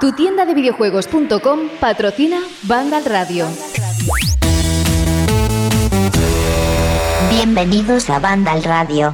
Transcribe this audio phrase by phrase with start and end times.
[0.00, 3.46] Tu tienda de videojuegos.com patrocina Vandal Radio.
[7.30, 9.12] Bienvenidos a Vandal Radio.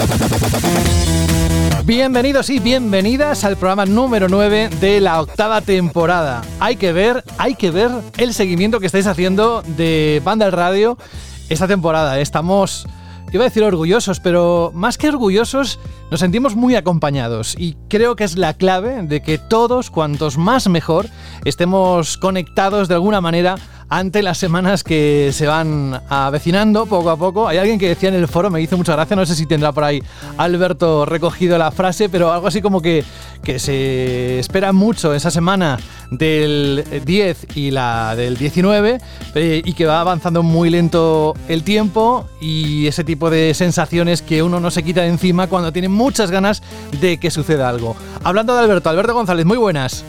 [1.85, 6.43] Bienvenidos y bienvenidas al programa número 9 de la octava temporada.
[6.61, 10.99] Hay que ver, hay que ver el seguimiento que estáis haciendo de Vandal Radio
[11.49, 12.21] esta temporada.
[12.21, 12.87] Estamos,
[13.33, 15.79] iba a decir orgullosos, pero más que orgullosos,
[16.11, 17.55] nos sentimos muy acompañados.
[17.59, 21.07] Y creo que es la clave de que todos, cuantos más mejor,
[21.45, 23.57] estemos conectados de alguna manera
[23.91, 27.49] ante las semanas que se van avecinando poco a poco.
[27.49, 29.73] Hay alguien que decía en el foro, me hizo mucha gracia, no sé si tendrá
[29.73, 30.01] por ahí
[30.39, 33.05] Alberto recogido la frase, pero algo así como que,
[33.43, 35.79] que se espera mucho esa semana
[36.11, 38.99] del 10 y la del 19
[39.35, 44.43] eh, y que va avanzando muy lento el tiempo y ese tipo de sensaciones que
[44.43, 46.63] uno no se quita de encima cuando tiene muchas ganas
[47.01, 47.97] de que suceda algo.
[48.23, 50.05] Hablando de Alberto, Alberto González, muy buenas.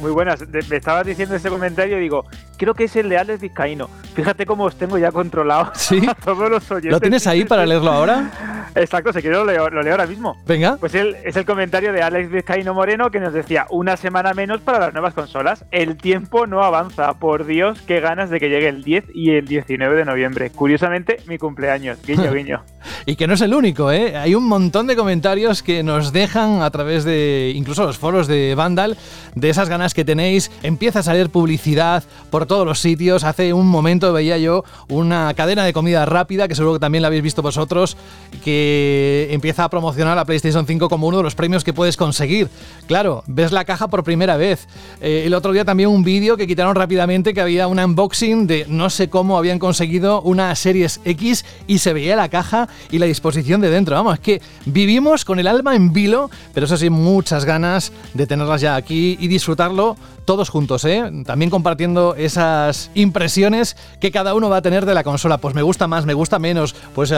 [0.00, 0.40] Muy buenas.
[0.68, 2.24] Me estabas diciendo ese comentario y digo,
[2.56, 3.88] creo que es el de Alex Vizcaíno.
[4.14, 6.00] Fíjate cómo os tengo ya controlado ¿Sí?
[6.06, 6.92] a todos los oyentes.
[6.92, 8.30] ¿Lo tienes ahí para leerlo ahora?
[8.74, 10.36] Exacto, si quieres lo leo, lo leo ahora mismo.
[10.46, 10.76] Venga.
[10.78, 14.60] Pues él, es el comentario de Alex Vizcaíno Moreno que nos decía, una semana menos
[14.60, 15.64] para las nuevas consolas.
[15.70, 17.14] El tiempo no avanza.
[17.14, 20.50] Por Dios, qué ganas de que llegue el 10 y el 19 de noviembre.
[20.50, 21.98] Curiosamente, mi cumpleaños.
[22.06, 22.62] Guiño, guiño.
[23.06, 24.16] y que no es el único, ¿eh?
[24.16, 28.54] Hay un montón de comentarios que nos dejan a través de incluso los foros de
[28.54, 28.96] Vandal,
[29.34, 30.50] de esas ganas que tenéis.
[30.62, 33.24] Empieza a salir publicidad por todos los sitios.
[33.24, 37.08] Hace un momento veía yo una cadena de comida rápida, que seguro que también la
[37.08, 37.96] habéis visto vosotros,
[38.44, 42.48] que empieza a promocionar la PlayStation 5 como uno de los premios que puedes conseguir.
[42.86, 44.66] Claro, ves la caja por primera vez.
[45.00, 48.66] Eh, el otro día también un vídeo que quitaron rápidamente que había un unboxing de
[48.68, 53.06] no sé cómo habían conseguido una Series X y se veía la caja y la
[53.06, 53.94] disposición de dentro.
[53.96, 58.26] Vamos, es que vivimos con el alma en vilo, pero eso sí, muchas ganas de
[58.26, 59.79] tenerlas ya aquí y disfrutarlo
[60.24, 61.10] todos juntos, ¿eh?
[61.26, 65.38] También compartiendo esas impresiones que cada uno va a tener de la consola.
[65.38, 66.74] Pues me gusta más, me gusta menos.
[66.94, 67.12] Pues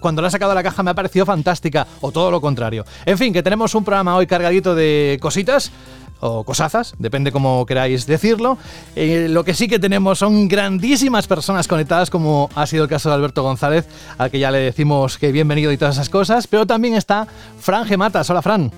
[0.00, 1.86] cuando la he sacado la caja me ha parecido fantástica.
[2.00, 2.84] O todo lo contrario.
[3.04, 5.70] En fin, que tenemos un programa hoy cargadito de cositas
[6.20, 8.58] o cosazas, depende cómo queráis decirlo.
[8.96, 13.08] Eh, lo que sí que tenemos son grandísimas personas conectadas, como ha sido el caso
[13.08, 13.86] de Alberto González,
[14.16, 17.28] al que ya le decimos que bienvenido y todas esas cosas, pero también está
[17.60, 18.28] Fran Gematas.
[18.30, 18.72] Hola, Fran.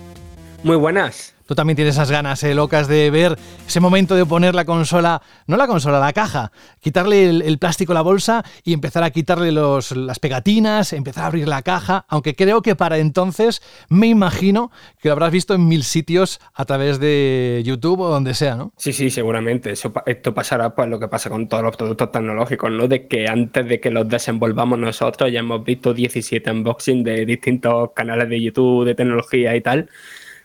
[0.62, 1.34] Muy buenas.
[1.50, 5.20] Tú también tienes esas ganas eh, locas de ver ese momento de poner la consola,
[5.48, 9.50] no la consola, la caja, quitarle el, plástico a la bolsa y empezar a quitarle
[9.50, 14.70] los, las pegatinas, empezar a abrir la caja, aunque creo que para entonces me imagino
[15.00, 18.72] que lo habrás visto en mil sitios a través de YouTube o donde sea, ¿no?
[18.76, 19.72] Sí, sí, seguramente.
[19.72, 22.86] Eso, esto pasará pues lo que pasa con todos los productos tecnológicos, ¿no?
[22.86, 27.90] De que antes de que los desenvolvamos nosotros ya hemos visto 17 unboxing de distintos
[27.92, 29.90] canales de YouTube, de tecnología y tal.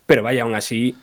[0.06, 0.96] Pero vaya, aún así,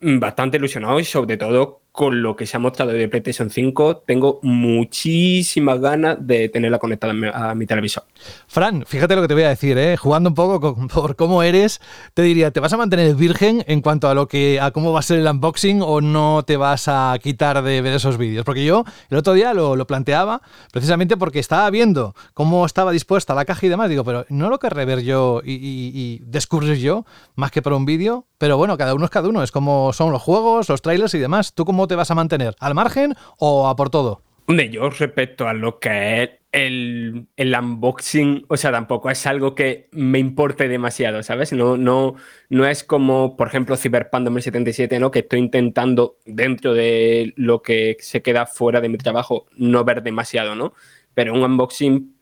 [0.00, 4.38] bastante ilusionado y sobre todo con lo que se ha mostrado de PlayStation 5, tengo
[4.42, 8.04] muchísimas ganas de tenerla conectada a mi televisor.
[8.46, 9.96] Fran, fíjate lo que te voy a decir, ¿eh?
[9.96, 11.80] jugando un poco con, por cómo eres,
[12.12, 14.98] te diría, ¿te vas a mantener virgen en cuanto a lo que a cómo va
[14.98, 18.44] a ser el unboxing o no te vas a quitar de ver esos vídeos?
[18.44, 20.42] Porque yo el otro día lo, lo planteaba
[20.72, 24.58] precisamente porque estaba viendo cómo estaba dispuesta la caja y demás, digo, pero no lo
[24.58, 28.76] querré ver yo y, y, y descubrir yo más que por un vídeo, pero bueno,
[28.76, 31.54] cada uno es cada uno, es como son los juegos, los trailers y demás.
[31.54, 32.54] ¿Tú cómo te vas a mantener?
[32.60, 34.22] ¿Al margen o a por todo?
[34.48, 39.88] Yo respecto a lo que es el, el, unboxing, o sea, tampoco es algo que
[39.90, 41.52] me importe demasiado, ¿sabes?
[41.52, 42.14] No, no,
[42.48, 45.10] no es como, por ejemplo, Cyberpunk 2077, ¿no?
[45.10, 50.02] Que estoy intentando, dentro de lo que se queda fuera de mi trabajo, no ver
[50.02, 50.74] demasiado, ¿no?
[51.12, 52.14] Pero un unboxing,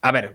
[0.00, 0.34] a ver,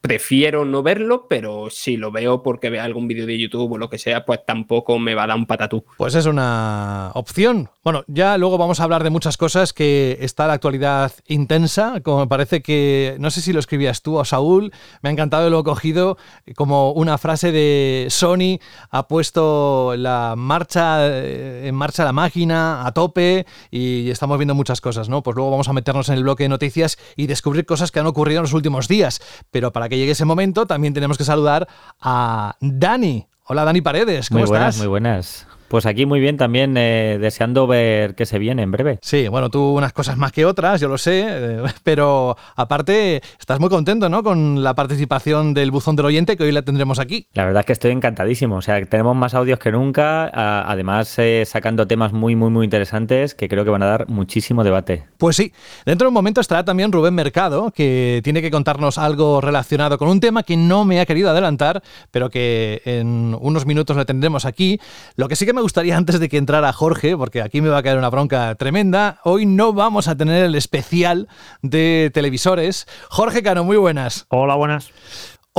[0.00, 3.90] prefiero no verlo, pero si lo veo porque vea algún vídeo de YouTube o lo
[3.90, 5.84] que sea, pues tampoco me va a dar un patatú.
[5.96, 7.70] Pues es una opción.
[7.82, 12.20] Bueno, ya luego vamos a hablar de muchas cosas que está la actualidad intensa, como
[12.20, 14.72] me parece que, no sé si lo escribías tú o Saúl,
[15.02, 16.18] me ha encantado lo cogido
[16.54, 18.58] como una frase de Sony
[18.90, 25.08] ha puesto la marcha en marcha la máquina a tope y estamos viendo muchas cosas,
[25.08, 25.22] ¿no?
[25.22, 28.06] Pues luego vamos a meternos en el bloque de noticias y descubrir cosas que han
[28.06, 29.20] ocurrido en los últimos días,
[29.50, 31.68] pero para que llegue ese momento también tenemos que saludar
[32.00, 33.26] a Dani.
[33.44, 34.78] Hola Dani Paredes, ¿cómo muy buenas, estás?
[34.78, 35.47] Muy buenas.
[35.68, 38.98] Pues aquí muy bien también, eh, deseando ver qué se viene en breve.
[39.02, 43.60] Sí, bueno, tú unas cosas más que otras, yo lo sé, eh, pero aparte estás
[43.60, 44.22] muy contento, ¿no?
[44.22, 47.26] Con la participación del buzón del oyente que hoy la tendremos aquí.
[47.34, 51.18] La verdad es que estoy encantadísimo, o sea, tenemos más audios que nunca, a, además
[51.18, 55.04] eh, sacando temas muy, muy, muy interesantes que creo que van a dar muchísimo debate.
[55.18, 55.52] Pues sí,
[55.84, 60.08] dentro de un momento estará también Rubén Mercado, que tiene que contarnos algo relacionado con
[60.08, 64.46] un tema que no me ha querido adelantar, pero que en unos minutos le tendremos
[64.46, 64.80] aquí.
[65.16, 67.68] Lo que sí que me me gustaría antes de que entrara Jorge, porque aquí me
[67.68, 71.26] va a caer una bronca tremenda, hoy no vamos a tener el especial
[71.62, 72.86] de televisores.
[73.08, 74.26] Jorge Cano, muy buenas.
[74.28, 74.92] Hola, buenas.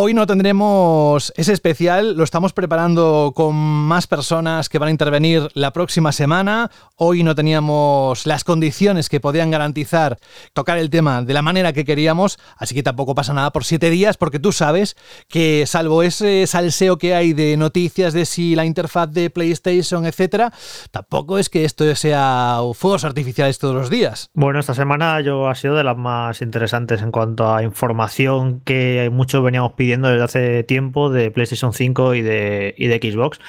[0.01, 5.49] Hoy no tendremos ese especial, lo estamos preparando con más personas que van a intervenir
[5.55, 6.71] la próxima semana.
[6.95, 10.17] Hoy no teníamos las condiciones que podían garantizar
[10.53, 13.89] tocar el tema de la manera que queríamos, así que tampoco pasa nada por siete
[13.89, 14.95] días, porque tú sabes
[15.27, 20.53] que salvo ese salseo que hay de noticias de si la interfaz de PlayStation, etcétera,
[20.91, 24.29] tampoco es que esto sea fuegos artificiales todos los días.
[24.33, 29.09] Bueno, esta semana yo ha sido de las más interesantes en cuanto a información que
[29.11, 33.39] muchos veníamos pidiendo desde hace tiempo de PlayStation 5 y de, y de Xbox,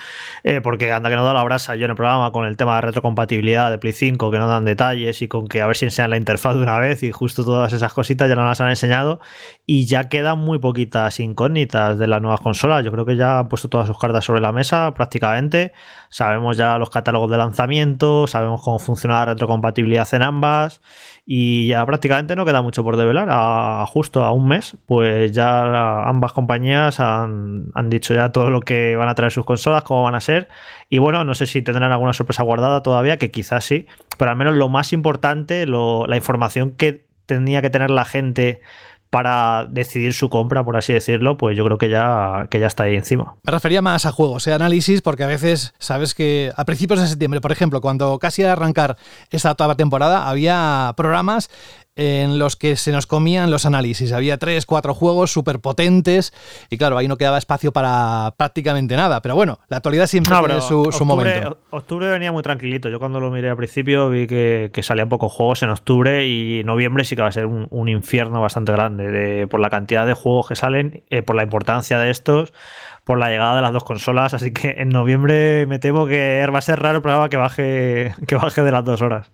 [0.43, 2.77] eh, porque anda que no da la brasa yo en el programa con el tema
[2.77, 5.85] de retrocompatibilidad de Play 5, que no dan detalles y con que a ver si
[5.85, 8.71] enseñan la interfaz de una vez y justo todas esas cositas ya no las han
[8.71, 9.21] enseñado
[9.67, 12.85] y ya quedan muy poquitas incógnitas de las nuevas consolas.
[12.85, 15.73] Yo creo que ya han puesto todas sus cartas sobre la mesa prácticamente.
[16.09, 20.81] Sabemos ya los catálogos de lanzamiento, sabemos cómo funciona la retrocompatibilidad en ambas
[21.32, 23.29] y ya prácticamente no queda mucho por develar.
[23.31, 28.97] A, justo a un mes, pues ya ambas compañías han, dicho ya todo lo que
[28.97, 30.49] van a traer sus consolas, cómo van a ser.
[30.88, 33.87] Y bueno, no sé si tendrán alguna sorpresa guardada todavía, que quizás sí,
[34.19, 38.61] pero al menos lo más importante, la información que tenía que tener la gente
[39.11, 42.85] para decidir su compra, por así decirlo, pues yo creo que ya, que ya está
[42.85, 43.35] ahí encima.
[43.43, 47.09] Me refería más a juegos, a análisis, porque a veces sabes que a principios de
[47.09, 48.97] septiembre, por ejemplo, cuando casi a arrancar
[49.31, 51.51] esta toda temporada, había programas
[51.97, 54.13] en los que se nos comían los análisis.
[54.13, 56.33] Había tres, cuatro juegos súper potentes
[56.71, 59.21] y claro, ahí no quedaba espacio para prácticamente nada.
[59.23, 61.59] Pero bueno, la actualidad siempre tiene su, momento.
[61.71, 62.89] Octubre venía muy tranquilito.
[62.89, 67.05] Yo cuando lo miré al principio vi que, salían pocos juegos en octubre y noviembre
[67.05, 70.57] sí que va a ser un, infierno bastante grande por la cantidad de juegos que
[70.57, 72.53] salen, eh, por la importancia de estos
[73.05, 76.59] por la llegada de las dos consolas, así que en noviembre me temo que va
[76.59, 79.33] a ser raro el programa que baje, que baje de las dos horas.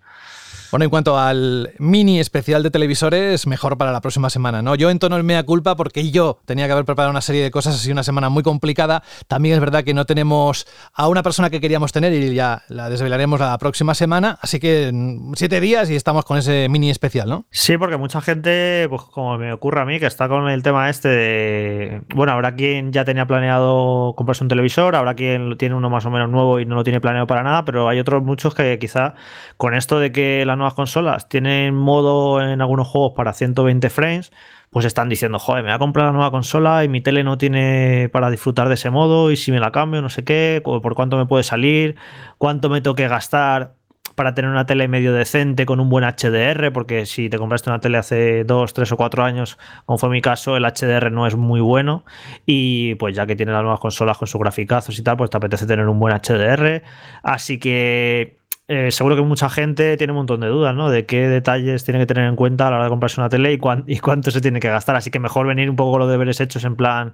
[0.69, 4.75] Bueno, en cuanto al mini especial de televisores, mejor para la próxima semana, ¿no?
[4.75, 7.75] Yo entono el mea culpa porque yo tenía que haber preparado una serie de cosas,
[7.75, 9.01] así una semana muy complicada.
[9.29, 12.89] También es verdad que no tenemos a una persona que queríamos tener y ya la
[12.89, 14.91] desvelaremos la próxima semana, así que
[15.35, 17.45] siete días y estamos con ese mini especial, ¿no?
[17.49, 20.89] Sí, porque mucha gente, pues como me ocurre a mí, que está con el tema
[20.89, 25.89] este de, bueno, habrá quien ya tenía planeado comprarse un televisor, habrá quien tiene uno
[25.89, 28.53] más o menos nuevo y no lo tiene planeado para nada, pero hay otros muchos
[28.53, 29.13] que quizá
[29.55, 34.31] con esto de que la nuevas consolas tienen modo en algunos juegos para 120 frames,
[34.69, 37.37] pues están diciendo, joder, me voy a comprar la nueva consola y mi tele no
[37.37, 40.95] tiene para disfrutar de ese modo y si me la cambio, no sé qué, por
[40.95, 41.95] cuánto me puede salir,
[42.37, 43.77] cuánto me tengo que gastar
[44.17, 47.79] para tener una tele medio decente con un buen HDR, porque si te compraste una
[47.79, 51.35] tele hace 2, 3 o 4 años, como fue mi caso, el HDR no es
[51.35, 52.03] muy bueno
[52.43, 55.37] y pues ya que tiene las nuevas consolas con sus graficazos y tal, pues te
[55.37, 56.81] apetece tener un buen HDR.
[57.21, 60.89] Así que eh, seguro que mucha gente tiene un montón de dudas, ¿no?
[60.89, 63.53] De qué detalles tiene que tener en cuenta a la hora de comprarse una tele
[63.53, 64.97] y, y cuánto se tiene que gastar.
[64.97, 67.13] Así que mejor venir un poco con los deberes hechos en plan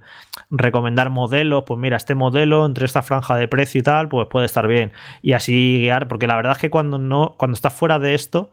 [0.50, 1.62] recomendar modelos.
[1.64, 4.92] Pues mira, este modelo entre esta franja de precio y tal, pues puede estar bien.
[5.22, 8.50] Y así guiar, porque la verdad es que cuando no, cuando estás fuera de esto,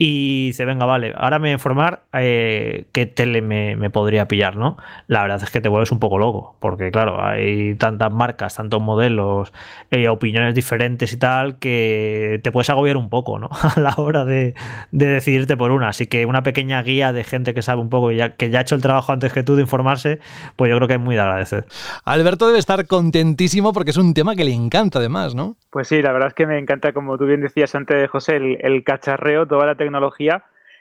[0.00, 4.54] y dice, venga, vale, ahora me voy a informar eh, qué tele me, podría pillar,
[4.54, 4.76] ¿no?
[5.08, 8.80] La verdad es que te vuelves un poco loco, porque claro, hay tantas marcas, tantos
[8.80, 9.52] modelos,
[9.90, 13.48] eh, opiniones diferentes y tal, que te puedes agobiar un poco, ¿no?
[13.74, 14.54] A la hora de,
[14.92, 15.88] decidirte por una.
[15.88, 18.60] Así que una pequeña guía de gente que sabe un poco, y ya, que ya
[18.60, 20.20] ha hecho el trabajo antes que tú de informarse,
[20.54, 21.64] pues yo creo que es muy de agradecer.
[22.04, 25.56] Alberto debe estar contentísimo porque es un tema que le encanta además, ¿no?
[25.70, 28.58] Pues sí, la verdad es que me encanta, como tú bien decías antes, José, el,
[28.60, 29.87] el cacharreo, toda la tecnología.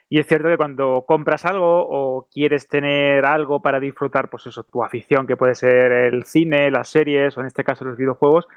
[0.09, 4.63] Y es cierto que cuando compras algo o quieres tener algo para disfrutar, pues eso,
[4.63, 8.47] tu afición, que puede ser el cine, las series o en este caso los videojuegos,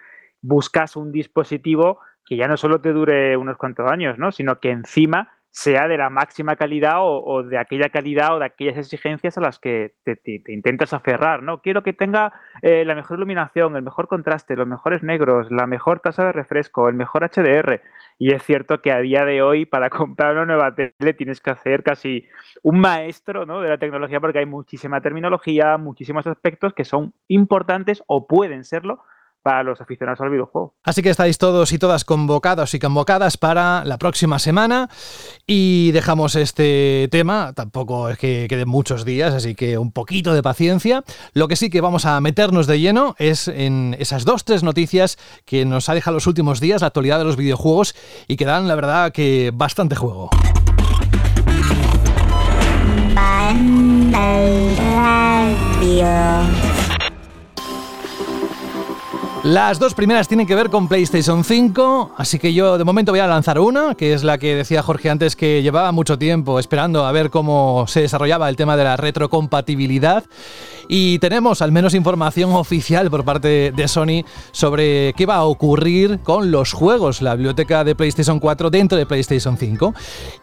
[0.42, 4.30] buscas un dispositivo que ya no solo te dure unos cuantos años, ¿no?
[4.30, 8.78] sino que encima sea de la máxima calidad o, de aquella calidad o de aquellas
[8.78, 11.60] exigencias a las que te, intentas aferrar, ¿no?
[11.60, 15.98] Quiero que tenga eh, la mejor iluminación, el mejor contraste, los mejores negros, la mejor
[16.00, 17.82] tasa de refresco, el mejor HDR.
[18.22, 21.50] Y es cierto que a día de hoy, para comprar una nueva tele, tienes que
[21.50, 22.28] hacer casi
[22.62, 23.62] un maestro ¿no?
[23.62, 29.02] de la tecnología porque hay muchísima terminología, muchísimos aspectos que son importantes o pueden serlo
[29.42, 30.74] para los aficionados al videojuego.
[30.82, 34.88] Así que estáis todos y todas convocados y convocadas para la próxima semana
[35.46, 40.42] y dejamos este tema, tampoco es que queden muchos días, así que un poquito de
[40.42, 41.04] paciencia.
[41.32, 45.18] Lo que sí que vamos a meternos de lleno es en esas dos, tres noticias
[45.44, 47.94] que nos ha dejado los últimos días la actualidad de los videojuegos
[48.28, 50.30] y que dan, la verdad, que bastante juego.
[59.42, 63.20] Las dos primeras tienen que ver con PlayStation 5, así que yo de momento voy
[63.20, 67.06] a lanzar una, que es la que decía Jorge antes que llevaba mucho tiempo esperando
[67.06, 70.24] a ver cómo se desarrollaba el tema de la retrocompatibilidad.
[70.92, 76.18] Y tenemos al menos información oficial por parte de Sony sobre qué va a ocurrir
[76.18, 79.94] con los juegos, la biblioteca de PlayStation 4 dentro de PlayStation 5.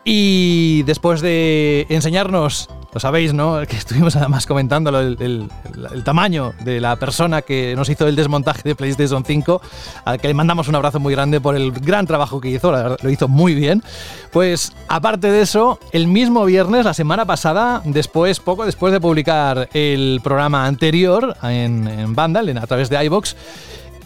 [0.06, 3.60] Y después de enseñarnos, lo sabéis, ¿no?
[3.68, 5.50] Que estuvimos además comentando el,
[5.94, 9.62] el tamaño de la persona que nos hizo el desmontaje de PlayStation 5,
[10.06, 13.10] al que le mandamos un abrazo muy grande por el gran trabajo que hizo, lo
[13.10, 13.84] hizo muy bien.
[14.32, 19.70] Pues aparte de eso, el mismo viernes, la semana pasada, después, poco después de publicar
[19.74, 23.36] el programa anterior en, en Vandal, a través de iBox,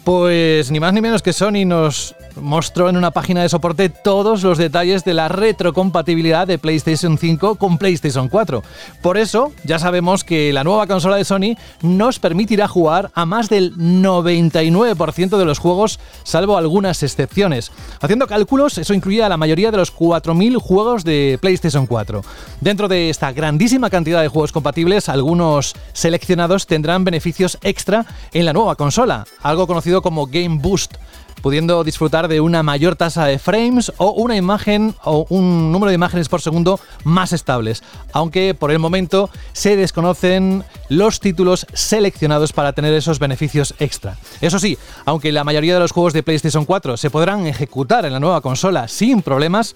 [0.04, 4.42] pues ni más ni menos que Sony nos mostró en una página de soporte todos
[4.42, 8.62] los detalles de la retrocompatibilidad de PlayStation 5 con PlayStation 4.
[9.02, 13.48] Por eso, ya sabemos que la nueva consola de Sony nos permitirá jugar a más
[13.48, 17.72] del 99% de los juegos, salvo algunas excepciones.
[18.00, 22.22] Haciendo cálculos, eso incluye a la mayoría de los 4.000 juegos de PlayStation 4.
[22.60, 28.52] Dentro de esta grandísima cantidad de juegos compatibles, algunos seleccionados tendrán beneficios extra en la
[28.52, 30.94] nueva consola, algo conocido como Game Boost
[31.42, 35.96] pudiendo disfrutar de una mayor tasa de frames o una imagen o un número de
[35.96, 37.82] imágenes por segundo más estables,
[38.12, 44.16] aunque por el momento se desconocen los títulos seleccionados para tener esos beneficios extra.
[44.40, 48.12] Eso sí, aunque la mayoría de los juegos de PlayStation 4 se podrán ejecutar en
[48.12, 49.74] la nueva consola sin problemas,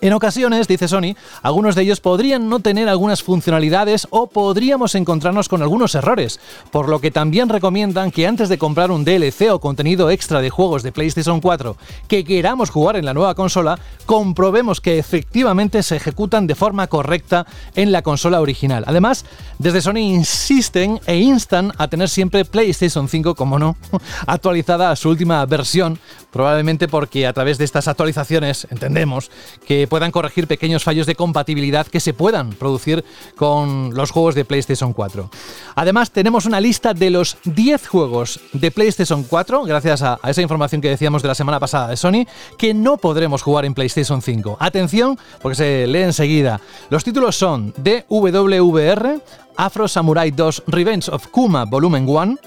[0.00, 5.48] en ocasiones, dice Sony, algunos de ellos podrían no tener algunas funcionalidades o podríamos encontrarnos
[5.48, 6.40] con algunos errores,
[6.70, 10.50] por lo que también recomiendan que antes de comprar un DLC o contenido extra de
[10.50, 11.76] juegos de PlayStation 4
[12.08, 17.46] que queramos jugar en la nueva consola, comprobemos que efectivamente se ejecutan de forma correcta
[17.74, 18.84] en la consola original.
[18.86, 19.24] Además,
[19.58, 23.76] desde Sony insisten e instan a tener siempre PlayStation 5, como no,
[24.26, 25.98] actualizada a su última versión,
[26.30, 29.30] probablemente porque a través de estas actualizaciones entendemos
[29.66, 33.04] que puedan corregir pequeños fallos de compatibilidad que se puedan producir
[33.36, 35.28] con los juegos de PlayStation 4.
[35.74, 40.80] Además, tenemos una lista de los 10 juegos de PlayStation 4, gracias a, esa información
[40.80, 42.24] que decíamos de la semana pasada de Sony,
[42.56, 44.56] que no podremos jugar en PlayStation 5.
[44.60, 46.60] Atención, porque se lee enseguida.
[46.88, 49.20] Los títulos son DWVR,
[49.56, 52.38] Afro Samurai 2 Revenge of Kuma Volumen 1,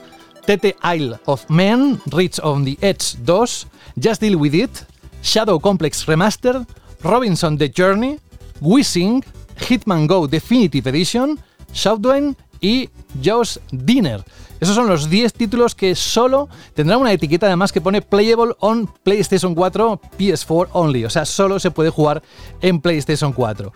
[0.46, 3.68] TT Isle of Men, Reach on the Edge 2,
[4.02, 4.72] Just Deal With It,
[5.22, 6.66] Shadow Complex Remastered,
[7.04, 8.20] Robinson The Journey,
[8.62, 9.24] Wishing,
[9.68, 11.40] Hitman Go Definitive Edition,
[11.74, 12.90] Shoutdown y
[13.24, 14.24] Joe's Dinner.
[14.60, 18.90] Esos son los 10 títulos que solo tendrán una etiqueta además que pone Playable on
[19.04, 21.04] PlayStation 4 PS4 Only.
[21.04, 22.24] O sea, solo se puede jugar
[22.62, 23.74] en PlayStation 4.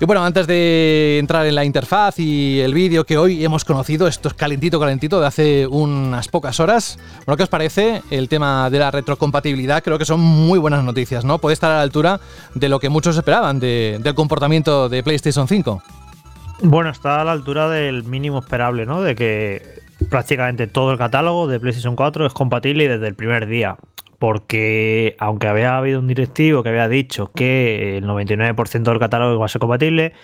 [0.00, 4.08] Y bueno, antes de entrar en la interfaz y el vídeo que hoy hemos conocido,
[4.08, 6.98] esto es calentito, calentito, de hace unas pocas horas.
[7.26, 9.84] Bueno, ¿qué os parece el tema de la retrocompatibilidad?
[9.84, 11.38] Creo que son muy buenas noticias, ¿no?
[11.38, 12.20] Puede estar a la altura
[12.54, 15.82] de lo que muchos esperaban del comportamiento de PlayStation 5.
[16.62, 19.00] Bueno, está a la altura del mínimo esperable, ¿no?
[19.00, 19.62] De que
[20.10, 23.76] prácticamente todo el catálogo de PlayStation 4 es compatible desde el primer día
[24.24, 29.44] porque aunque había habido un directivo que había dicho que el 99% del catálogo iba
[29.44, 30.14] a ser compatible,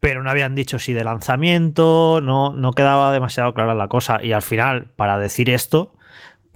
[0.00, 4.18] pero no habían dicho si de lanzamiento, no, no quedaba demasiado clara la cosa.
[4.20, 5.92] Y al final, para decir esto,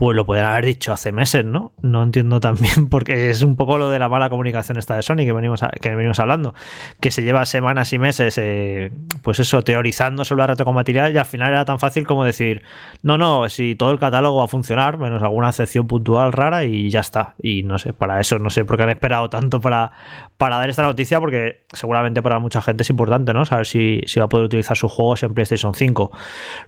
[0.00, 1.74] pues lo podrían haber dicho hace meses, ¿no?
[1.82, 5.26] No entiendo también, porque es un poco lo de la mala comunicación esta de Sony
[5.26, 6.54] que venimos, que venimos hablando,
[7.00, 11.26] que se lleva semanas y meses, eh, pues eso, teorizando sobre la retrocompatibilidad y al
[11.26, 12.62] final era tan fácil como decir,
[13.02, 16.88] no, no, si todo el catálogo va a funcionar, menos alguna excepción puntual rara y
[16.88, 17.34] ya está.
[17.42, 19.92] Y no sé, para eso, no sé por qué han esperado tanto para,
[20.38, 23.44] para dar esta noticia, porque seguramente para mucha gente es importante, ¿no?
[23.44, 26.10] Saber si va a poder utilizar sus juegos en PlayStation 5.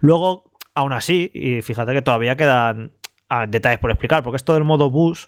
[0.00, 2.92] Luego, aún así, y fíjate que todavía quedan
[3.48, 5.26] detalles por explicar, porque esto del modo bus,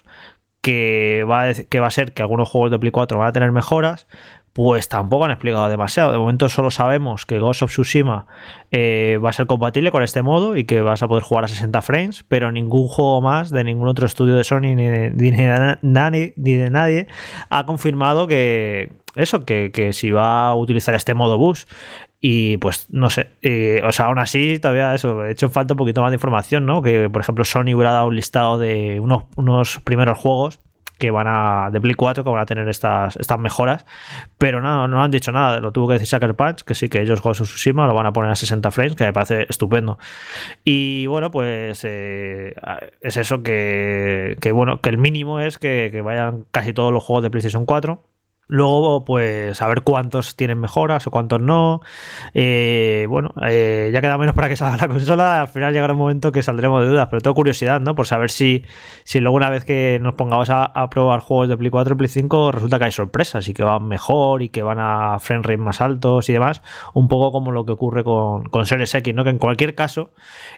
[0.60, 3.32] que va, a, que va a ser que algunos juegos de Play 4 van a
[3.32, 4.06] tener mejoras,
[4.54, 6.12] pues tampoco han explicado demasiado.
[6.12, 8.26] De momento solo sabemos que Ghost of Tsushima
[8.70, 11.48] eh, va a ser compatible con este modo y que vas a poder jugar a
[11.48, 16.52] 60 frames, pero ningún juego más de ningún otro estudio de Sony ni de, ni
[16.56, 17.08] de nadie
[17.50, 21.66] ha confirmado que eso, que, que, si va a utilizar este modo bus.
[22.26, 23.28] Y pues no sé,
[23.86, 26.80] o sea, aún así todavía eso, he hecho falta un poquito más de información, ¿no?
[26.80, 30.58] Que por ejemplo Sony hubiera dado un listado de unos, unos primeros juegos
[30.96, 33.84] que van a de Play 4 que van a tener estas, estas mejoras,
[34.38, 37.02] pero no, no han dicho nada, lo tuvo que decir Sucker Punch, que sí que
[37.02, 39.98] ellos con su Tsushima lo van a poner a 60 frames, que me parece estupendo.
[40.64, 42.54] Y bueno, pues eh,
[43.02, 47.22] es eso que, que, bueno, que el mínimo es que vayan casi todos los juegos
[47.22, 48.02] de PlayStation 4
[48.46, 51.80] Luego, pues, a ver cuántos tienen mejoras o cuántos no.
[52.34, 55.40] Eh, bueno, eh, ya queda menos para que salga la consola.
[55.42, 57.94] Al final llegará un momento que saldremos de dudas, pero tengo curiosidad, ¿no?
[57.94, 58.64] Por saber si,
[59.04, 62.08] si luego una vez que nos pongamos a, probar juegos de Play 4 y Play
[62.08, 65.56] 5, resulta que hay sorpresas y que van mejor y que van a frame rate
[65.56, 66.62] más altos y demás.
[66.92, 69.24] Un poco como lo que ocurre con, con Series X, ¿no?
[69.24, 70.10] Que en cualquier caso,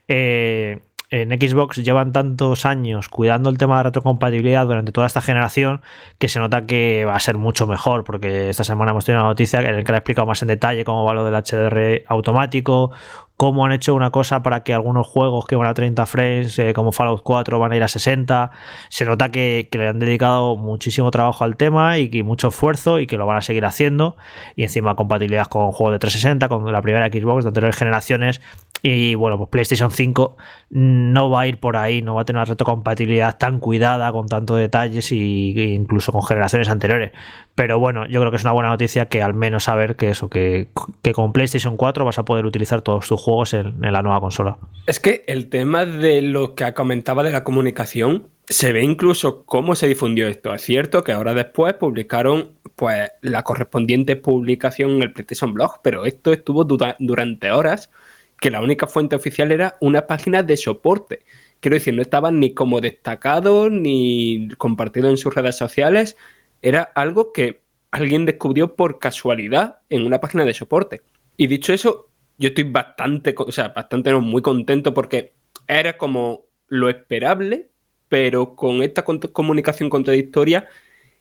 [0.09, 5.81] eh, en Xbox llevan tantos años cuidando el tema de retrocompatibilidad durante toda esta generación
[6.19, 9.31] que se nota que va a ser mucho mejor, porque esta semana hemos tenido una
[9.31, 12.05] noticia en la que le he explicado más en detalle cómo va lo del HDR
[12.09, 12.91] automático,
[13.37, 16.73] cómo han hecho una cosa para que algunos juegos que van a 30 frames, eh,
[16.73, 18.51] como Fallout 4, van a ir a 60.
[18.89, 22.99] Se nota que, que, le han dedicado muchísimo trabajo al tema y que mucho esfuerzo
[22.99, 24.17] y que lo van a seguir haciendo.
[24.57, 28.41] Y encima compatibilidad con juegos de 360, con la primera Xbox de anteriores generaciones.
[28.83, 30.37] Y bueno, pues PlayStation 5
[30.71, 34.27] no va a ir por ahí, no va a tener una retrocompatibilidad tan cuidada, con
[34.29, 37.13] tantos detalles e incluso con generaciones anteriores.
[37.55, 40.29] Pero bueno, yo creo que es una buena noticia que al menos saber que eso,
[40.29, 40.69] que,
[41.03, 44.59] que con PlayStation 4 vas a poder utilizar todos tus juegos en, la nueva consola.
[44.87, 49.75] Es que el tema de lo que comentaba de la comunicación, se ve incluso cómo
[49.75, 50.55] se difundió esto.
[50.55, 56.05] Es cierto que ahora después publicaron pues la correspondiente publicación en el PlayStation Blog, pero
[56.05, 57.91] esto estuvo dura durante horas
[58.41, 61.25] que la única fuente oficial era una página de soporte.
[61.61, 66.17] Quiero decir, no estaban ni como destacado ni compartido en sus redes sociales.
[66.63, 71.03] Era algo que alguien descubrió por casualidad en una página de soporte.
[71.37, 75.35] Y dicho eso, yo estoy bastante, o sea, bastante no, muy contento porque
[75.67, 77.71] era como lo esperable,
[78.09, 80.69] pero con esta comunicación contradictoria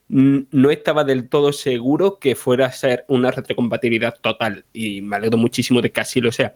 [0.08, 4.66] no estaba del todo seguro que fuera a ser una retrocompatibilidad total.
[4.72, 6.56] Y me alegro muchísimo de que así lo sea.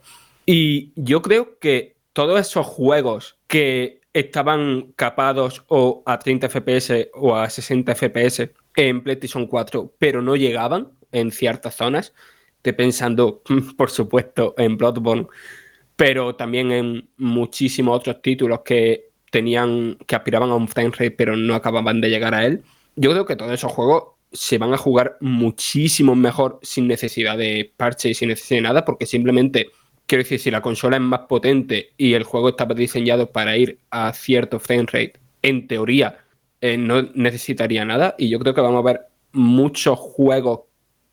[0.51, 7.36] Y yo creo que todos esos juegos que estaban capados o a 30 FPS o
[7.36, 12.15] a 60 FPS en PlayStation 4, pero no llegaban en ciertas zonas,
[12.58, 13.44] estoy pensando,
[13.77, 15.27] por supuesto, en Bloodborne,
[15.96, 21.38] pero también en muchísimos otros títulos que tenían, que aspiraban a un frame rate, pero
[21.38, 22.63] no acababan de llegar a él.
[22.96, 27.72] Yo creo que todos esos juegos se van a jugar muchísimo mejor sin necesidad de
[27.77, 29.70] parche y sin necesidad de nada, porque simplemente
[30.09, 33.77] Quiero decir, si la consola es más potente y el juego estaba diseñado para ir
[33.91, 36.17] a cierto frame rate, en teoría
[36.61, 38.15] eh, no necesitaría nada.
[38.17, 39.01] Y yo creo que vamos a ver
[39.33, 40.61] muchos juegos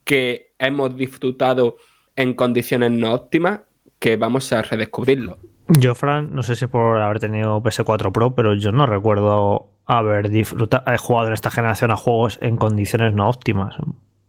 [0.05, 1.77] que hemos disfrutado
[2.17, 3.61] en condiciones no óptimas
[3.99, 5.37] que vamos a redescubrirlo.
[5.69, 10.31] Yo, Fran, no sé si por haber tenido PS4 Pro, pero yo no recuerdo haber
[10.31, 13.77] disfrutado, he jugado en esta generación a juegos en condiciones no óptimas.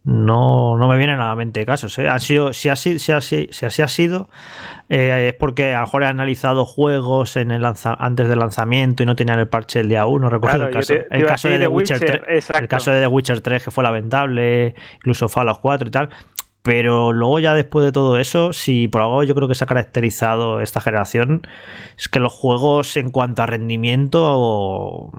[0.08, 1.98] No, no me vienen a la mente casos.
[1.98, 2.08] ¿eh?
[2.08, 4.30] Han sido, si, así, si, así, si así ha sido,
[4.88, 9.02] eh, es porque a lo mejor he analizado juegos en el lanza, antes del lanzamiento
[9.02, 10.30] y no tenían el parche el día 1.
[10.30, 13.00] Recuerdo claro, el caso, te, el caso de The Witcher, Witcher 3, el caso de
[13.00, 16.08] The Witcher 3, que fue lamentable, incluso Fallout 4 y tal.
[16.62, 19.66] Pero luego ya después de todo eso, si por algo yo creo que se ha
[19.66, 21.46] caracterizado esta generación,
[21.98, 25.12] es que los juegos en cuanto a rendimiento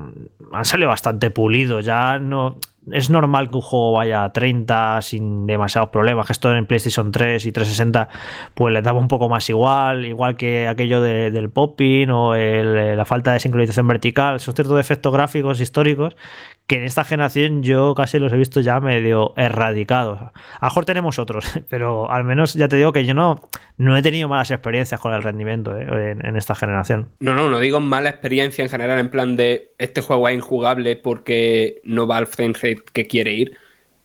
[0.51, 1.85] han salido bastante pulidos.
[1.85, 2.57] Ya no,
[2.91, 7.11] es normal que un juego vaya a 30 sin demasiados problemas, que esto en PlayStation
[7.11, 8.09] 3 y 360
[8.53, 12.97] pues le daba un poco más igual, igual que aquello de, del popping o el,
[12.97, 16.15] la falta de sincronización vertical, son ciertos efectos gráficos históricos
[16.69, 20.19] que en esta generación yo casi los he visto ya medio erradicados.
[20.21, 23.41] A lo mejor tenemos otros, pero al menos ya te digo que yo no,
[23.77, 26.15] no he tenido malas experiencias con el rendimiento ¿eh?
[26.21, 27.09] en, esta generación.
[27.19, 30.95] No, no, no digo mala experiencia en general, en plan de este juego es injugable
[30.95, 33.57] porque no va al frame rate que quiere ir,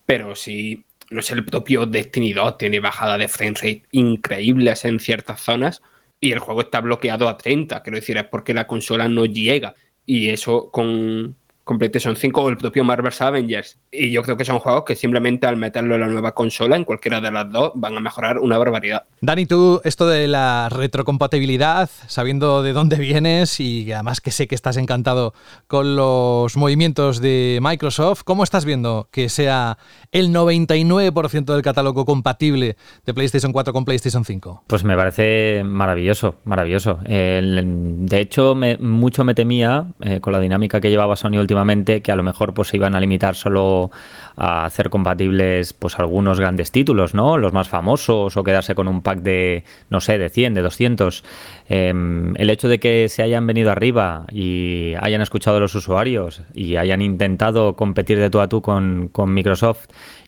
[0.07, 5.01] pero si, no sé, el propio Destiny 2 tiene bajada de frame rate increíbles en
[5.01, 5.83] ciertas zonas
[6.21, 9.75] y el juego está bloqueado a 30, quiero decir, es porque la consola no llega.
[10.07, 13.79] Y eso con, con PlayStation 5 o el propio Marvel's Avengers.
[13.91, 16.85] Y yo creo que son juegos que simplemente al meterlo en la nueva consola, en
[16.85, 19.05] cualquiera de las dos, van a mejorar una barbaridad.
[19.23, 24.55] Dani, tú, esto de la retrocompatibilidad, sabiendo de dónde vienes y además que sé que
[24.55, 25.33] estás encantado
[25.67, 29.79] con los movimientos de Microsoft, ¿cómo estás viendo que sea
[30.13, 34.65] el 99% del catálogo compatible de PlayStation 4 con PlayStation 5?
[34.67, 36.99] Pues me parece maravilloso, maravilloso.
[37.07, 41.54] De hecho, me, mucho me temía eh, con la dinámica que llevaba Sony últimamente
[42.03, 43.91] que a lo mejor pues se iban a limitar solo
[44.37, 47.39] a hacer compatibles pues algunos grandes títulos, ¿no?
[47.39, 51.25] Los más famosos o quedarse con un pack de, no sé, de 100, de 200.
[51.69, 56.43] Eh, el hecho de que se hayan venido arriba y hayan escuchado a los usuarios
[56.55, 59.87] y hayan intentado competir de tú a tú con, con Microsoft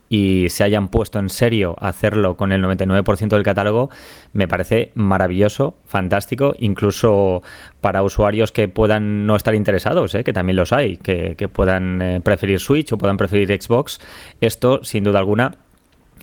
[0.08, 3.90] y se hayan puesto en serio a hacerlo con el 99% del catálogo,
[4.32, 7.42] me parece maravilloso, fantástico, incluso
[7.80, 10.24] para usuarios que puedan no estar interesados, ¿eh?
[10.24, 14.00] que también los hay, que, puedan eh, preferir Switch o puedan preferir Xbox.
[14.40, 15.56] Esto, sin duda alguna,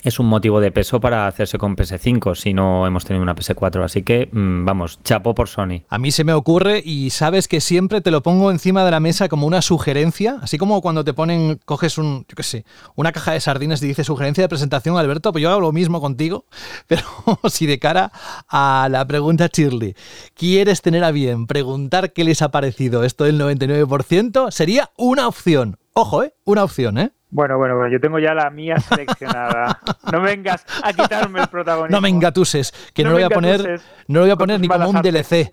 [0.04, 3.84] es un motivo de peso para hacerse con PS5 si no hemos tenido una PS4.
[3.84, 5.84] Así que, mm, vamos, chapo por Sony.
[5.90, 9.00] A mí se me ocurre y sabes que siempre te lo pongo encima de la
[9.00, 13.12] mesa como una sugerencia, así como cuando te ponen, coges un, yo qué sé, una
[13.12, 16.46] caja de sardinas y dice sugerencia de presentación, Alberto, pues yo hago lo mismo contigo,
[16.88, 17.04] pero
[17.50, 18.12] si de cara
[18.50, 19.96] a la pregunta Shirley,
[20.36, 24.52] ¿quieres tener a bien preguntar qué les ha parecido esto del 99%?
[24.52, 25.78] Sería una opción.
[25.94, 26.34] Ojo, ¿eh?
[26.44, 27.12] Una opción, ¿eh?
[27.34, 29.80] Bueno, bueno, bueno, yo tengo ya la mía seleccionada.
[30.12, 31.98] No vengas a quitarme el protagonismo.
[31.98, 34.68] No me engatuses, que no, lo voy a poner, no lo voy a poner ni
[34.68, 35.52] como un DLC.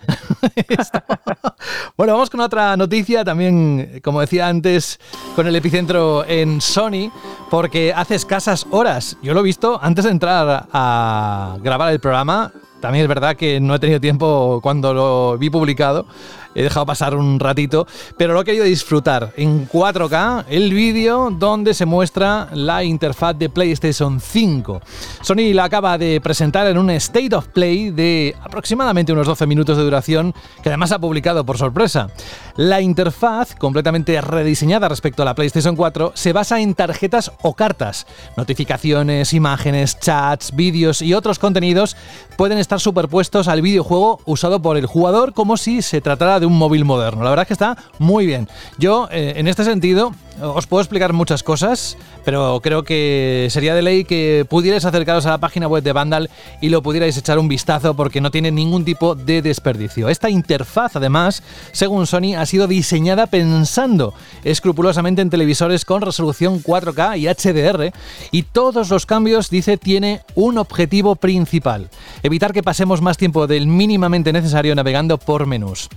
[1.96, 5.00] bueno, vamos con otra noticia también, como decía antes,
[5.34, 7.10] con el epicentro en Sony,
[7.48, 12.52] porque hace escasas horas, yo lo he visto antes de entrar a grabar el programa,
[12.80, 16.06] también es verdad que no he tenido tiempo cuando lo vi publicado,
[16.54, 17.86] he dejado pasar un ratito,
[18.16, 23.48] pero lo he querido disfrutar en 4K el vídeo donde se muestra la interfaz de
[23.48, 24.80] PlayStation 5.
[25.22, 29.76] Sony la acaba de presentar en un State of Play de aproximadamente unos 12 minutos
[29.76, 32.08] de duración, que además ha publicado por sorpresa.
[32.56, 38.06] La interfaz, completamente rediseñada respecto a la PlayStation 4, se basa en tarjetas o cartas.
[38.36, 41.96] Notificaciones, imágenes, chats, vídeos y otros contenidos
[42.36, 46.58] pueden estar superpuestos al videojuego usado por el jugador como si se tratara de un
[46.58, 47.22] móvil moderno.
[47.22, 48.48] La verdad es que está muy bien.
[48.78, 53.82] Yo, eh, en este sentido, os puedo explicar muchas cosas, pero creo que sería de
[53.82, 57.48] ley que pudierais acercaros a la página web de Vandal y lo pudierais echar un
[57.48, 60.08] vistazo porque no tiene ningún tipo de desperdicio.
[60.08, 67.18] Esta interfaz, además, según Sony, ha sido diseñada pensando escrupulosamente en televisores con resolución 4K
[67.18, 67.92] y HDR
[68.30, 71.90] y todos los cambios, dice, tiene un objetivo principal,
[72.22, 75.88] evitar que pasemos más tiempo del mínimamente necesario navegando por menús.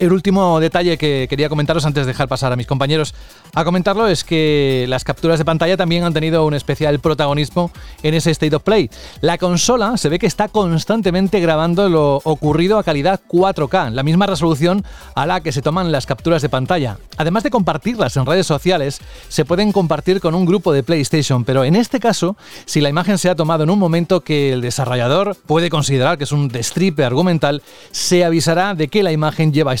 [0.00, 3.14] El último detalle que quería comentaros antes de dejar pasar a mis compañeros
[3.52, 7.70] a comentarlo es que las capturas de pantalla también han tenido un especial protagonismo
[8.02, 8.88] en ese State of Play.
[9.20, 14.24] La consola se ve que está constantemente grabando lo ocurrido a calidad 4K, la misma
[14.24, 16.96] resolución a la que se toman las capturas de pantalla.
[17.18, 21.62] Además de compartirlas en redes sociales, se pueden compartir con un grupo de PlayStation, pero
[21.62, 25.36] en este caso, si la imagen se ha tomado en un momento que el desarrollador
[25.44, 27.60] puede considerar que es un destripe argumental,
[27.90, 29.74] se avisará de que la imagen lleva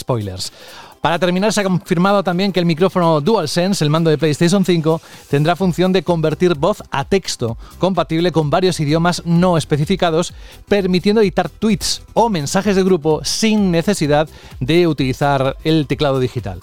[1.00, 5.00] Para terminar, se ha confirmado también que el micrófono DualSense, el mando de PlayStation 5,
[5.30, 10.34] tendrá función de convertir voz a texto, compatible con varios idiomas no especificados,
[10.68, 16.60] permitiendo editar tweets o mensajes de grupo sin necesidad de utilizar el teclado digital.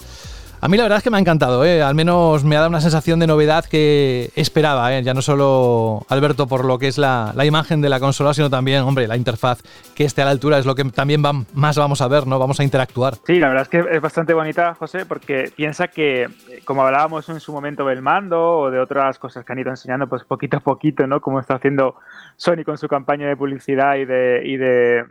[0.60, 1.82] A mí la verdad es que me ha encantado, ¿eh?
[1.82, 5.04] al menos me ha dado una sensación de novedad que esperaba, ¿eh?
[5.04, 8.82] ya no solo Alberto por lo que es la, imagen de la consola, sino también,
[8.82, 9.62] hombre, la interfaz
[9.94, 11.22] que esté a la altura es lo que también
[11.54, 12.40] más vamos a ver, ¿no?
[12.40, 13.14] Vamos a interactuar.
[13.24, 16.28] Sí, la verdad es que es bastante bonita, José, porque piensa que,
[16.64, 20.08] como hablábamos en su momento del mando o de otras cosas que han ido enseñando,
[20.08, 21.20] pues poquito a poquito, ¿no?
[21.20, 21.94] Como está haciendo
[22.36, 25.04] Sony con su campaña de publicidad y de, y de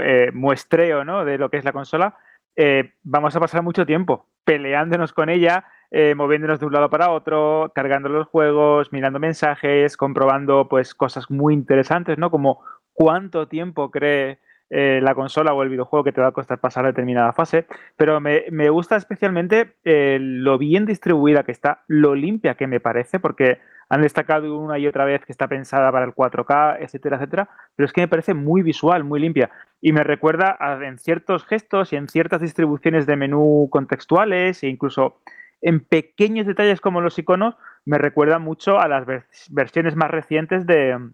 [0.00, 1.24] eh, muestreo, ¿no?
[1.24, 2.14] De lo que es la consola
[2.56, 7.10] eh, vamos a pasar mucho tiempo peleándonos con ella, eh, moviéndonos de un lado para
[7.10, 12.30] otro, cargando los juegos, mirando mensajes, comprobando pues cosas muy interesantes, ¿no?
[12.30, 12.60] Como
[12.92, 16.86] cuánto tiempo cree eh, la consola o el videojuego que te va a costar pasar
[16.86, 22.80] determinada fase, pero me, gusta especialmente lo bien distribuida que está, lo limpia que me
[22.80, 23.60] parece, porque
[23.92, 27.84] han destacado una y otra vez que está pensada para el 4K, etcétera, etcétera, pero
[27.84, 29.50] es que me parece muy visual, muy limpia.
[29.82, 35.20] Y me recuerda en ciertos gestos y en ciertas distribuciones de menú contextuales e incluso
[35.60, 39.04] en pequeños detalles como los iconos, me recuerda mucho a las
[39.50, 41.12] versiones más recientes del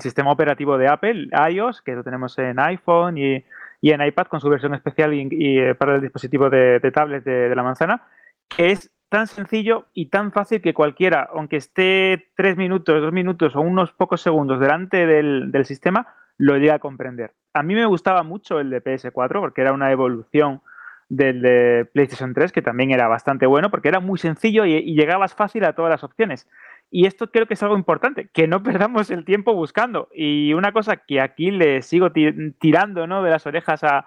[0.00, 3.46] sistema operativo de Apple, iOS, que lo tenemos en iPhone y,
[3.80, 7.56] en iPad con su versión especial y, eh, para el dispositivo de, tablet de, de
[7.56, 8.02] la manzana,
[8.46, 13.56] que es tan sencillo y tan fácil que cualquiera, aunque esté tres minutos, dos minutos
[13.56, 17.32] o unos pocos segundos delante del, sistema, lo llega a comprender.
[17.52, 20.62] A mí me gustaba mucho el de PS4 porque era una evolución
[21.08, 25.34] del de PlayStation 3 que también era bastante bueno porque era muy sencillo y, llegabas
[25.34, 26.48] fácil a todas las opciones.
[26.92, 30.08] Y esto creo que es algo importante, que no perdamos el tiempo buscando.
[30.14, 33.24] Y una cosa que aquí le sigo tirando ¿no?
[33.24, 34.06] de las orejas a,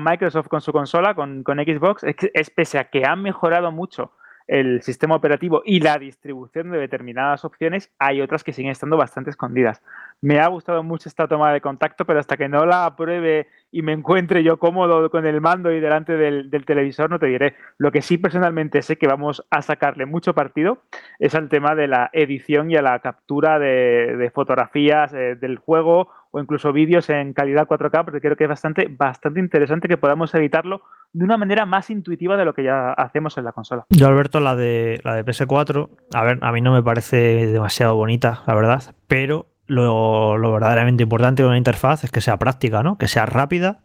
[0.00, 4.12] Microsoft con su consola, con, Xbox, es, es pese a que han mejorado mucho
[4.46, 9.30] el sistema operativo y la distribución de determinadas opciones, hay otras que siguen estando bastante
[9.30, 9.82] escondidas.
[10.20, 13.82] Me ha gustado mucho esta toma de contacto, pero hasta que no la apruebe y
[13.82, 17.56] me encuentre yo cómodo con el mando y delante del, televisor, no te diré.
[17.78, 20.82] Lo que sí personalmente sé que vamos a sacarle mucho partido
[21.18, 26.08] es al tema de la edición y a la captura de, fotografías eh, del juego
[26.32, 30.34] o incluso vídeos en calidad 4K, porque creo que es bastante, bastante interesante que podamos
[30.34, 33.84] editarlo de una manera más intuitiva de lo que ya hacemos en la consola.
[33.90, 37.94] Yo, Alberto, la de, la de PS4, a ver, a mí no me parece demasiado
[37.94, 42.82] bonita, la verdad, pero lo, lo verdaderamente importante de una interfaz es que sea práctica,
[42.82, 42.96] ¿no?
[42.96, 43.80] Que sea rápida,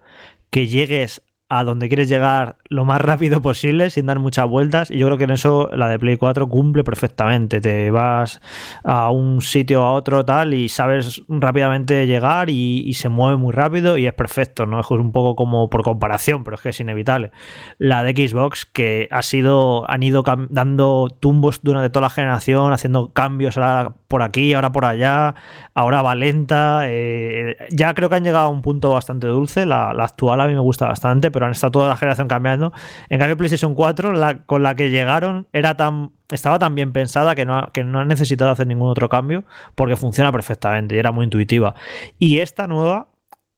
[0.50, 4.92] que llegues a donde quieres llegar lo más rápido posible sin dar muchas vueltas.
[4.92, 7.62] Y yo creo que en eso la de Play 4 cumple perfectamente.
[7.62, 8.42] Te vas
[8.84, 13.98] a un sitio a otro tal y sabes rápidamente llegar y, se mueve muy rápido
[13.98, 17.32] y es perfecto no es un poco como por comparación pero es que es inevitable.
[17.78, 23.14] La de Xbox que ha sido han ido dando tumbos durante toda la generación haciendo
[23.14, 25.36] cambios ahora por aquí ahora por allá
[25.74, 29.90] ahora va lenta eh, ya creo que han llegado a un punto bastante dulce la,
[29.90, 32.74] actual a mí me gusta bastante pero han estado toda la generación cambiando.
[33.10, 37.36] En cambio, PlayStation 4, la, con la que llegaron, era tan, estaba tan bien pensada
[37.36, 41.12] que no, que no ha necesitado hacer ningún otro cambio porque funciona perfectamente y era
[41.12, 41.76] muy intuitiva.
[42.18, 43.10] Y esta nueva,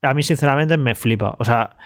[0.01, 1.35] a mí sinceramente me flipa.
[1.39, 1.77] O sea,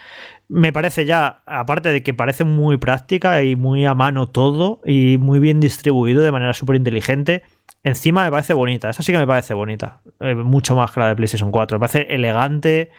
[0.47, 5.17] me parece ya, aparte de que parece muy práctica y muy a mano todo y
[5.17, 7.43] muy bien distribuido de manera súper inteligente,
[7.83, 8.89] encima me parece bonita.
[8.89, 10.01] Esa sí que me parece bonita.
[10.19, 11.77] Eh, mucho más que la de PlayStation 4.
[11.77, 12.91] Me parece elegante,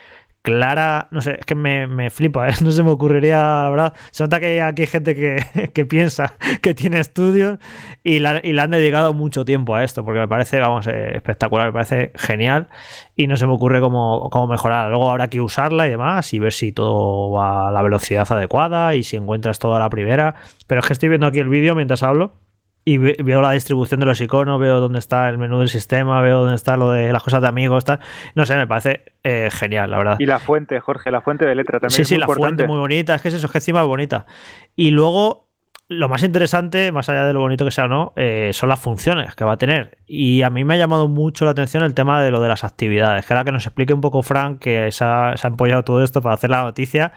[0.45, 2.53] clara, no sé, es que me, me flipa, ¿eh?
[2.63, 3.95] no se me ocurriría, la verdad.
[4.11, 7.59] Se nota que aquí hay gente que, que piensa que tiene estudios
[8.05, 11.17] y, la, y, le han dedicado mucho tiempo a esto, porque me parece, vamos, eh,
[11.17, 12.69] espectacular, me parece genial
[13.17, 14.91] y no se me ocurre cómo, cómo mejorarla.
[14.91, 18.95] Luego habrá que usarla y demás y ver si todo va a la velocidad adecuada
[18.95, 20.35] y si encuentras todo a la primera.
[20.67, 22.44] Pero es que estoy viendo aquí el vídeo mientras hablo
[22.85, 26.41] y veo la distribución de los iconos, veo dónde está el menú del sistema, veo
[26.41, 28.01] dónde está lo de las cosas de amigos, tal.
[28.35, 30.17] No sé, me parece eh, genial, la verdad.
[30.19, 31.97] Y la fuente, Jorge, la fuente de letra también.
[31.97, 34.27] Sí, sí, la fuente muy bonita, es que es eso, es que encima es bonita.
[34.77, 35.49] Y luego,
[35.89, 38.81] lo más interesante, más allá de lo bonito que sea o no, eh, son las
[38.81, 39.97] funciones que va a tener.
[40.07, 42.65] Y a mí me ha llamado mucho la atención el tema de lo de las
[42.65, 43.25] actividades.
[43.25, 46.05] Que ahora que nos explique un poco Frank, que se ha, se ha apoyado todo
[46.05, 47.13] esto para hacer la noticia,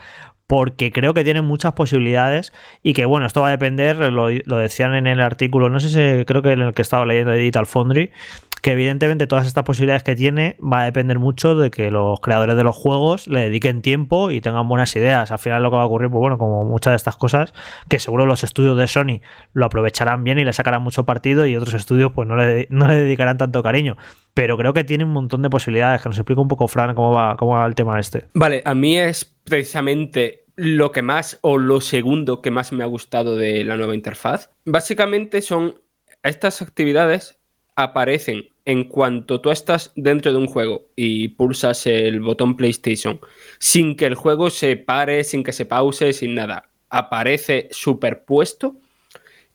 [0.48, 4.96] porque creo que tienen muchas posibilidades y que, bueno, esto va a depender, lo, decían
[4.96, 8.12] en el artículo, no sé si creo que en el que estaba leyendo Digital Foundry,
[8.62, 12.56] que evidentemente todas estas posibilidades que tiene va a depender mucho de que los creadores
[12.56, 15.32] de los juegos le dediquen tiempo y tengan buenas ideas.
[15.32, 17.54] Al final lo que va a ocurrir, pues bueno, como muchas de estas cosas,
[17.90, 19.22] que seguro los estudios de Sony
[19.54, 22.88] lo aprovecharán bien y le sacarán mucho partido y otros estudios pues no le, no
[22.88, 23.98] le dedicarán tanto cariño.
[24.34, 26.02] Pero creo que tiene un montón de posibilidades.
[26.02, 28.26] Que nos explique un poco, Fran, cómo va, cómo va el tema este.
[28.34, 32.88] Vale, a mí es precisamente lo que más o lo segundo que más me ha
[32.88, 34.52] gustado de la nueva interfaz.
[34.66, 35.76] Básicamente son
[36.24, 37.37] estas actividades
[37.78, 43.22] aparecen en cuanto tú estás dentro de un juego y pulsas el botón PlayStation,
[43.60, 46.70] sin que el juego se pare, sin que se pause, sin nada.
[46.90, 48.76] Aparece superpuesto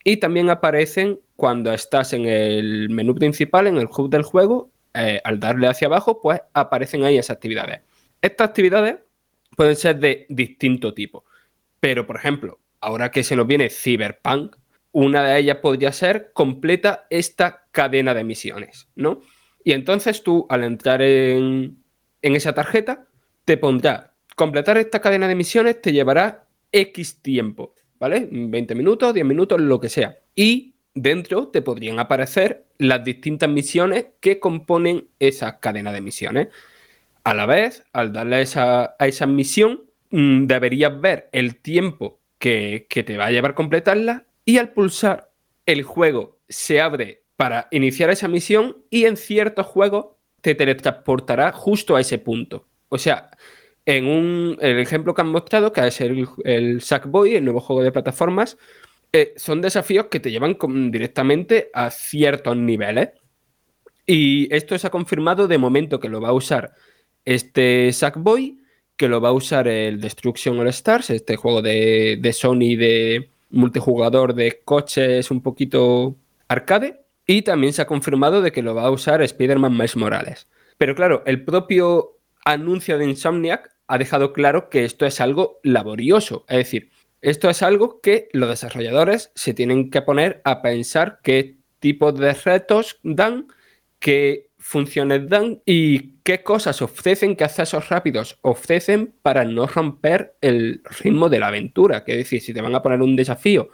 [0.04, 5.20] y también aparecen cuando estás en el menú principal, en el hub del juego, eh,
[5.24, 7.80] al darle hacia abajo, pues aparecen ahí esas actividades.
[8.22, 9.00] Estas actividades
[9.56, 11.24] pueden ser de distinto tipo,
[11.80, 14.56] pero por ejemplo, ahora que se nos viene Cyberpunk,
[14.92, 19.22] una de ellas podría ser completa esta cadena de misiones, ¿no?
[19.64, 21.78] Y entonces tú, al entrar en,
[22.20, 23.06] esa tarjeta,
[23.44, 28.28] te pondrá completar esta cadena de misiones te llevará X tiempo, ¿vale?
[28.30, 30.18] 20 minutos, 10 minutos, lo que sea.
[30.34, 36.48] Y dentro te podrían aparecer las distintas misiones que componen esa cadena de misiones.
[37.24, 42.86] A la vez, al darle esa, a esa misión, mm, deberías ver el tiempo que,
[42.88, 45.32] que te va a llevar completarla y al pulsar
[45.66, 51.96] el juego se abre para iniciar esa misión y en ciertos juegos te teletransportará justo
[51.96, 52.68] a ese punto.
[52.88, 53.30] O sea,
[53.86, 57.82] en un, el ejemplo que han mostrado, que es el, el Sackboy, el nuevo juego
[57.82, 58.58] de plataformas,
[59.12, 60.56] eh, son desafíos que te llevan
[60.90, 63.10] directamente a ciertos niveles.
[64.06, 66.74] Y esto se ha confirmado de momento que lo va a usar
[67.24, 68.58] este Sackboy,
[68.96, 73.31] que lo va a usar el Destruction All Stars, este juego de, de Sony de,
[73.52, 76.16] multijugador de coches un poquito
[76.48, 77.04] arcade.
[77.26, 80.48] Y también se ha confirmado de que lo va a usar Spider-Man Miles Morales.
[80.76, 86.44] Pero claro, el propio anuncio de Insomniac ha dejado claro que esto es algo laborioso.
[86.48, 91.58] Es decir, esto es algo que los desarrolladores se tienen que poner a pensar qué
[91.78, 93.46] tipo de retos dan,
[94.00, 100.82] qué funciones dan y qué cosas ofrecen, qué accesos rápidos ofrecen para no romper el
[101.00, 102.04] ritmo de la aventura.
[102.04, 103.68] Que es decir, si te van a poner un desafío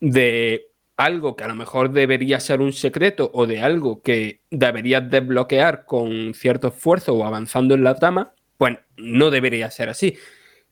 [0.00, 0.66] de
[0.96, 5.84] algo que a lo mejor debería ser un secreto o de algo que deberías desbloquear
[5.86, 10.16] con cierto esfuerzo o avanzando en la trama, pues no debería ser así.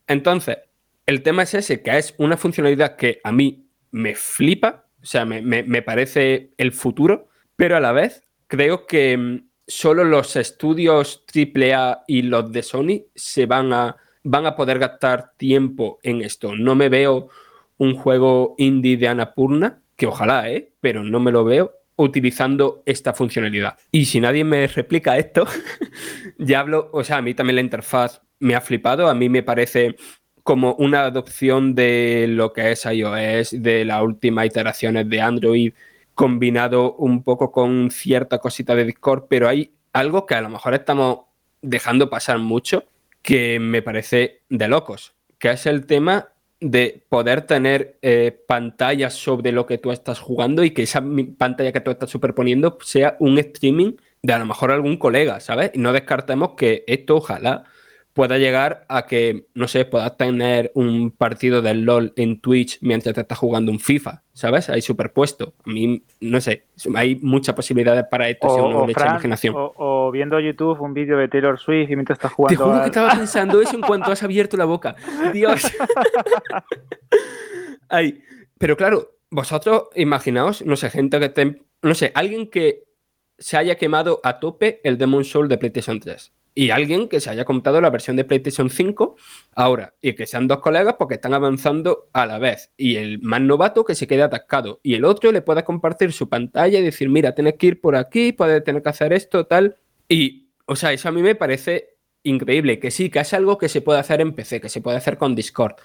[0.09, 0.59] Entonces,
[1.07, 5.25] el tema es ese, que es una funcionalidad que a mí me flipa, o sea,
[5.25, 8.23] me, me parece el futuro, pero a la vez
[8.53, 14.47] creo que mm, solo los estudios AAA y los de Sony se van a, van
[14.47, 16.55] a poder gastar tiempo en esto.
[16.55, 17.29] No me veo
[17.79, 20.73] un juego indie de Anapurna, que ojalá, ¿eh?
[20.81, 23.79] pero no me lo veo utilizando esta funcionalidad.
[23.91, 25.47] Y si nadie me replica esto,
[26.39, 29.43] ya hablo, o sea, a mí también la interfaz me ha flipado, a mí me
[29.43, 29.97] parece
[30.43, 35.73] como una adopción de lo que es iOS, de las últimas iteraciones de Android,
[36.15, 40.75] combinado un poco con cierta cosita de Discord, pero hay algo que a lo mejor
[40.75, 41.21] estamos
[41.61, 42.85] dejando pasar mucho
[43.23, 46.29] que me parece de locos, que es el tema
[46.61, 51.03] de poder tener eh, pantallas sobre lo que tú estás jugando y que esa
[51.37, 55.73] pantalla que tú estás superponiendo sea un streaming de a lo mejor algún colega, ¿sabes?
[55.75, 57.65] Y no descartemos que esto ojalá
[58.13, 63.15] pueda llegar a que, no sé, puedas tener un partido del LOL en Twitch mientras
[63.15, 64.69] te estás jugando un FIFA, ¿sabes?
[64.69, 65.55] Ahí superpuesto.
[65.65, 69.07] A mí, no sé, hay muchas posibilidades para esto o, si uno o le echa
[69.07, 69.55] imaginación.
[69.57, 72.59] o- o viendo YouTube un vídeo de Taylor Swift y mientras estás jugando.
[72.59, 74.95] Te juro al- que estaba pensando eso en cuanto has abierto la boca.
[75.33, 75.63] Dios.
[77.89, 78.23] Ay,
[78.59, 82.85] pero claro, vosotros imaginaos, no sé, gente que esté, no sé, alguien que
[83.39, 87.31] se haya quemado a tope el Demon Soul de PlayStation 3 y alguien que se
[87.31, 89.17] haya comprado la versión de PlayStation 5
[89.55, 93.41] ahora y que sean dos colegas porque están avanzando a la vez y el más
[93.41, 97.09] novato que se quede atascado y el otro le pueda compartir su pantalla y decir,
[97.09, 99.77] mira, tienes que ir por aquí, puedes tener que hacer esto, tal.
[100.09, 103.69] Y, o sea, eso a mí me parece increíble, que sí, que es algo que
[103.69, 105.77] se puede hacer en PC, que se puede hacer con Discord.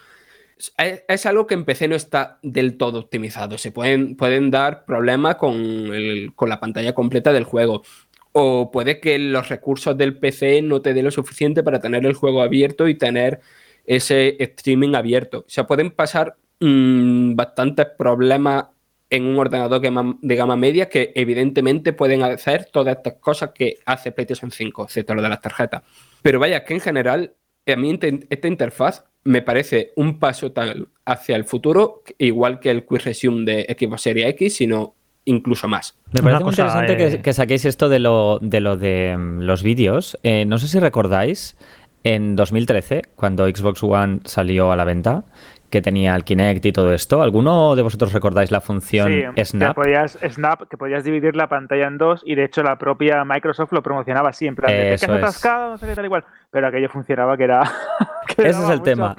[0.77, 3.59] Es, algo que en PC no está del todo optimizado.
[3.59, 5.91] Se pueden, pueden dar problemas con,
[6.35, 7.83] con la pantalla completa del juego.
[8.31, 12.13] O puede que los recursos del PC no te den lo suficiente para tener el
[12.13, 13.39] juego abierto y tener
[13.85, 15.39] ese streaming abierto.
[15.39, 18.65] O sea, pueden pasar mm, bastantes problemas
[19.09, 24.11] en un ordenador de gama media que evidentemente pueden hacer todas estas cosas que hace
[24.11, 25.83] PlayStation 5, excepto lo de las tarjetas.
[26.21, 27.33] Pero vaya, que en general,
[27.65, 27.97] a mí
[28.29, 33.45] esta interfaz me parece un paso tal hacia el futuro, igual que el Quick Resume
[33.45, 34.95] de Xbox Series X, sino
[35.27, 35.95] incluso más.
[36.11, 38.77] Me Una parece muy cosa, interesante eh, que, que saquéis esto de lo de, lo
[38.77, 40.17] de mm, los vídeos.
[40.23, 41.55] Eh, no sé si recordáis,
[42.03, 45.25] en 2013, cuando Xbox One salió a la venta,
[45.69, 49.43] que tenía el Kinect y todo esto, ¿alguno de vosotros recordáis la función Sí, que
[49.45, 49.75] Snap?
[49.75, 53.73] podías, Snap, que podías dividir la pantalla en dos y de hecho la propia Microsoft
[53.73, 55.23] lo promocionaba así, en plan, de, Eso que has es.
[55.23, 56.23] atascado, no sé qué tal igual.
[56.51, 57.63] Pero aquello funcionaba que era...
[58.35, 59.15] que Ese es el tema.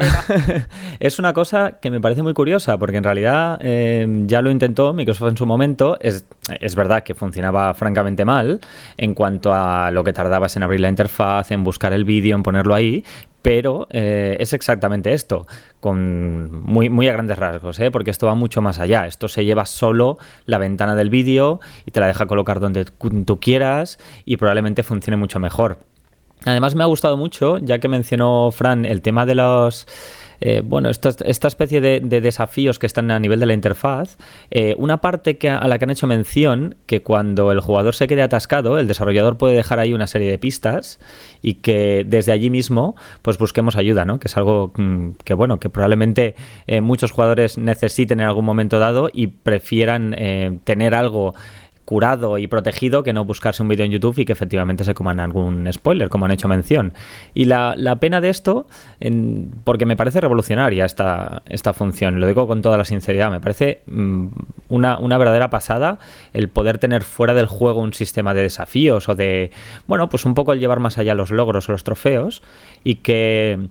[1.01, 4.95] es una cosa que me parece muy curiosa, porque en realidad eh, ya lo intentó
[4.95, 5.99] Microsoft en su momento.
[6.01, 6.27] Es,
[6.61, 8.61] es verdad que funcionaba francamente mal
[8.97, 12.43] en cuanto a lo que tardabas en abrir la interfaz, en buscar el vídeo, en
[12.43, 13.05] ponerlo ahí.
[13.43, 15.47] Pero eh, es exactamente esto,
[15.81, 17.91] con muy, muy a grandes rasgos, ¿eh?
[17.91, 19.07] porque esto va mucho más allá.
[19.07, 23.41] Esto se lleva solo la ventana del vídeo y te la deja colocar donde tú
[23.41, 25.79] quieras y probablemente funcione mucho mejor.
[26.45, 29.87] Además me ha gustado mucho, ya que mencionó Fran el tema de los...
[30.41, 31.11] eh, bueno, esta,
[31.49, 34.17] especie de, de desafíos que están a nivel de la interfaz,
[34.51, 38.07] eh, una parte que, a la que han hecho mención, que cuando el jugador se
[38.07, 40.99] quede atascado, el desarrollador puede dejar ahí una serie de pistas
[41.43, 44.19] y que desde allí mismo pues busquemos ayuda, ¿no?
[44.19, 46.35] Que es algo mm, que, bueno, que probablemente
[46.67, 51.35] eh, muchos jugadores necesiten en algún momento dado y prefieran eh, tener algo
[51.89, 55.21] curado y protegido que no buscarse un vídeo en YouTube y que efectivamente se coman
[55.21, 56.93] algún spoiler, como han hecho mención.
[57.33, 58.67] Y la, la pena de esto,
[59.65, 63.81] porque me parece revolucionaria esta, esta función, lo digo con toda la sinceridad, me parece
[63.87, 64.27] mm,
[64.69, 65.99] una, una verdadera pasada
[66.35, 69.51] el poder tener fuera del juego un sistema de desafíos o de,
[69.87, 72.43] bueno, pues un poco el llevar más allá los logros o los trofeos
[72.85, 73.71] y que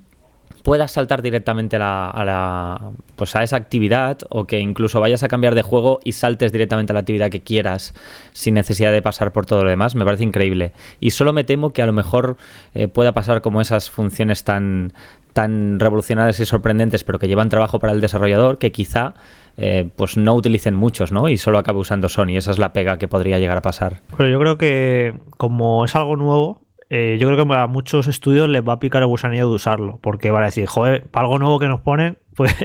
[0.68, 5.24] puedas saltar directamente a, la, a la- pues a esa actividad o que incluso vayas
[5.24, 7.94] a cambiar de juego y saltes directamente a la actividad que quieras
[8.34, 10.74] sin necesidad de pasar por todo lo demás, me parece increíble.
[11.00, 12.36] Y solo me temo que a lo mejor
[12.74, 14.92] eh, pueda pasar como esas funciones tan,
[15.32, 19.14] tan revolucionarias y sorprendentes, pero que llevan trabajo para el desarrollador, que quizá
[19.56, 21.30] eh, pues no utilicen muchos, ¿no?
[21.30, 22.36] Y solo acabe usando Sony.
[22.36, 24.02] Esa es la pega que podría llegar a pasar.
[24.18, 28.48] Pero yo creo que como es algo nuevo, eh, yo creo que a muchos estudios
[28.48, 31.38] les va a picar el gusanillo de usarlo, porque van a decir, joder, para algo
[31.38, 32.56] nuevo que nos ponen, pues,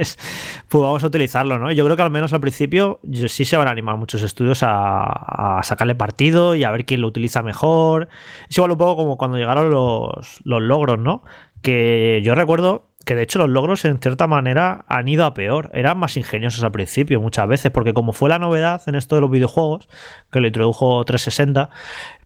[0.69, 1.73] pues vamos a utilizarlo, ¿no?
[1.73, 5.59] Yo creo que al menos al principio sí se van a animar muchos estudios a,
[5.59, 8.09] a sacarle partido y a ver quién lo utiliza mejor.
[8.49, 11.25] Es igual un poco como cuando llegaron los, los logros, ¿no?
[11.61, 15.71] Que yo recuerdo que de hecho los logros en cierta manera han ido a peor.
[15.75, 19.23] Eran más ingeniosos al principio muchas veces, porque como fue la novedad en esto de
[19.23, 19.89] los videojuegos,
[20.31, 21.71] que lo introdujo 360,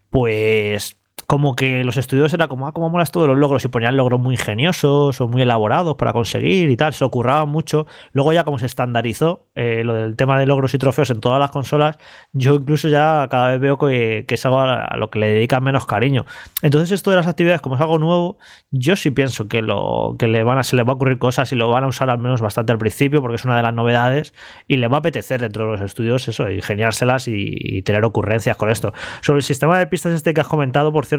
[0.09, 0.97] pues
[1.27, 4.17] como que los estudios era como, ah, cómo molas todos los logros y ponían logros
[4.17, 7.85] muy ingeniosos o muy elaborados para conseguir y tal, se ocurraba mucho.
[8.13, 11.37] Luego ya como se estandarizó eh, lo del tema de logros y trofeos en todas
[11.37, 11.97] las consolas,
[12.31, 15.85] yo incluso ya cada vez veo que, es algo a, lo que le dedican menos
[15.85, 16.25] cariño.
[16.61, 18.37] Entonces esto de las actividades, como es algo nuevo,
[18.71, 21.51] yo sí pienso que, lo, que le van a, se les va a ocurrir cosas
[21.51, 23.73] y lo van a usar al menos bastante al principio porque es una de las
[23.73, 24.33] novedades
[24.65, 28.69] y le va a apetecer dentro de los estudios eso, ingeniárselas y tener ocurrencias con
[28.69, 28.93] esto.
[29.21, 31.16] Sobre el sistema de pistas este que has comentado, por cierto,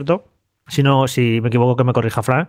[0.66, 2.48] si no, si me equivoco que me corrija Fran,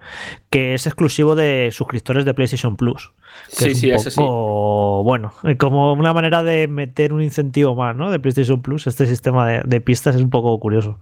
[0.49, 3.13] que es exclusivo de suscriptores de PlayStation Plus.
[3.47, 4.21] sí, sí, eso sí.
[4.21, 8.11] Bueno, como una manera de meter un incentivo más, ¿no?
[8.11, 10.99] De PlayStation Plus, este sistema de pistas es un poco curioso.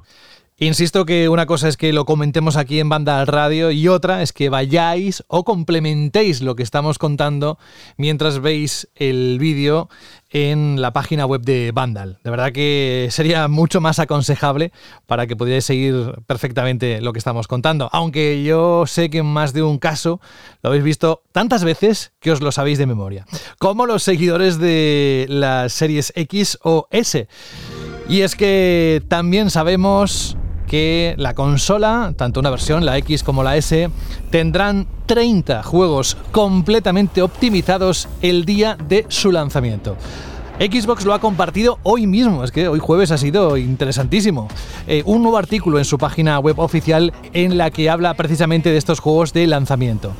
[0.60, 4.24] Insisto que una cosa es que lo comentemos aquí en Banda al Radio y otra
[4.24, 7.60] es que vayáis o complementéis lo que estamos contando
[7.95, 9.88] mientras veis el vídeo
[10.32, 12.18] en la página web de Vandal.
[12.24, 14.72] De verdad que sería mucho más aconsejable
[15.05, 17.88] para que pudierais seguir perfectamente lo que estamos contando.
[17.93, 20.20] Aunque yo sé que en más de un caso
[20.64, 23.28] lo habéis visto tantas veces que os lo sabéis de memoria.
[23.60, 27.28] Como los seguidores de las series X o S.
[28.10, 30.36] Y es que también sabemos
[30.68, 33.89] que la consola, tanto una versión, la X como la S,
[34.30, 39.95] tendrán 30 juegos completamente optimizados el día de su lanzamiento.
[40.59, 44.47] Xbox lo ha compartido hoy mismo, es que hoy jueves ha sido interesantísimo.
[44.88, 48.78] Eh, un nuevo artículo en su página web oficial en la que habla precisamente de
[48.78, 50.13] estos juegos de lanzamiento.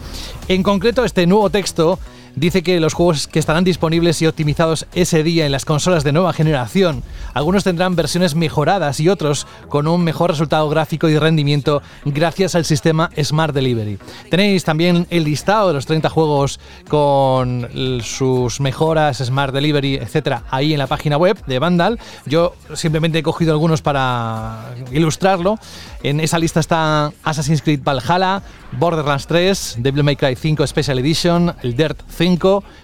[0.48, 1.98] En concreto, este nuevo texto
[2.38, 6.12] dice que los juegos que estarán disponibles y optimizados ese día en las consolas de
[6.12, 11.82] nueva generación, algunos tendrán versiones mejoradas y otros con un mejor resultado gráfico y rendimiento
[12.06, 13.98] gracias al sistema Smart Delivery.
[14.30, 17.68] Tenéis también el listado de los 30 juegos con
[18.04, 22.00] sus mejoras, Smart Delivery, etcétera, ahí en la página web de Vandal.
[22.26, 25.58] Yo simplemente he cogido algunos para ilustrarlo.
[26.04, 31.56] En esa lista está Assassin's Creed Valhalla, Borderlands 3, Devil May Cry 5 Special Edition,
[31.64, 32.27] el Dirt 5,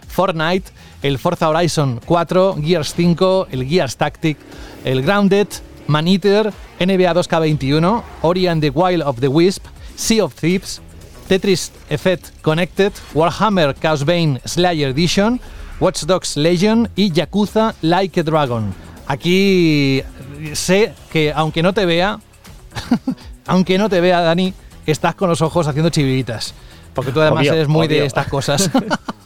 [0.07, 0.71] Fortnite,
[1.01, 4.37] el Forza Horizon 4, Gears 5, el Gears Tactic,
[4.85, 5.47] el Grounded,
[5.87, 9.65] Man Eater, NBA 2K21, Ori and the Wild of the Wisp,
[9.95, 10.81] Sea of Thieves,
[11.27, 15.39] Tetris Effect Connected, Warhammer Chaos Bane Slayer Edition,
[15.79, 18.73] Watch Dogs Legion y Yakuza Like a Dragon.
[19.07, 20.01] Aquí
[20.53, 22.19] sé que aunque no te vea,
[23.47, 24.53] aunque no te vea, Dani,
[24.85, 26.53] estás con los ojos haciendo chivitas.
[26.93, 28.69] Porque tú además eres muy de estas cosas.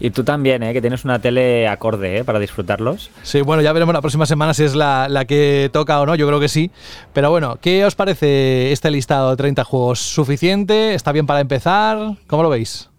[0.00, 0.72] Y tú también, ¿eh?
[0.72, 2.24] que tienes una tele acorde ¿eh?
[2.24, 3.10] para disfrutarlos.
[3.22, 6.14] Sí, bueno, ya veremos la próxima semana si es la, la, que toca o no,
[6.14, 6.70] yo creo que sí.
[7.12, 10.00] Pero bueno, ¿qué os parece este listado de 30 juegos?
[10.00, 10.94] ¿Suficiente?
[10.94, 12.16] ¿Está bien para empezar?
[12.26, 12.90] ¿Cómo lo veis?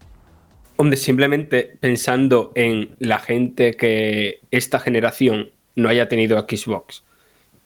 [0.76, 7.04] Hombre, simplemente pensando en la gente que esta generación no haya tenido Xbox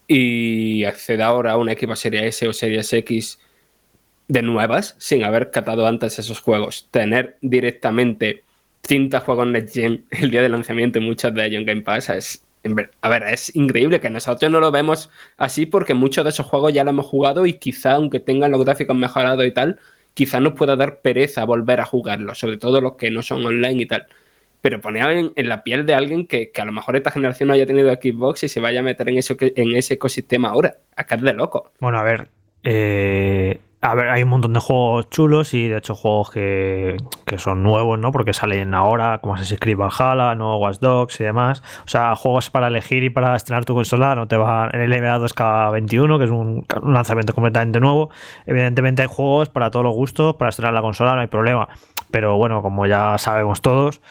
[0.08, 3.40] y acceda ahora a una Xbox Series S o Series X
[4.28, 8.44] de nuevas, sin haber catado antes esos juegos, tener directamente
[8.88, 12.10] 30 juegos Next Gen el día de lanzamiento y muchos de ellos en Game Pass
[12.10, 12.44] es,
[13.02, 16.74] a ver, es increíble que nosotros no lo vemos así porque muchos de esos juegos
[16.74, 19.80] ya lo hemos jugado y quizá aunque tengan los gráficos mejorados y tal,
[20.14, 23.84] quizá nos pueda dar pereza volver a jugarlos, sobre todo los que no son online
[23.84, 24.08] y tal.
[24.62, 27.48] Pero poner en, en la piel de alguien que, que, a lo mejor esta generación
[27.48, 30.78] no haya tenido Xbox y se vaya a meter en, eso, en ese ecosistema ahora.
[30.96, 31.72] Acá es de loco.
[31.80, 32.30] Bueno, a ver,
[32.64, 36.98] eh, a ver, hay un montón de juegos chulos y de hecho juegos que,
[37.38, 38.12] son nuevos, ¿no?
[38.12, 41.64] Porque salen ahora, como Assassin's Creed Valhalla, no Watch Dogs y demás.
[41.86, 44.90] O sea, juegos para elegir y para estrenar tu consola, no te va en el
[44.90, 48.10] NBA 2K21, que es un, lanzamiento completamente nuevo.
[48.46, 51.70] Evidentemente hay juegos para todos los gustos, para estrenar la consola, no hay problema.
[52.12, 54.02] Pero bueno, como ya sabemos todos,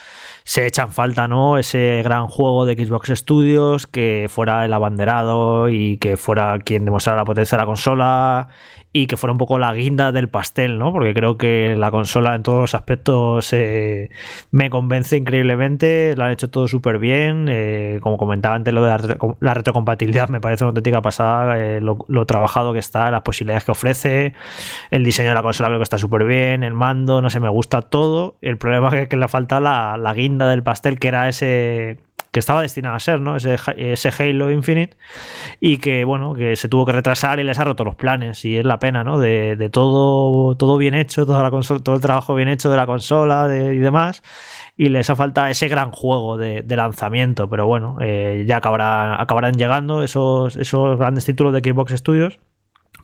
[0.45, 1.59] se echan falta, ¿no?
[1.59, 7.19] Ese gran juego de Xbox Studios que fuera el abanderado y que fuera quien demostrara
[7.19, 8.49] la potencia de la consola
[8.97, 10.91] y que fuera un poco la guinda del pastel, ¿no?
[10.91, 14.09] Porque creo que la consola en todos los aspectos eh,
[14.51, 19.19] me convence increíblemente, lo han hecho todo súper bien, eh, como comentaba antes lo de
[19.41, 23.73] la, retrocompatibilidad me parece una auténtica pasada, eh, lo, trabajado que está, las posibilidades que
[23.73, 24.33] ofrece,
[24.91, 27.51] el diseño de la consola creo que está súper bien, el mando, no sé, me
[27.51, 31.29] gusta todo, el problema es que le falta la, la guinda del pastel, que era
[31.29, 31.99] ese
[32.37, 33.37] que estaba destinado a ser, ¿no?
[33.37, 34.95] Ese, Halo Infinite
[35.59, 38.59] y que, bueno, que se tuvo que retrasar y les ha roto los planes y
[38.59, 39.19] es la pena, ¿no?
[39.19, 42.85] De, todo, todo bien hecho, toda la consola, todo el trabajo bien hecho de la
[42.85, 44.23] consola y demás
[44.77, 50.03] y les ha falta ese gran juego de, lanzamiento, pero bueno, eh, ya acabarán llegando
[50.03, 52.39] esos, esos grandes títulos de Xbox Studios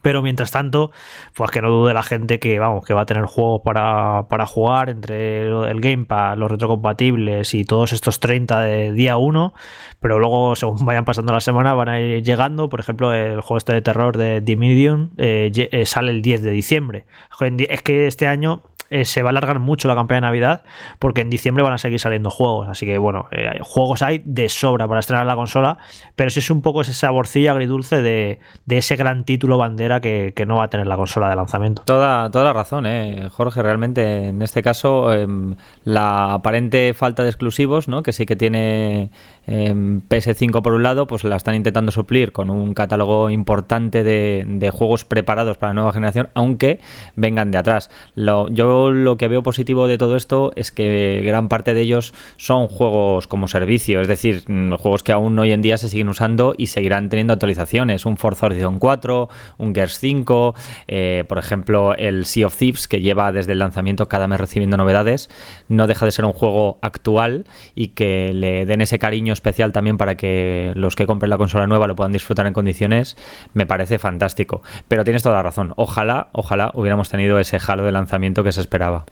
[0.03, 0.91] Pero mientras tanto,
[1.35, 4.47] pues que no dude la gente que vamos, que va a tener juegos para, para
[4.47, 9.55] jugar entre el Game Pass, los retrocompatibles y todos estos 30 de día 1,
[10.01, 13.59] pero luego según vayan pasando la semana van a ir llegando, por ejemplo, el juego
[13.59, 17.07] este de terror de The Medium eh, eh, sale el 10 de diciembre.
[17.41, 18.63] Es que este año
[18.93, 20.63] eh, se va a alargar mucho la campaña de Navidad
[20.99, 22.69] porque en diciembre van a seguir saliendo juegos.
[22.69, 25.79] Así que bueno, eh, juegos hay de sobra para estrenar la consola,
[26.15, 30.57] pero sí es un poco ese saborcillo agridulce de, ese gran título bandera que, no
[30.57, 31.83] va a tener la consola de lanzamiento.
[31.85, 33.29] Toda, toda la razón, ¿eh?
[33.31, 33.63] Jorge.
[33.63, 38.03] Realmente en este caso em, la aparente falta de exclusivos, ¿no?
[38.03, 39.11] que sí que tiene
[39.47, 45.05] PS5 por un lado, pues la están intentando suplir con un catálogo importante de, juegos
[45.05, 46.81] preparados para la nueva generación, aunque
[47.17, 47.91] vengan de atrás.
[48.15, 52.13] Lo, yo lo que veo positivo de todo esto es que gran parte de ellos
[52.37, 56.09] son juegos como servicio, es decir, mm, juegos que aún hoy en día se siguen
[56.09, 58.07] usando y seguirán teniendo actualizaciones.
[58.07, 59.29] Un Forza Horizon 4,
[59.59, 60.55] un Gears 5,
[60.89, 64.77] eh, por ejemplo, el Sea of Thieves, que lleva desde el lanzamiento cada mes recibiendo
[64.77, 65.31] novedades,
[65.69, 69.99] no deja de ser un juego actual y que le den ese cariño especial también
[69.99, 73.17] para que los que compren la consola nueva lo puedan disfrutar en condiciones,
[73.55, 74.63] me parece fantástico.
[74.89, 75.73] Pero tienes toda la razón.
[75.77, 79.05] Ojalá, ojalá hubiéramos tenido ese halo de lanzamiento que se esperaba.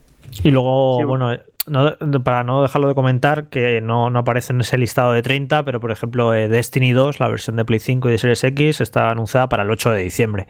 [0.43, 1.37] Y luego, bueno,
[2.25, 5.91] para no dejarlo de comentar, que no, aparece en ese listado de 30, pero por
[5.91, 9.49] ejemplo, eh, Destiny 2, la versión de Play 5 y de Series X, está anunciada
[9.49, 10.47] para el 8 de diciembre.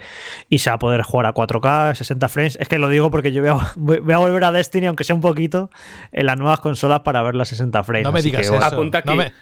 [0.48, 2.58] Y se va a poder jugar a 4K, 60 frames.
[2.60, 3.42] Es que lo digo porque yo
[3.76, 5.70] voy a, volver a Destiny, aunque sea un poquito,
[6.12, 8.04] en las nuevas consolas para ver las 60 frames.
[8.04, 8.90] No me digáis eso.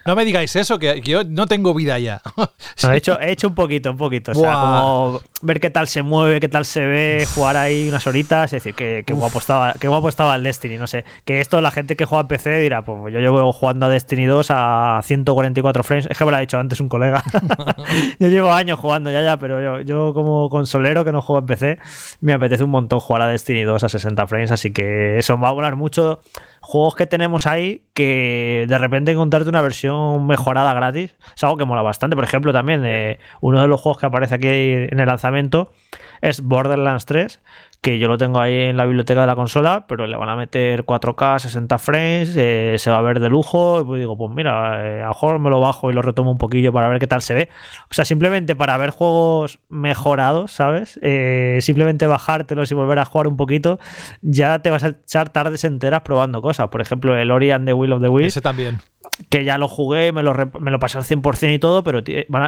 [0.07, 2.23] no, me, digáis eso, que, yo no tengo vida ya.
[2.91, 4.33] he, hecho, he hecho un poquito, un poquito.
[4.33, 8.07] O sea, como ver qué tal se mueve, qué tal se ve, jugar ahí unas
[8.07, 10.79] horitas, es decir, que, guapo, estaba, qué guapo estaba el Destiny.
[10.79, 13.87] No sé, que esto la gente que juega en PC dirá, pues yo llevo jugando
[13.87, 16.07] a Destiny 2 a 144 frames.
[16.11, 17.23] Es que me lo ha dicho antes un colega.
[18.19, 21.47] yo llevo años jugando ya, ya, pero yo, yo, como consolero que no juego en
[21.47, 21.79] PC,
[22.21, 25.49] me apetece un montón jugar a Destiny 2 a 60 frames, así que eso va
[25.49, 26.21] a volar mucho.
[26.61, 31.65] Juegos que tenemos ahí que de repente encontrarte una versión mejorada gratis es algo que
[31.65, 32.17] mola bastante.
[32.17, 35.73] Por ejemplo, también eh, uno de los juegos que aparece aquí en el lanzamiento
[36.21, 37.41] es Borderlands 3,
[37.81, 40.37] que yo lo tengo ahí en la biblioteca de la consola, pero le van a
[40.37, 44.35] meter 4K, 60 frames, eh, se va a ver de lujo, y pues digo, pues
[44.35, 46.99] mira, eh, a lo mejor me lo bajo y lo retomo un poquillo para ver
[46.99, 47.49] qué tal se ve.
[47.91, 50.99] O sea, simplemente para ver juegos mejorados, ¿sabes?
[51.03, 53.79] Eh, simplemente bajártelos y volver a jugar un poquito,
[54.23, 56.69] ya te vas a echar tardes enteras probando cosas.
[56.69, 58.29] Por ejemplo, el Ori the Will of the Wisps.
[58.29, 58.81] Ese también
[59.31, 62.01] que ya lo jugué, me lo, me lo pasé al 100% y todo, pero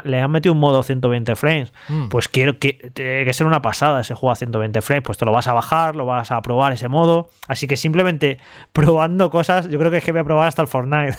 [0.05, 1.73] le han metido un modo 120 frames.
[1.89, 2.09] Mm.
[2.09, 5.03] Pues quiero que, tiene que ser una pasada ese juego a 120 frames.
[5.05, 7.29] Pues te lo vas a bajar, lo vas a probar ese modo.
[7.49, 8.39] Así que simplemente
[8.73, 11.17] probando cosas, yo creo que es que voy a probar hasta el Fortnite.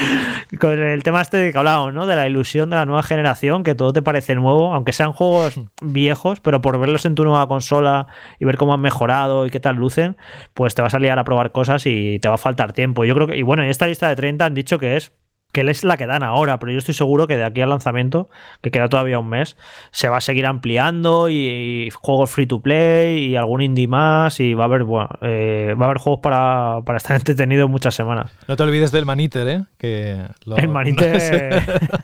[0.60, 2.06] Con el tema este de que hablábamos, ¿no?
[2.06, 5.56] De la ilusión de la nueva generación, que todo te parece nuevo, aunque sean juegos
[5.56, 5.64] mm.
[5.82, 8.06] viejos, pero por verlos en tu nueva consola
[8.38, 10.16] y ver cómo han mejorado y qué tal lucen,
[10.54, 13.04] pues te vas a liar a probar cosas y te va a faltar tiempo.
[13.04, 15.12] Yo creo que, y bueno, en esta lista de 30 han dicho que que es
[15.54, 18.28] que es la que dan ahora, pero yo estoy seguro que de aquí al lanzamiento,
[18.60, 19.56] que queda todavía un mes,
[19.92, 24.54] se va a seguir ampliando y, juegos free to play y algún indie más y
[24.54, 28.32] va a haber, bueno, eh, va a haber juegos para, estar entretenido muchas semanas.
[28.48, 29.64] No te olvides del Maniter, ¿eh?
[29.78, 30.26] Que
[30.56, 31.62] El Maniter.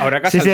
[0.00, 0.50] Ahora que sí, sí,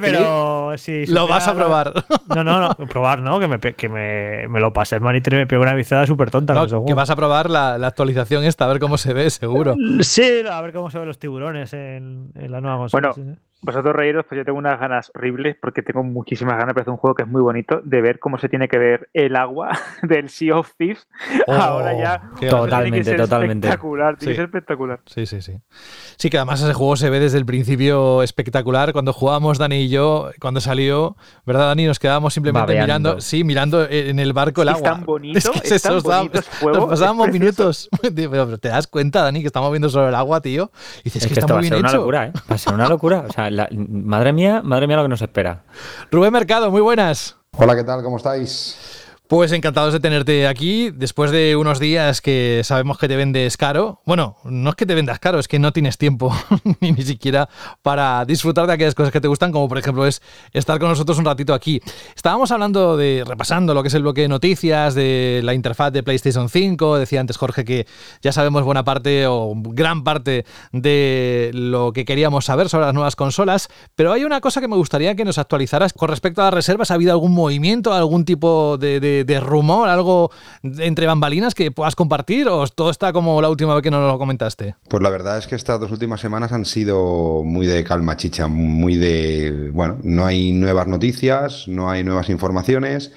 [0.00, 1.92] pero sí, lo vas a probar.
[2.28, 3.40] No, no, no, probar, ¿no?
[3.40, 6.30] Que me, que me, me lo pase el Maniter y me pegó una viciada súper
[6.30, 6.52] tonta.
[6.52, 9.76] No, que vas a probar la, la, actualización esta, a ver cómo se ve, seguro.
[10.00, 13.12] Sí, a ver cómo se ven los tiburones en, la nueva consola.
[13.16, 16.88] Bueno, vosotros reíros, pues yo tengo unas ganas horribles porque tengo muchísimas ganas, pero es
[16.88, 19.70] un juego que es muy bonito de ver cómo se tiene que ver el agua
[20.02, 21.06] del Sea of Thieves.
[21.46, 23.68] Oh, Ahora ya totalmente, totalmente.
[23.68, 25.00] Espectacular, tiene que espectacular.
[25.06, 25.58] Sí, sí, sí.
[26.16, 28.92] Sí, que además ese juego se ve desde el principio espectacular.
[28.92, 31.86] Cuando jugábamos Dani y yo, cuando salió, ¿verdad, Dani?
[31.86, 34.88] Nos quedábamos simplemente mirando, sí, mirando en el barco el agua.
[34.88, 37.88] Es tan bonito, es, tan bonito Nos pasábamos minutos.
[38.02, 40.72] Pero te das cuenta, Dani, que estamos viendo solo el agua, tío.
[41.00, 41.86] Y dices que, está muy bien hecho.
[41.86, 42.32] Una locura, ¿eh?
[42.50, 43.24] Va a ser una locura.
[43.28, 45.64] O sea, madre mía, madre mía lo que nos espera.
[46.10, 47.36] Rubén Mercado, muy buenas.
[47.56, 48.02] Hola, ¿qué tal?
[48.02, 49.01] ¿Cómo estáis?
[49.32, 54.02] Pues encantados de tenerte aquí después de unos días que sabemos que te vendes caro.
[54.04, 56.36] Bueno, no es que te vendas caro, es que no tienes tiempo
[56.80, 57.48] ni, ni siquiera
[57.80, 60.20] para disfrutar de aquellas cosas que te gustan, como por ejemplo es
[60.52, 61.80] estar con nosotros un ratito aquí.
[62.14, 66.02] Estábamos hablando de, repasando lo que es el bloque de noticias, de la interfaz de
[66.02, 66.98] PlayStation 5.
[66.98, 67.86] Decía antes Jorge que
[68.20, 73.16] ya sabemos buena parte o gran parte de lo que queríamos saber sobre las nuevas
[73.16, 76.54] consolas, pero hay una cosa que me gustaría que nos actualizaras con respecto a las
[76.54, 76.90] reservas.
[76.90, 80.30] ¿Ha habido algún movimiento, algún tipo de de, de rumor, algo
[80.62, 84.18] entre bambalinas que puedas compartir o todo está como la última vez que nos lo
[84.18, 84.74] comentaste?
[84.88, 88.46] Pues la verdad es que estas dos últimas semanas han sido muy de calma chicha,
[88.46, 93.12] muy de, bueno, no hay nuevas noticias, no hay nuevas informaciones.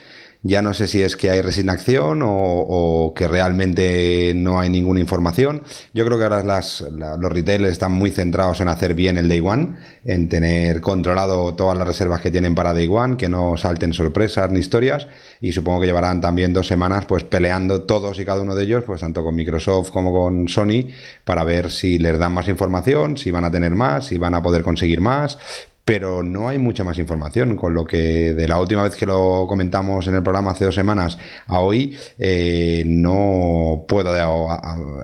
[0.47, 4.99] Ya no sé si es que hay resignación o, o que realmente no hay ninguna
[4.99, 5.63] información.
[5.91, 9.27] Yo creo que ahora las, la- los retailers están muy centrados en hacer bien el
[9.27, 13.57] Day One, en tener controlado todas las reservas que tienen para Day One, que no
[13.57, 15.07] salten sorpresas ni historias.
[15.41, 18.83] Y supongo que llevarán también dos semanas pues peleando todos y cada uno de ellos,
[18.85, 20.89] pues tanto con Microsoft como con Sony,
[21.23, 24.43] para ver si les dan más información, si van a tener más, si van a
[24.43, 25.39] poder conseguir más
[25.85, 29.45] pero no hay mucha más información, con lo que de la última vez que lo
[29.47, 34.11] comentamos en el programa hace dos semanas a hoy eh, no puedo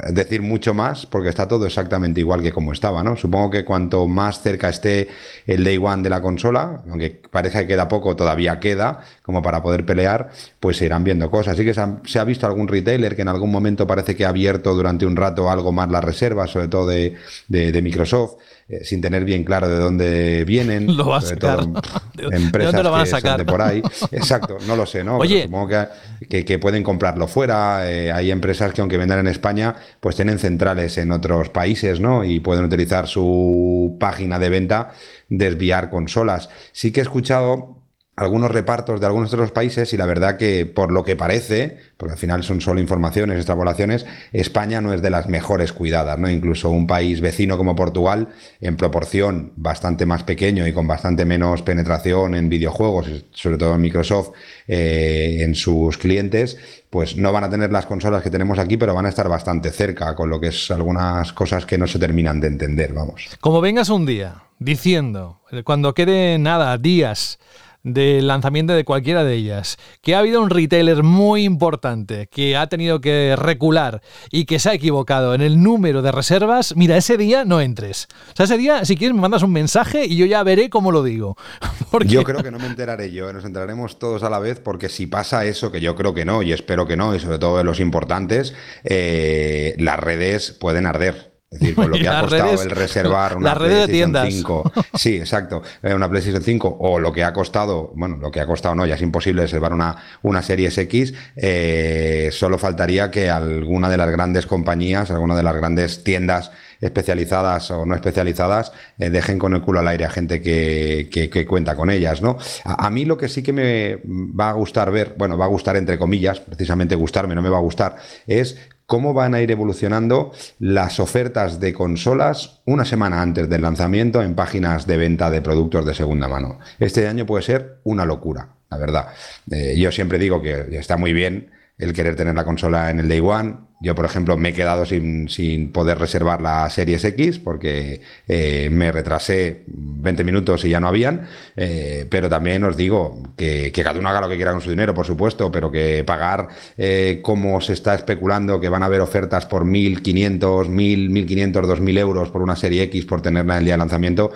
[0.09, 3.15] decir mucho más porque está todo exactamente igual que como estaba, ¿no?
[3.15, 5.07] Supongo que cuanto más cerca esté
[5.45, 9.61] el day one de la consola, aunque parece que queda poco, todavía queda como para
[9.61, 11.53] poder pelear, pues se irán viendo cosas.
[11.53, 14.73] Así que se ha, visto algún retailer que en algún momento parece que ha abierto
[14.73, 18.37] durante un rato algo más las reservas, sobre todo de Microsoft,
[18.71, 20.87] eh, sin tener bien claro de dónde vienen.
[20.97, 21.59] Lo va a sacar.
[21.65, 21.81] todo,
[22.15, 23.37] ¿De- de empresas dónde lo van a que son sacar?
[23.37, 23.81] de por ahí.
[24.11, 25.19] Exacto, no lo sé, ¿no?
[25.19, 25.43] Pero Oye.
[25.43, 25.87] supongo que,
[26.27, 27.91] que, que pueden comprarlo fuera.
[27.91, 32.23] eh, hay empresas que aunque vendan en España, pues tienen centrales en otros países, ¿no?
[32.23, 34.91] Y pueden utilizar su página de venta,
[35.29, 36.49] desviar consolas.
[36.71, 37.80] Sí que he escuchado
[38.21, 41.77] algunos repartos de algunos de los países y la verdad que por lo que parece,
[41.97, 46.29] porque al final son solo informaciones, extrapolaciones, España no es de las mejores cuidadas, ¿no?
[46.29, 51.63] Incluso un país vecino como Portugal, en proporción bastante más pequeño y con bastante menos
[51.63, 54.31] penetración en videojuegos, sobre todo en Microsoft,
[54.67, 56.57] eh, en sus clientes,
[56.91, 59.71] pues no van a tener las consolas que tenemos aquí, pero van a estar bastante
[59.71, 63.29] cerca, con lo que es algunas cosas que no se terminan de entender, vamos.
[63.39, 67.39] Como vengas un día diciendo, cuando quede nada, días
[67.83, 72.67] del lanzamiento de cualquiera de ellas, que ha habido un retailer muy importante que ha
[72.67, 74.01] tenido que recular
[74.31, 78.07] y que se ha equivocado en el número de reservas, mira, ese día no entres.
[78.33, 80.91] O sea, ese día, si quieres, me mandas un mensaje y yo ya veré cómo
[80.91, 81.37] lo digo.
[81.91, 84.89] Porque Yo creo que no me enteraré yo, nos enteraremos todos a la vez, porque
[84.89, 87.57] si pasa eso, que yo creo que no, y espero que no, y sobre todo
[87.57, 88.53] de los importantes,
[88.83, 91.30] eh, las redes pueden arder.
[91.51, 94.33] Es decir, con lo que ha costado redes- el reservar una de PlayStation tiendas.
[94.33, 94.71] 5.
[94.95, 95.61] Sí, exacto.
[95.83, 98.85] eh, Una PlayStation 5 o lo que ha costado, bueno, lo que ha costado no,
[98.85, 101.13] ya es imposible reservar una, una Series X.
[101.35, 107.69] eh, solo faltaría que alguna de las grandes compañías, alguna de las grandes tiendas especializadas
[107.69, 111.45] o no especializadas eh, dejen con el culo al aire a gente que, que- que
[111.45, 112.37] cuenta con ellas, ¿no?
[112.63, 115.49] A, a mí lo que sí que me va a gustar ver, bueno, va a
[115.49, 118.57] gustar entre comillas, precisamente gustarme, no me va a gustar, es
[118.91, 124.35] cómo van a ir evolucionando las ofertas de consolas una semana antes del lanzamiento en
[124.35, 126.59] páginas de venta de productos de segunda mano.
[126.77, 129.07] Este año puede ser una locura, la verdad.
[129.49, 133.07] Eh, yo siempre digo que está muy bien el querer tener la consola en el
[133.07, 133.59] Day One.
[133.81, 138.69] Yo, por ejemplo, me he quedado sin, sin poder reservar la Series X porque eh,
[138.71, 141.27] me retrasé 20 minutos y ya no habían.
[141.55, 144.69] Eh, pero también os digo que, que cada uno haga lo que quiera con su
[144.69, 149.01] dinero, por supuesto, pero que pagar eh, como se está especulando que van a haber
[149.01, 153.65] ofertas por 1.500, 1.000, 1.500, 2.000 euros por una Serie X por tenerla en el
[153.65, 154.31] día de lanzamiento,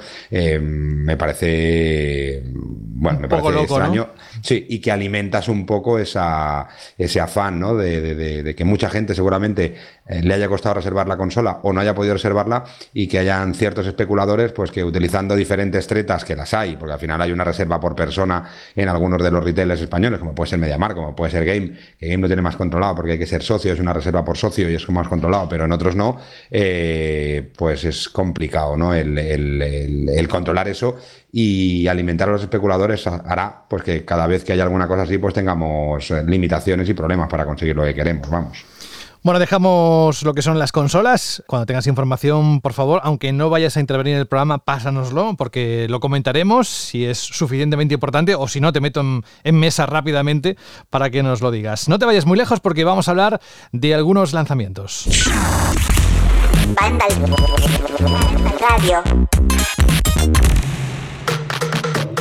[0.59, 3.85] me parece, bueno, me parece loco, ¿no?
[3.85, 4.09] extraño.
[4.41, 6.67] Sí, y que alimentas un poco esa,
[6.97, 7.75] ese afán, ¿no?
[7.75, 9.34] De, de- de- de que mucha gente seguramente
[10.07, 12.63] eh, le haya costado reservar la consola o no haya podido reservarla
[12.93, 16.99] y que hayan ciertos especuladores, pues que utilizando diferentes tretas, que las hay, porque al
[16.99, 18.43] final hay una reserva por persona
[18.75, 22.07] en algunos de los retailers españoles, como puede ser Mediamar, como puede ser Game, que
[22.07, 24.69] Game lo tiene más controlado porque hay que ser socio, es una reserva por socio
[24.69, 26.17] y es más controlado, pero en otros no,
[26.51, 28.93] eh, pues es complicado, ¿no?
[28.93, 30.97] El, el- el- el controlar eso
[31.31, 35.03] y alimentar a los especuladores ha- hará pues que cada vez que haya alguna cosa
[35.03, 38.65] así, pues tengamos eh, limitaciones y problemas para conseguir lo que queremos, vamos.
[39.25, 41.43] Bueno, dejamos lo que son las consolas.
[41.47, 45.87] Cuando tengas información, por favor, aunque no vayas a intervenir en el programa, pásanoslo, porque
[45.89, 50.57] lo comentaremos si es suficientemente importante o si no, te meto en, en mesa rápidamente
[50.91, 51.89] para que nos lo digas.
[51.89, 55.07] No te vayas muy lejos porque vamos a hablar de algunos lanzamientos.
[58.61, 59.01] Radio.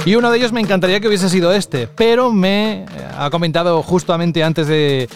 [0.06, 2.84] Y uno de ellos me encantaría que hubiese sido este, pero me
[3.16, 5.08] ha comentado justamente antes de,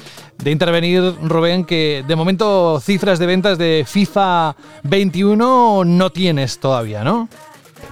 [0.43, 7.03] de intervenir Rubén que de momento cifras de ventas de FIFA 21 no tienes todavía,
[7.03, 7.28] ¿no?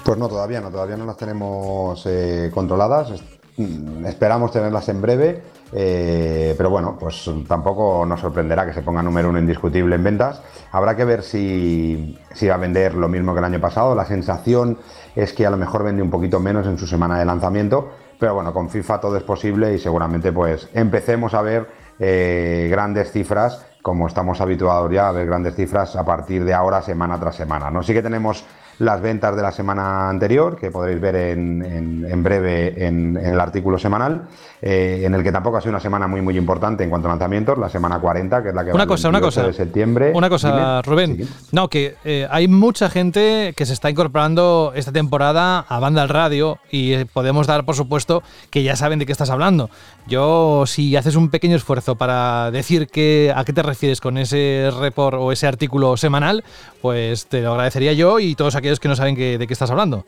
[0.05, 3.21] Pues no, todavía no, todavía no las tenemos eh, controladas.
[3.57, 5.43] Mm, Esperamos tenerlas en breve,
[5.73, 10.41] eh, pero bueno, pues tampoco nos sorprenderá que se ponga número uno indiscutible en ventas.
[10.71, 13.97] Habrá que ver si, si va a vender lo mismo que el año pasado.
[13.97, 14.79] La sensación
[15.17, 17.91] es que a lo mejor vende un poquito menos en su semana de lanzamiento,
[18.21, 23.13] pero bueno, con FIFA todo es posible y seguramente pues empecemos a ver eh, grandes
[23.13, 27.37] cifras como estamos habituados ya a ver grandes cifras a partir de ahora, semana tras
[27.37, 27.71] semana.
[27.71, 27.85] ¿no?
[27.85, 28.45] Sí que tenemos
[28.79, 34.29] las ventas de la semana anterior, que podréis ver en, breve en, el artículo semanal,
[34.61, 37.13] eh, en el que tampoco ha sido una semana muy muy importante en cuanto a
[37.13, 40.13] lanzamientos, la semana 40, que es la que una va cosa, una cosa, de septiembre.
[40.15, 41.27] Una cosa, Rubén.
[41.53, 46.09] No, que eh, hay mucha gente que se está incorporando esta temporada a Banda al
[46.09, 49.71] Radio y eh, podemos dar por supuesto que ya saben de qué estás hablando.
[50.07, 54.71] Yo, si haces un pequeño esfuerzo para decir que, a qué te refieres con ese
[54.79, 56.45] report o ese artículo semanal,
[56.83, 60.05] pues te lo agradecería yo y todos aquellos que no saben de qué estás hablando.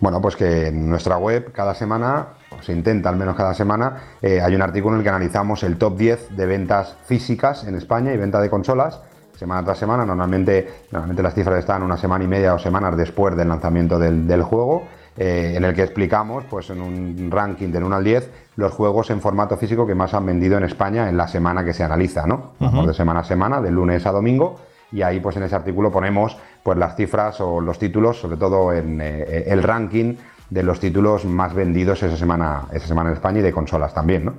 [0.00, 4.16] Bueno, pues que en nuestra web cada semana, o se intenta al menos cada semana,
[4.20, 7.76] eh, hay un artículo en el que analizamos el top 10 de ventas físicas en
[7.76, 9.00] España y venta de consolas
[9.36, 10.04] semana tras semana.
[10.04, 14.42] Normalmente, normalmente las cifras están una semana y media o semanas después del lanzamiento del,
[14.42, 14.84] juego,
[15.16, 19.10] eh, en el que explicamos, pues en un ranking del 1 al 10, los juegos
[19.10, 22.26] en formato físico que más han vendido en España en la semana que se analiza,
[22.26, 22.52] ¿no?
[22.58, 24.56] De semana a semana, de lunes a domingo
[24.92, 28.72] y ahí pues en ese artículo ponemos pues las cifras o los títulos, sobre todo
[28.72, 30.16] en eh, el ranking
[30.50, 34.24] de los títulos más vendidos esa semana, esa semana en España y de consolas también,
[34.24, 34.34] ¿no?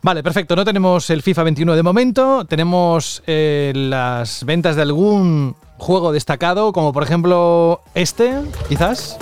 [0.00, 0.56] Vale, perfecto.
[0.56, 6.72] No tenemos el FIFA 21 de momento, tenemos eh, las ventas de algún juego destacado,
[6.72, 9.18] como por ejemplo este, quizás.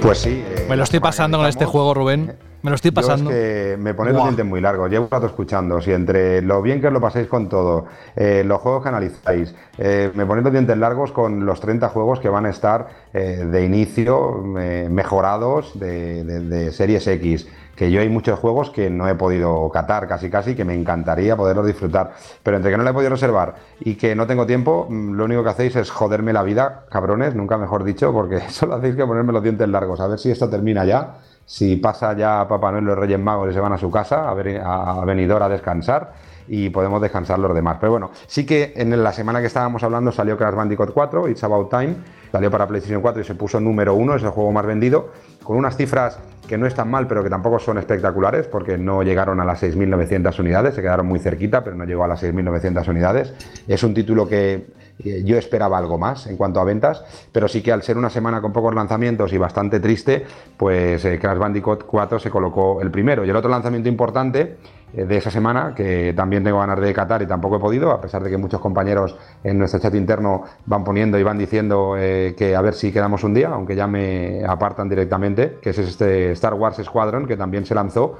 [0.00, 0.44] Pues sí.
[0.46, 2.36] Eh, Me lo estoy pasando con este juego, Rubén.
[2.62, 3.30] Me lo estoy pasando.
[3.30, 4.90] que me pone los dientes muy largos.
[4.90, 5.80] Llevo un rato escuchando.
[5.80, 9.54] Si entre lo bien que os lo pasáis con todo, eh, los juegos que analizáis,
[9.78, 13.46] eh, me ponéis los dientes largos con los 30 juegos que van a estar eh,
[13.50, 17.48] de inicio mejorados de, de, Series X.
[17.74, 21.34] Que yo hay muchos juegos que no he podido catar casi casi, que me encantaría
[21.34, 22.12] poderlos disfrutar.
[22.42, 25.24] Pero entre que no le he podido reservar y que no tengo tiempo, mm, lo
[25.24, 29.06] único que hacéis es joderme la vida, cabrones, nunca mejor dicho, porque solo hacéis que
[29.06, 29.98] ponerme los dientes largos.
[30.00, 33.52] A ver si esto termina ya si pasa ya Papá Noel los Reyes Magos y
[33.52, 36.12] se van a su casa, a, ver, a, a descansar
[36.46, 37.78] y podemos descansar los demás.
[37.80, 41.42] Pero bueno, sí que en la semana que estábamos hablando salió Crash Bandicoot 4, It's
[41.42, 41.96] About Time,
[42.30, 45.10] salió para PlayStation 4 y se puso número uno, es el juego más vendido,
[45.42, 49.40] con unas cifras que no están mal, pero que tampoco son espectaculares, porque no llegaron
[49.40, 53.34] a las 6.900 unidades, se quedaron muy cerquita, pero no llegó a las 6.900 unidades.
[53.66, 54.68] Es un título que
[55.02, 58.40] yo esperaba algo más en cuanto a ventas, pero sí que al ser una semana
[58.40, 60.24] con pocos lanzamientos y bastante triste,
[60.56, 63.24] pues eh, Crash Bandicoot 4 se colocó el primero.
[63.24, 64.56] Y el otro lanzamiento importante
[64.92, 68.00] eh, de esa semana, que también tengo ganas de catar y tampoco he podido, a
[68.00, 72.34] pesar de que muchos compañeros en nuestro chat interno van poniendo y van diciendo eh,
[72.36, 76.32] que a ver si quedamos un día, aunque ya me apartan directamente, que es este
[76.32, 78.18] Star Wars Squadron, que también se lanzó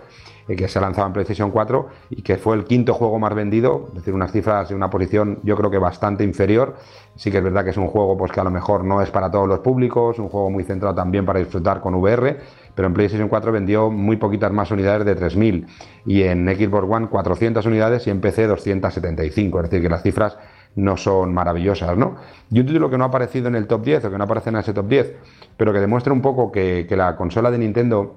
[0.56, 3.86] que se ha lanzado en PlayStation 4 y que fue el quinto juego más vendido,
[3.88, 6.76] es decir, unas cifras de una posición yo creo que bastante inferior.
[7.16, 9.10] Sí que es verdad que es un juego pues, que a lo mejor no es
[9.10, 12.38] para todos los públicos, un juego muy centrado también para disfrutar con VR,
[12.74, 15.66] pero en PlayStation 4 vendió muy poquitas más unidades de 3.000
[16.06, 20.38] y en Xbox One 400 unidades y en PC 275, es decir, que las cifras
[20.76, 22.16] no son maravillosas, ¿no?
[22.50, 24.50] Y un título que no ha aparecido en el top 10 o que no aparece
[24.50, 25.14] en ese top 10,
[25.56, 28.14] pero que demuestra un poco que la consola de Nintendo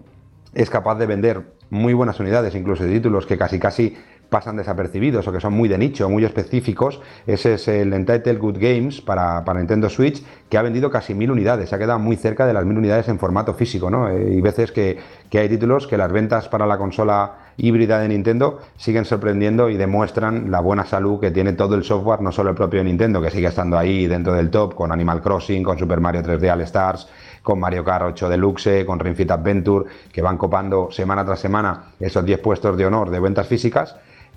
[0.53, 1.43] es capaz de vender
[1.73, 3.97] muy buenas unidades, incluso de títulos que casi casi
[4.29, 7.01] pasan desapercibidos o que son muy de nicho, muy específicos.
[7.27, 11.29] Ese es el Entitled Good Games para, para Nintendo Switch, que ha vendido casi mil
[11.29, 14.09] unidades, se ha quedado muy cerca de las mil unidades en formato físico, ¿no?
[14.09, 14.97] Eh, y veces que,
[15.29, 19.77] que hay títulos que las ventas para la consola híbrida de Nintendo siguen sorprendiendo y
[19.77, 23.29] demuestran la buena salud que tiene todo el software, no solo el propio Nintendo, que
[23.29, 27.07] sigue estando ahí dentro del top con Animal Crossing, con Super Mario 3D All Stars,
[27.43, 32.25] con Mario Kart 8 Deluxe, con Ring Adventure, que van copando semana tras semana esos
[32.25, 33.95] 10 puestos de honor de ventas físicas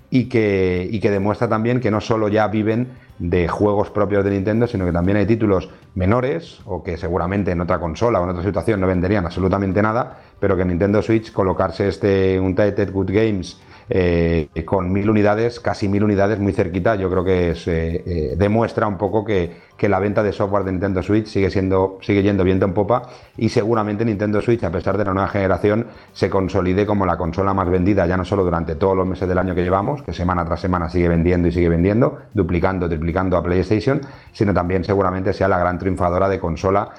[0.09, 2.89] y que, y que demuestra también que no solo ya viven
[3.19, 7.61] de juegos propios de Nintendo, sino que también hay títulos menores o que seguramente en
[7.61, 11.31] otra consola o en otra situación no venderían absolutamente nada, pero que en Nintendo Switch
[11.31, 17.09] colocarse este Untitled Good Games eh, con mil unidades, casi mil unidades muy cerquita, yo
[17.09, 20.71] creo que es, eh, eh, demuestra un poco que, que, la venta de software de
[20.71, 23.03] Nintendo Switch sigue, siendo, sigue yendo viento en popa
[23.37, 27.53] y seguramente Nintendo Switch, a pesar de la nueva generación, se consolide como la consola
[27.53, 30.43] más vendida, ya no solo durante todos los meses del año que llevamos, que semana
[30.45, 34.01] tras semana sigue vendiendo y sigue vendiendo, duplicando, triplicando a PlayStation,
[34.31, 36.89] sino también seguramente sea la gran triunfadora de consola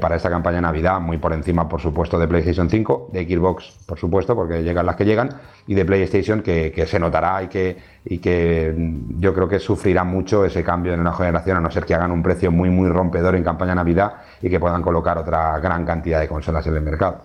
[0.00, 3.76] para esta campaña de Navidad, muy por encima, por supuesto, de PlayStation 5, de Xbox,
[3.86, 5.30] por supuesto, porque llegan las que llegan,
[5.66, 7.76] y de PlayStation que, se notará y que,
[8.10, 8.74] y que
[9.18, 12.10] yo creo que sufrirá mucho ese cambio en una generación, a no ser que hagan
[12.10, 16.18] un precio muy, muy rompedor en campaña Navidad y que puedan colocar otra gran cantidad
[16.20, 17.20] de consolas en el mercado.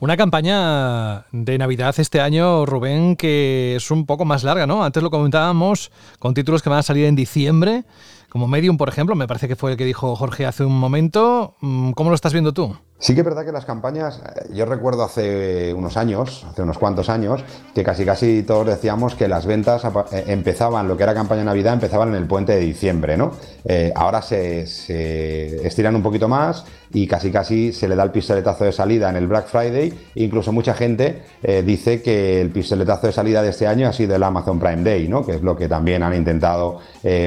[0.00, 4.84] Una campaña de Navidad este año, Rubén, que es un poco más larga, ¿no?
[4.84, 7.84] Antes lo comentábamos con títulos que van a salir en diciembre,
[8.28, 11.54] como Medium, por ejemplo, me parece que fue el que dijo Jorge hace un momento.
[11.60, 12.76] Mm, ¿Cómo lo estás viendo tú?
[12.98, 16.78] Sí que es verdad que las campañas, eh, yo recuerdo hace unos años, hace unos
[16.78, 17.44] cuantos años,
[17.74, 21.44] que casi casi todos decíamos que las ventas eh, empezaban, lo que era campaña de
[21.44, 23.32] Navidad, empezaban en el puente de diciembre, ¿no?
[23.66, 28.64] Eh, ahora se, estiran un poquito más y casi casi se le da el pistoletazo
[28.64, 29.92] de salida en el Black Friday.
[30.14, 31.22] Incluso mucha gente
[31.64, 35.08] dice que el pistoletazo de salida de este año ha sido el Amazon Prime Day,
[35.08, 35.26] ¿no?
[35.26, 36.78] Que es lo que también han intentado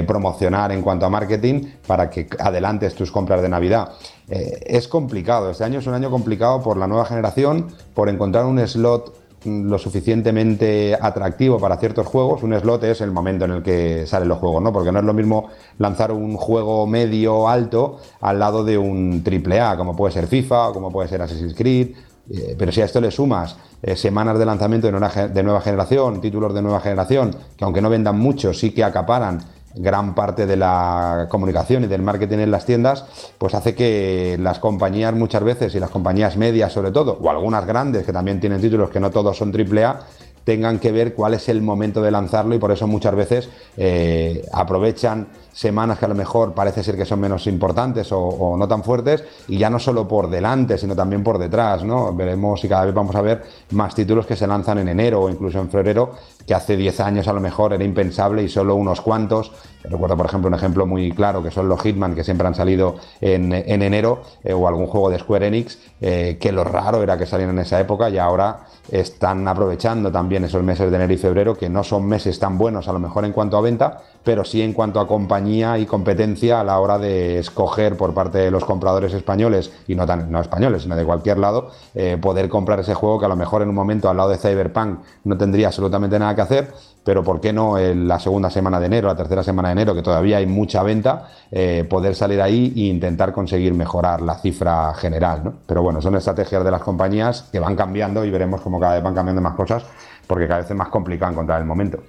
[0.07, 3.89] promocionar en cuanto a marketing para que adelantes tus compras de Navidad.
[4.29, 8.45] Eh, es complicado, este año es un año complicado por la nueva generación, por encontrar
[8.45, 13.63] un slot lo suficientemente atractivo para ciertos juegos, un slot es el momento en el
[13.63, 14.73] que salen los juegos, ¿no?
[14.73, 19.61] Porque no es lo mismo lanzar un juego medio alto al lado de un triple
[19.61, 21.95] A, como puede ser FIFA o como puede ser Assassin's Creed.
[22.31, 26.53] Eh, pero si a esto le sumas eh, semanas de lanzamiento de nueva generación, títulos
[26.53, 29.39] de nueva generación, que aunque no vendan mucho, sí que acaparan
[29.79, 33.05] gran parte de la comunicación y del marketing en las tiendas,
[33.37, 37.65] pues hace que las compañías muchas veces, y las compañías medias sobre todo, o algunas
[37.65, 40.01] grandes que también tienen títulos que no todos son AAA,
[40.43, 44.43] tengan que ver cuál es el momento de lanzarlo y por eso muchas veces eh,
[44.51, 48.83] aprovechan semanas que a lo mejor parece ser que son menos importantes o, no tan
[48.83, 52.15] fuertes y ya no solo por delante sino también por detrás, ¿no?
[52.15, 55.29] Veremos y cada vez vamos a ver más títulos que se lanzan en enero o
[55.29, 56.15] incluso en febrero
[56.45, 59.51] que hace 10 años a lo mejor era impensable y solo unos cuantos.
[59.83, 62.95] Recuerdo por ejemplo un ejemplo muy claro que son los Hitman que siempre han salido
[63.21, 67.25] en, enero eh, o algún juego de Square Enix eh, que lo raro era que
[67.25, 71.55] salieran en esa época y ahora están aprovechando también esos meses de enero y febrero
[71.55, 74.61] que no son meses tan buenos a lo mejor en cuanto a venta pero sí
[74.61, 78.65] en cuanto a compañía y competencia a la hora de escoger por parte de los
[78.65, 82.93] compradores españoles, y no, tan, no españoles, sino de cualquier lado, eh, poder comprar ese
[82.93, 86.19] juego que a lo mejor en un momento al lado de Cyberpunk no tendría absolutamente
[86.19, 89.41] nada que hacer, pero ¿por qué no en la segunda semana de enero, la tercera
[89.41, 93.73] semana de enero, que todavía hay mucha venta, eh, poder salir ahí e intentar conseguir
[93.73, 95.41] mejorar la cifra general?
[95.43, 95.53] ¿no?
[95.65, 99.03] Pero bueno, son estrategias de las compañías que van cambiando y veremos cómo cada vez
[99.03, 99.83] van cambiando más cosas,
[100.27, 101.99] porque cada vez es más complicado encontrar el momento.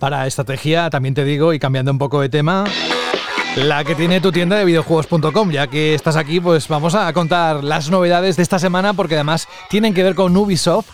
[0.00, 2.64] Para estrategia, también te digo, y cambiando un poco de tema,
[3.54, 5.50] la que tiene tu tienda de videojuegos.com.
[5.50, 9.46] Ya que estás aquí, pues vamos a contar las novedades de esta semana, porque además
[9.68, 10.88] tienen que ver con Ubisoft.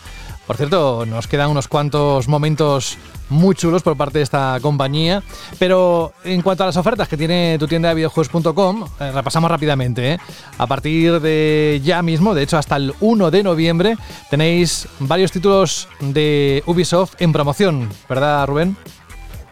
[0.45, 2.99] Por cierto, nos quedan unos cuantos momentos
[3.29, 5.23] muy chulos por parte de esta compañía.
[5.61, 10.15] Pero en cuanto a las ofertas que tiene tu tienda de videojuegos.com, eh, repasamos rápidamente.
[10.15, 10.19] ¿eh?
[10.59, 13.97] A partir de ya mismo, de hecho hasta el 1 de noviembre,
[14.31, 18.77] tenéis varios títulos de Ubisoft en promoción, ¿verdad Rubén?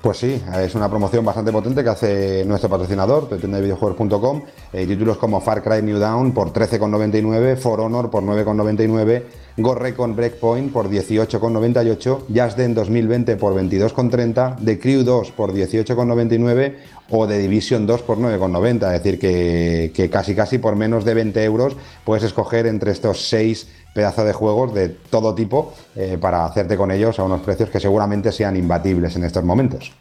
[0.05, 4.43] Pues sí, es una promoción bastante potente que hace nuestro patrocinador, videojuegos.com.
[4.71, 9.23] Eh, títulos como Far Cry New Dawn por 13,99, For Honor por 9,99,
[9.57, 16.75] Ghost con Breakpoint por 18,98, Just Den 2020 por 22,30, The Crew 2 por 18,99
[17.09, 18.95] o The Division 2 por 9,90.
[18.95, 23.27] Es decir, que, que casi casi por menos de 20 euros puedes escoger entre estos
[23.27, 27.71] seis pedazo de juegos de todo tipo eh, para hacerte con ellos a unos precios
[27.71, 29.93] que seguramente sean imbatibles en estos momentos.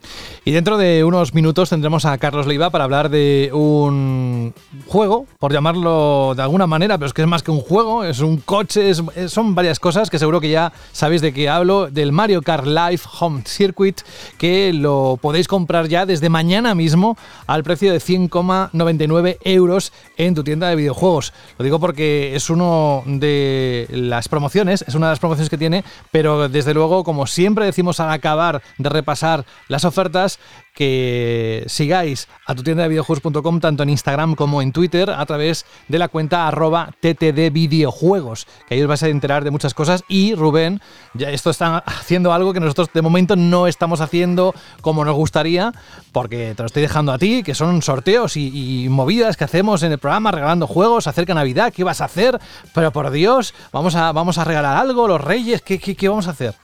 [0.44, 4.54] Y dentro de unos minutos tendremos a Carlos Leiva para hablar de un
[4.88, 8.20] juego, por llamarlo de alguna manera, pero es que es más que un juego, es
[8.20, 8.92] un coche,
[9.28, 13.02] son varias cosas que seguro que ya sabéis de qué hablo, del Mario Kart Live
[13.20, 14.02] Home Circuit,
[14.40, 17.16] que lo podéis comprar ya desde mañana mismo
[17.46, 21.32] al precio de 100,99 euros en tu tienda de videojuegos.
[21.60, 25.84] Lo digo porque es uno de las promociones, es una de las promociones que tiene,
[26.12, 30.40] pero desde luego, como siempre decimos al acabar de repasar las ofertas,
[30.74, 35.66] que sigáis a tu tienda de videojuegos.com tanto en Instagram como en Twitter a través
[35.88, 40.36] de la cuenta arroba ttdvideojuegos, que ahí os vais a enterar de muchas cosas y
[40.36, 40.82] Rubén,
[41.14, 45.74] ya esto está haciendo algo que nosotros de momento no estamos haciendo como nos gustaría,
[46.12, 49.92] porque te lo estoy dejando a ti, que son sorteos y, movidas que hacemos en
[49.92, 52.40] el programa regalando juegos, acerca Navidad, ¿qué vas a hacer?
[52.74, 56.28] Pero por Dios, vamos a, vamos a regalar algo, los reyes, ¿qué, qué, qué vamos
[56.28, 56.56] a hacer?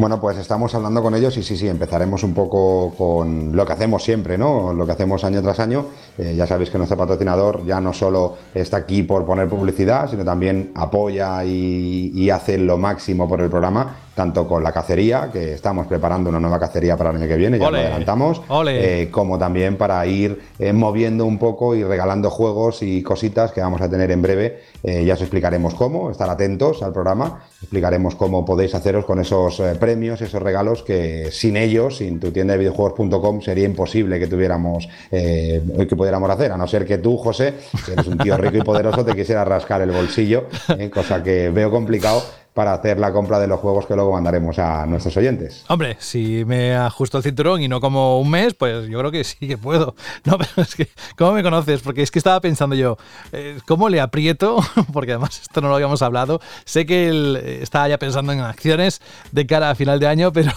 [0.00, 3.74] Bueno, pues estamos hablando con ellos y sí, sí, empezaremos un poco con lo que
[3.74, 4.72] hacemos siempre, ¿no?
[4.72, 5.88] Lo que hacemos año tras año.
[6.16, 10.24] Eh, ya sabéis que nuestro patrocinador ya no solo está aquí por poner publicidad, sino
[10.24, 15.86] también apoya y, hace lo máximo por el programa, tanto con la cacería, que estamos
[15.86, 19.76] preparando una nueva cacería para el año que viene, ya lo adelantamos, eh, como también
[19.76, 24.10] para ir eh, moviendo un poco y regalando juegos y cositas que vamos a tener
[24.10, 24.60] en breve.
[24.82, 29.90] ya os explicaremos cómo, estar atentos al programa, explicaremos cómo podéis haceros con esos premios
[29.90, 34.88] premios, esos regalos que sin ellos, sin tu tienda de videojuegos.com, sería imposible que tuviéramos,
[35.10, 37.54] eh, que pudiéramos hacer, a no ser que tú, José,
[37.84, 40.44] que eres un tío rico y poderoso, te quisieras rascar el bolsillo,
[40.78, 42.22] eh, cosa que veo complicado
[42.54, 45.64] para hacer la compra de los juegos que luego mandaremos a nuestros oyentes.
[45.68, 49.24] Hombre, si me ajusto el cinturón y no como un mes, pues yo creo que
[49.24, 49.94] sí que puedo.
[50.24, 51.80] No, pero es que, ¿cómo me conoces?
[51.80, 52.98] Porque es que estaba pensando yo,
[53.32, 54.58] eh, ¿cómo le aprieto?
[54.92, 56.40] Porque además esto no lo habíamos hablado.
[56.64, 59.00] Sé que él eh, estaba ya pensando en acciones
[59.32, 60.52] de cara a final de año, pero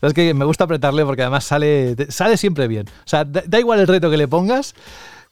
[0.00, 2.88] es que me gusta apretarle porque además sale, sale siempre bien.
[2.88, 4.74] O sea, da, da igual el reto que le pongas.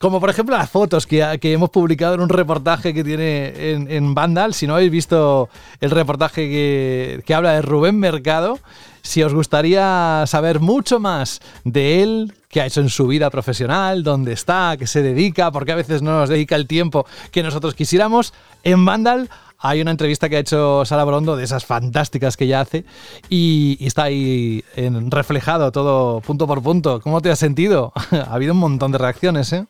[0.01, 4.14] Como por ejemplo las fotos que, hemos publicado en un reportaje que tiene en, en
[4.14, 4.55] Vandal.
[4.55, 8.59] Si no habéis visto el reportaje que, que, habla de Rubén Mercado,
[9.03, 14.03] si os gustaría saber mucho más de él, qué ha hecho en su vida profesional,
[14.03, 17.74] dónde está, qué se dedica, porque a veces no nos dedica el tiempo que nosotros
[17.74, 18.32] quisiéramos,
[18.64, 19.28] en Vandal
[19.59, 22.86] hay una entrevista que ha hecho Sara Brondo de esas fantásticas que ella hace
[23.28, 24.64] y, está ahí
[25.11, 27.03] reflejado todo punto por punto.
[27.03, 27.92] ¿Cómo te has sentido?
[28.11, 29.66] ha habido un montón de reacciones, ¿eh?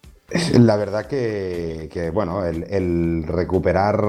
[0.60, 4.00] La verdad que, bueno, el, el, recuperar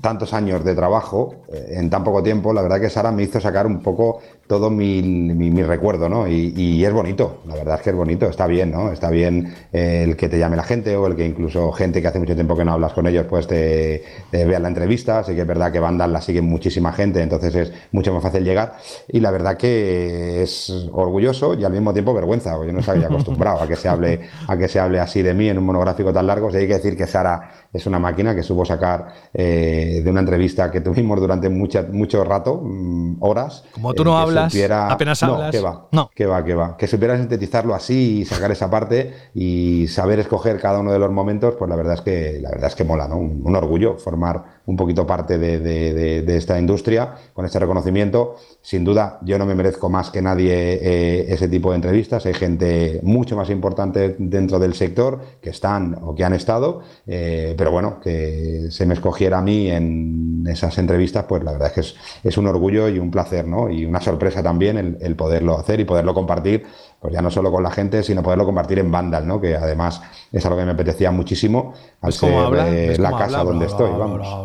[0.00, 3.40] tantos años de trabajo eh, en tan poco tiempo, la verdad que Sara me hizo
[3.40, 6.28] sacar un poco todo mi, mi, recuerdo, ¿no?
[6.28, 8.92] Y, es bonito, la verdad es que es bonito, está bien, ¿no?
[8.92, 12.08] Está bien eh, el que te llame la gente o el que incluso gente que
[12.08, 15.20] hace mucho tiempo que no hablas con ellos, pues te, te vea la entrevista.
[15.20, 18.44] Así que es verdad que Vandal la sigue muchísima gente, entonces es mucho más fácil
[18.44, 18.76] llegar.
[19.08, 22.98] Y la verdad que es orgulloso y al mismo tiempo vergüenza, porque yo no estaba
[22.98, 26.12] acostumbrado a que se hable, a que se hable así de mí en un monográfico
[26.12, 26.48] tan largo.
[26.48, 30.10] O sea, hay que decir que Sara es una máquina que supo sacar eh, de
[30.10, 33.64] una entrevista que tuvimos durante mucha, mucho rato, mmm, horas.
[33.72, 35.50] Como tú no hablas, supiera, apenas no, hablas.
[35.50, 36.76] Que va, no, que va, que va.
[36.76, 41.10] Que supiera sintetizarlo así y sacar esa parte y saber escoger cada uno de los
[41.10, 43.16] momentos, pues la verdad es que, la verdad es que mola, ¿no?
[43.16, 48.36] Un, un orgullo formar un poquito parte de, de, esta industria con este reconocimiento.
[48.60, 52.26] Sin duda, yo no me merezco más que nadie eh, ese tipo de entrevistas.
[52.26, 57.54] Hay gente mucho más importante dentro del sector que están o que han estado, eh,
[57.56, 61.94] pero bueno, que se me escogiera a mí en esas entrevistas, pues la verdad es
[62.22, 63.68] que es, un orgullo y un placer, ¿no?
[63.68, 66.64] Y una sorpresa también el poderlo hacer y poderlo compartir
[67.02, 69.40] pues ya no solo con la gente, sino poderlo compartir en Vandal, ¿no?
[69.40, 70.00] Que además
[70.30, 72.68] es algo que me apetecía muchísimo al ser habla?
[72.68, 73.44] eh, la casa habla?
[73.44, 74.18] donde bla, estoy, bla, vamos.
[74.18, 74.42] Bla,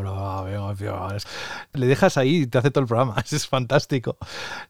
[1.74, 4.18] Le dejas ahí y te hace todo el programa, es fantástico.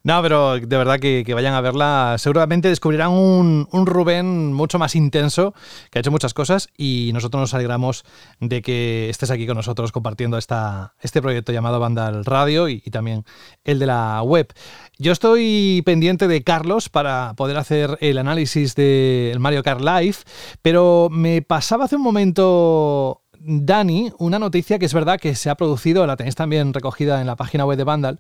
[0.04, 4.80] No, pero de verdad que, que vayan a verla, seguramente descubrirán un, un, Rubén mucho
[4.80, 5.54] más intenso,
[5.90, 8.04] que ha hecho muchas cosas y nosotros nos alegramos
[8.42, 12.92] de que estés aquí con nosotros compartiendo esta, este proyecto llamado Vandal Radio y, y
[12.92, 13.24] también
[13.64, 14.54] el de la web.
[15.00, 20.18] Yo estoy pendiente de Carlos para poder hacer el análisis del Mario Kart Live,
[20.64, 25.56] pero me pasaba hace un momento Dani, una noticia que es verdad que se ha
[25.56, 28.20] producido, la tenéis también recogida en la página web de Vandal,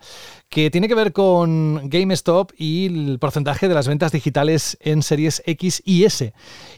[0.50, 5.44] que tiene que ver con GameStop y el porcentaje de las ventas digitales en series
[5.46, 6.34] X y S.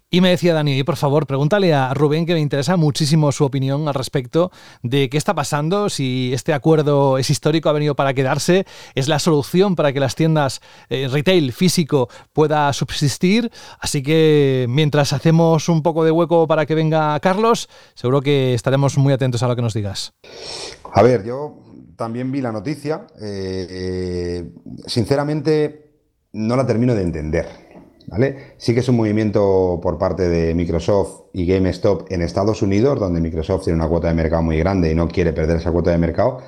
[0.09, 3.87] Y me decía Dani, por favor, pregúntale a Rubén que me interesa muchísimo su opinión
[3.87, 4.51] al respecto
[4.81, 8.65] de qué está pasando, si este acuerdo es histórico, ha venido para quedarse,
[8.95, 13.51] es la solución para que las tiendas eh, retail físico pueda subsistir.
[13.79, 18.97] Así que mientras hacemos un poco de hueco para que venga Carlos, seguro que estaremos
[18.97, 20.13] muy atentos a lo que nos digas.
[20.91, 21.68] A ver, yo
[21.99, 23.05] también vi la noticia.
[23.21, 24.51] Eh, eh,
[24.87, 25.91] sinceramente,
[26.33, 27.45] no la termino de entender.
[28.07, 28.53] ¿Vale?
[28.57, 33.21] Sí que es un movimiento por parte de Microsoft y GameStop en Estados Unidos, donde
[33.21, 35.99] Microsoft tiene una cuota de mercado muy grande y no quiere perder esa cuota de
[35.99, 36.39] mercado,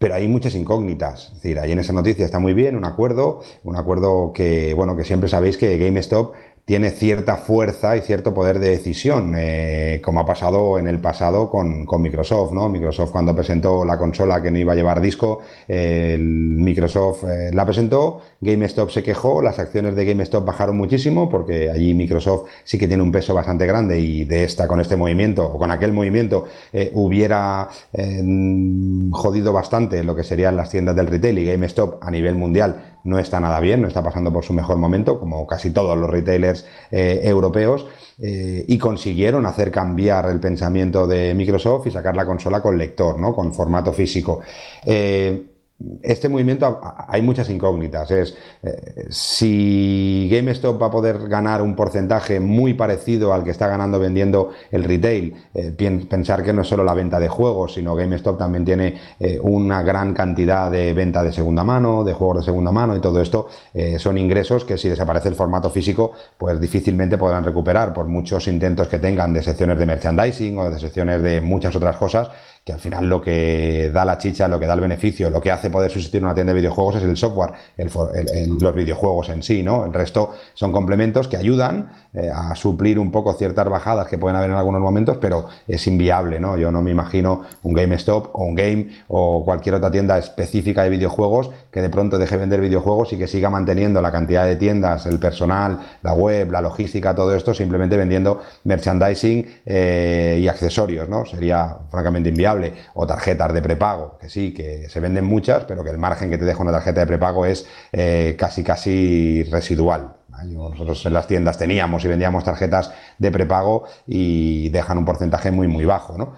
[0.00, 1.28] pero hay muchas incógnitas.
[1.28, 4.96] Es decir, ahí en esa noticia está muy bien un acuerdo, un acuerdo que, bueno,
[4.96, 6.34] que siempre sabéis que GameStop
[6.64, 11.50] tiene cierta fuerza y cierto poder de decisión, eh, como ha pasado en el pasado
[11.50, 12.70] con, con, Microsoft, ¿no?
[12.70, 17.66] Microsoft cuando presentó la consola que no iba a llevar disco, eh, Microsoft eh, la
[17.66, 22.88] presentó, GameStop se quejó, las acciones de GameStop bajaron muchísimo porque allí Microsoft sí que
[22.88, 26.46] tiene un peso bastante grande y de esta con este movimiento o con aquel movimiento
[26.92, 27.68] hubiera
[29.10, 33.18] jodido bastante lo que serían las tiendas del retail y GameStop a nivel mundial no
[33.18, 36.66] está nada bien, no está pasando por su mejor momento, como casi todos los retailers
[36.90, 37.86] eh, europeos,
[38.18, 43.18] eh, y consiguieron hacer cambiar el pensamiento de Microsoft y sacar la consola con lector,
[43.18, 43.34] ¿no?
[43.34, 44.40] con formato físico.
[44.84, 45.53] Eh,
[46.02, 48.10] este movimiento hay muchas incógnitas.
[48.10, 53.66] Es eh, si GameStop va a poder ganar un porcentaje muy parecido al que está
[53.66, 55.34] ganando vendiendo el retail.
[55.52, 55.72] Eh,
[56.08, 59.82] pensar que no es solo la venta de juegos, sino GameStop también tiene eh, una
[59.82, 63.48] gran cantidad de venta de segunda mano, de juegos de segunda mano y todo esto
[63.98, 68.88] son ingresos que si desaparece el formato físico, pues difícilmente podrán recuperar por muchos intentos
[68.88, 72.30] que tengan de secciones de merchandising o de secciones de muchas otras cosas
[72.64, 75.50] que al final lo que da la chicha, lo que da el beneficio, lo que
[75.50, 79.84] hace poder sustituir una tienda de videojuegos es el software, los videojuegos en sí, ¿no?
[79.84, 84.36] El resto son complementos que ayudan eh, a suplir un poco ciertas bajadas que pueden
[84.36, 86.56] haber en algunos momentos, pero es inviable, ¿no?
[86.56, 90.88] Yo no me imagino un GameStop o un Game o cualquier otra tienda específica de
[90.88, 95.06] videojuegos que de pronto deje vender videojuegos y que siga manteniendo la cantidad de tiendas,
[95.06, 101.26] el personal, la web, la logística, todo esto, simplemente vendiendo merchandising eh, y accesorios, ¿no?
[101.26, 102.74] Sería francamente inviable.
[102.94, 106.38] O tarjetas de prepago, que sí, que se venden muchas, pero que el margen que
[106.38, 110.14] te deja una tarjeta de prepago es eh, casi, casi residual.
[110.44, 115.66] Nosotros en las tiendas teníamos y vendíamos tarjetas de prepago y dejan un porcentaje muy,
[115.66, 116.16] muy bajo.
[116.18, 116.34] ¿no?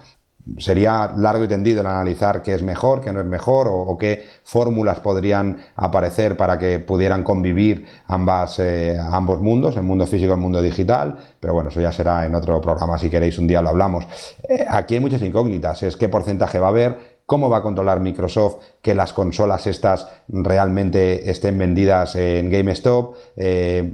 [0.57, 4.25] Sería largo y tendido el analizar qué es mejor, qué no es mejor o, qué
[4.43, 10.33] fórmulas podrían aparecer para que pudieran convivir ambas, eh, ambos mundos, el mundo físico y
[10.33, 11.17] el mundo digital.
[11.39, 14.07] Pero bueno, eso ya será en otro programa, si queréis, un día lo hablamos.
[14.47, 17.99] Eh, aquí hay muchas incógnitas, es qué porcentaje va a haber, ¿Cómo va a controlar
[17.99, 23.17] Microsoft que las consolas estas realmente estén vendidas en GameStop?
[23.35, 23.91] Eh,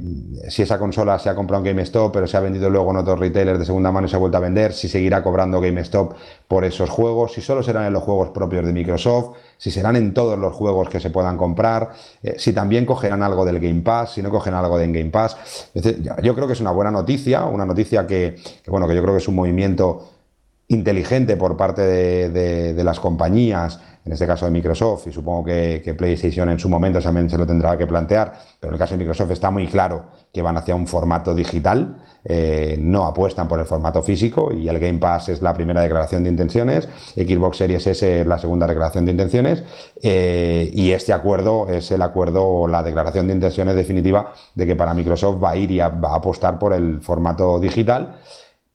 [0.49, 3.19] si esa consola se ha comprado en GameStop, pero se ha vendido luego en otros
[3.19, 6.13] retailers de segunda mano y se ha vuelto a vender, si seguirá cobrando GameStop
[6.47, 10.13] por esos juegos, si solo serán en los juegos propios de Microsoft, si serán en
[10.13, 11.89] todos los juegos que se puedan comprar,
[12.21, 15.71] eh, si también cogerán algo del Game Pass, si no cogen algo del Game Pass.
[16.21, 19.15] yo creo que es una buena noticia, una noticia que, que, bueno, que yo creo
[19.15, 20.12] que es un movimiento
[20.68, 26.49] inteligente por parte de, las compañías, en este caso de Microsoft, y supongo que, PlayStation
[26.49, 29.32] en su momento también se lo tendrá que plantear, pero en el caso de Microsoft
[29.32, 34.01] está muy claro que van hacia un formato digital, eh, no apuestan por el formato
[34.01, 38.26] físico y el Game Pass es la primera declaración de intenciones, Xbox Series S es
[38.26, 39.64] la segunda declaración de intenciones
[40.01, 44.76] eh, y este acuerdo es el acuerdo o la declaración de intenciones definitiva de que
[44.76, 48.16] para Microsoft va a ir y va a apostar por el formato digital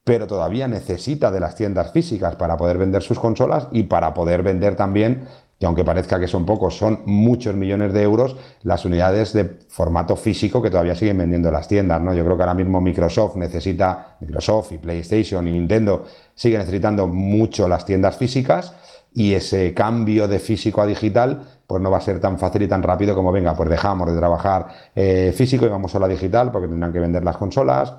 [0.08, 4.42] pero todavía necesita de las tiendas físicas para poder vender sus consolas y para poder
[4.42, 5.28] vender también,
[5.60, 10.16] que aunque parezca que son pocos, son muchos millones de euros, las unidades de formato
[10.16, 12.00] físico que todavía siguen vendiendo las tiendas.
[12.00, 12.14] ¿no?
[12.14, 17.68] Yo creo que ahora mismo Microsoft necesita, Microsoft y PlayStation y Nintendo siguen necesitando mucho
[17.68, 18.72] las tiendas físicas
[19.12, 22.66] y ese cambio de físico a digital pues no va a ser tan fácil y
[22.66, 26.66] tan rápido como venga, pues dejamos de trabajar eh, físico y vamos a digital porque
[26.66, 27.92] tendrán que vender las consolas,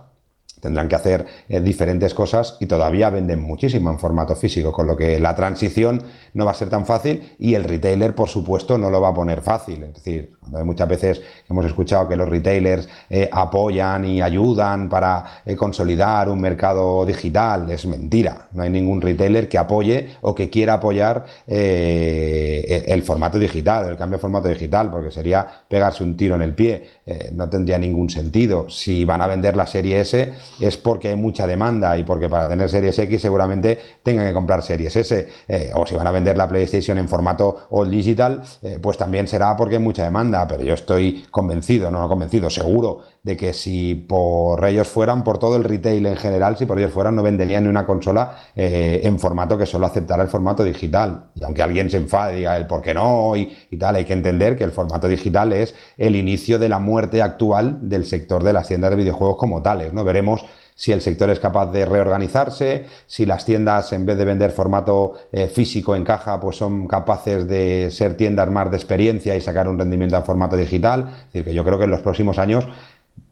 [0.60, 4.95] tendrán que hacer eh, diferentes cosas y todavía venden muchísimo en formato físico, con lo
[4.95, 6.03] que la transición
[6.34, 9.14] no va a ser tan fácil y el retailer, por supuesto, no lo va a
[9.14, 9.84] poner fácil.
[9.84, 10.32] Es decir,
[10.64, 16.41] muchas veces hemos escuchado que los retailers eh, apoyan y ayudan para eh, consolidar un
[16.41, 18.47] mercado digital, es mentira.
[18.54, 24.18] No hay ningún retailer que apoye o que quiera apoyar el formato digital, el cambio
[24.18, 26.89] de formato digital, porque sería pegarse un tiro en el pie.
[27.34, 28.70] no tendría ningún sentido.
[28.70, 32.50] Si van a vender la serie S, es porque hay mucha demanda y porque para
[32.50, 35.28] tener Series X seguramente tengan que comprar Series S.
[35.47, 39.28] Eh, o si van a vender la PlayStation en formato all digital, eh, pues también
[39.28, 40.39] será porque hay mucha demanda.
[40.48, 45.56] Pero yo estoy convencido, no convencido, seguro de que si por ellos fueran, por todo
[45.56, 49.20] el retail en general, si por ellos fueran, no venderían ni una consola eh, en
[49.20, 51.26] formato que solo aceptara el formato digital.
[51.36, 54.06] Y aunque alguien se enfade y diga el por qué no y, y tal, hay
[54.06, 58.44] que entender que el formato digital es el inicio de la muerte actual del sector
[58.44, 59.94] de las tiendas de videojuegos como tales.
[59.94, 60.04] ¿no?
[60.04, 60.46] Veremos
[60.80, 65.15] si el sector es capaz de reorganizarse, si las tiendas en vez de vender formato
[65.30, 69.67] eh, físico en caja, pues son capaces de ser tiendas más de experiencia y sacar
[69.67, 71.01] un rendimiento en formato digital.
[71.09, 72.65] Es decir, que yo creo que en los próximos años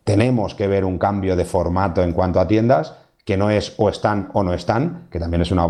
[0.03, 2.95] tenemos que ver un cambio de formato en cuanto a tiendas
[3.28, 5.67] que no es o están o no están, que también es una,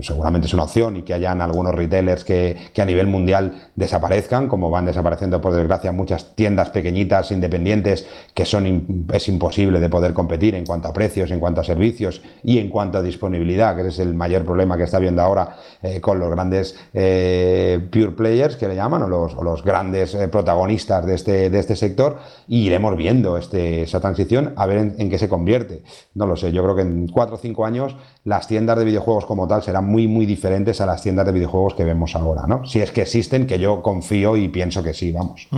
[0.00, 4.70] seguramente es una opción y que hayan algunos retailers que, a nivel mundial desaparezcan, como
[4.70, 10.56] van desapareciendo por desgracia muchas tiendas pequeñitas, independientes, que son es imposible de poder competir
[10.56, 14.00] en cuanto a precios, en cuanto a servicios y en cuanto a disponibilidad, que es
[14.00, 18.66] el mayor problema que está viendo ahora eh, con los grandes eh, pure players, que
[18.66, 23.36] le llaman, o los, grandes eh, protagonistas de este, de este sector, y iremos viendo
[23.36, 25.82] este, esa transición a ver en, en qué se convierte.
[26.14, 29.26] No lo sé, yo creo que en cuatro o cinco años las tiendas de videojuegos
[29.26, 32.64] como tal serán muy, muy diferentes a las tiendas de videojuegos que vemos ahora, ¿no?
[32.66, 35.48] Si es que existen, que yo confío y pienso que sí, vamos.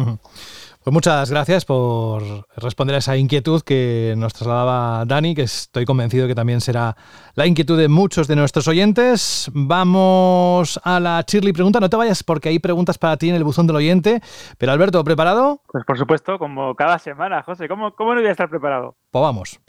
[0.88, 2.22] Pues muchas gracias por
[2.56, 6.96] responder a esa inquietud que nos trasladaba Dani, que estoy convencido que también será
[7.34, 9.50] la inquietud de muchos de nuestros oyentes.
[9.52, 11.78] Vamos a la Shirley pregunta.
[11.78, 14.22] No te vayas porque hay preguntas para ti en el buzón del oyente.
[14.56, 15.60] Pero Alberto, ¿preparado?
[15.70, 17.68] Pues por supuesto, como cada semana, José.
[17.68, 18.96] ¿Cómo, cómo no voy a estar preparado?
[19.10, 19.60] Pues vamos.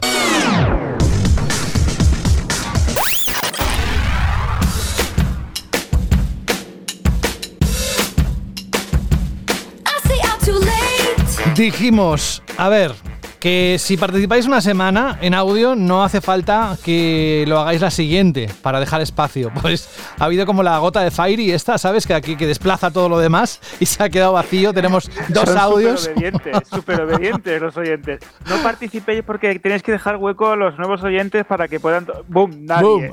[11.60, 12.94] Dijimos, a ver,
[13.40, 18.50] Que si participáis una semana en audio, no hace falta que lo hagáis la siguiente
[18.62, 19.50] para dejar espacio.
[19.62, 22.08] Pues ha habido como la gota de Fairy esta, ¿sabes?
[22.08, 24.74] Que aquí que desplaza todo lo demás y se ha quedado vacío.
[24.74, 26.02] Tenemos dos Son audios.
[26.04, 28.20] Súper obedientes, súper obedientes los oyentes.
[28.50, 32.08] No participéis porque tenéis que dejar hueco a los nuevos oyentes para que puedan.
[32.28, 32.52] ¡Bum!
[32.62, 32.84] Nadie.
[32.84, 33.12] Boom.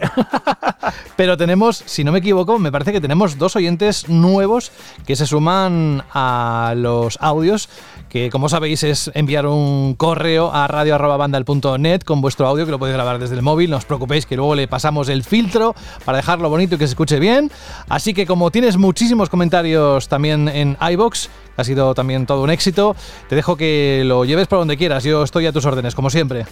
[1.16, 4.72] Pero tenemos, si no me equivoco, me parece que tenemos dos oyentes nuevos
[5.06, 7.68] que se suman a los audios,
[8.16, 12.94] que como sabéis es enviar un correo a radio.bandal.net con vuestro audio, que lo podéis
[12.94, 16.48] grabar desde el móvil, no os preocupéis que luego le pasamos el filtro para dejarlo
[16.48, 17.50] bonito y que se escuche bien.
[17.90, 21.28] Así que como tienes muchísimos comentarios también en iBox,
[21.58, 22.96] ha sido también todo un éxito,
[23.28, 26.46] te dejo que lo lleves por donde quieras, yo estoy a tus órdenes, como siempre.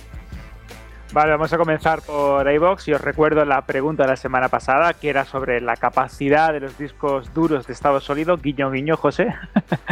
[1.15, 4.95] Vale, vamos a comenzar por iBox y os recuerdo la pregunta de la semana pasada
[4.95, 9.32] que era sobre la capacidad de los discos duros de estado sólido, guiño guiño José.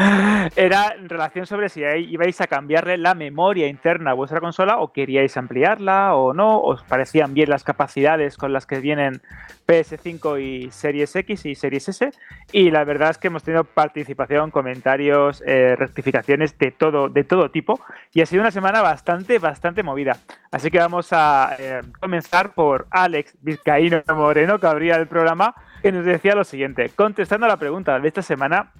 [0.56, 4.92] era en relación sobre si ibais a cambiarle la memoria interna a vuestra consola o
[4.92, 9.22] queríais ampliarla o no, os parecían bien las capacidades con las que vienen
[9.66, 12.10] PS5 y Series X y Series S.
[12.52, 17.50] Y la verdad es que hemos tenido participación, comentarios, eh, rectificaciones de todo, de todo
[17.50, 17.80] tipo.
[18.12, 20.18] Y ha sido una semana bastante, bastante movida.
[20.50, 25.92] Así que vamos a eh, comenzar por Alex Vizcaíno Moreno, que abría el programa, que
[25.92, 28.72] nos decía lo siguiente, contestando a la pregunta de esta semana,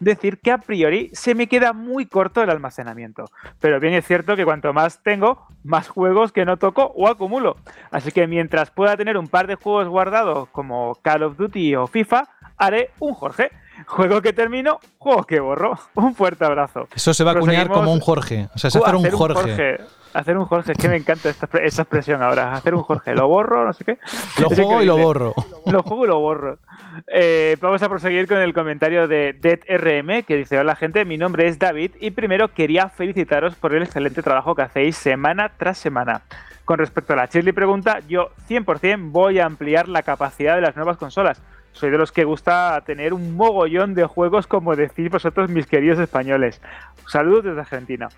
[0.00, 3.24] decir que a priori se me queda muy corto el almacenamiento.
[3.60, 7.56] Pero bien es cierto que cuanto más tengo, más juegos que no toco o acumulo.
[7.90, 11.86] Así que mientras pueda tener un par de juegos guardados como Call of Duty o
[11.86, 13.50] FIFA, haré un Jorge.
[13.86, 15.78] Juego que termino, juego que borro.
[15.94, 16.88] Un fuerte abrazo.
[16.94, 19.78] Eso se va a acuñar como un Jorge, o sea, es hacer un Jorge.
[20.16, 22.54] Hacer un Jorge, es que me encanta esta, esa expresión ahora.
[22.54, 23.98] Hacer un Jorge, lo borro, no sé qué.
[24.40, 25.34] Lo juego y lo borro.
[25.66, 26.58] Lo juego y lo borro.
[27.08, 31.46] Eh, vamos a proseguir con el comentario de DeadRM que dice: Hola gente, mi nombre
[31.48, 36.22] es David y primero quería felicitaros por el excelente trabajo que hacéis semana tras semana.
[36.64, 40.76] Con respecto a la Shirley pregunta, yo 100% voy a ampliar la capacidad de las
[40.76, 41.42] nuevas consolas.
[41.72, 45.98] Soy de los que gusta tener un mogollón de juegos, como decís vosotros, mis queridos
[45.98, 46.62] españoles.
[47.06, 48.08] Saludos desde Argentina.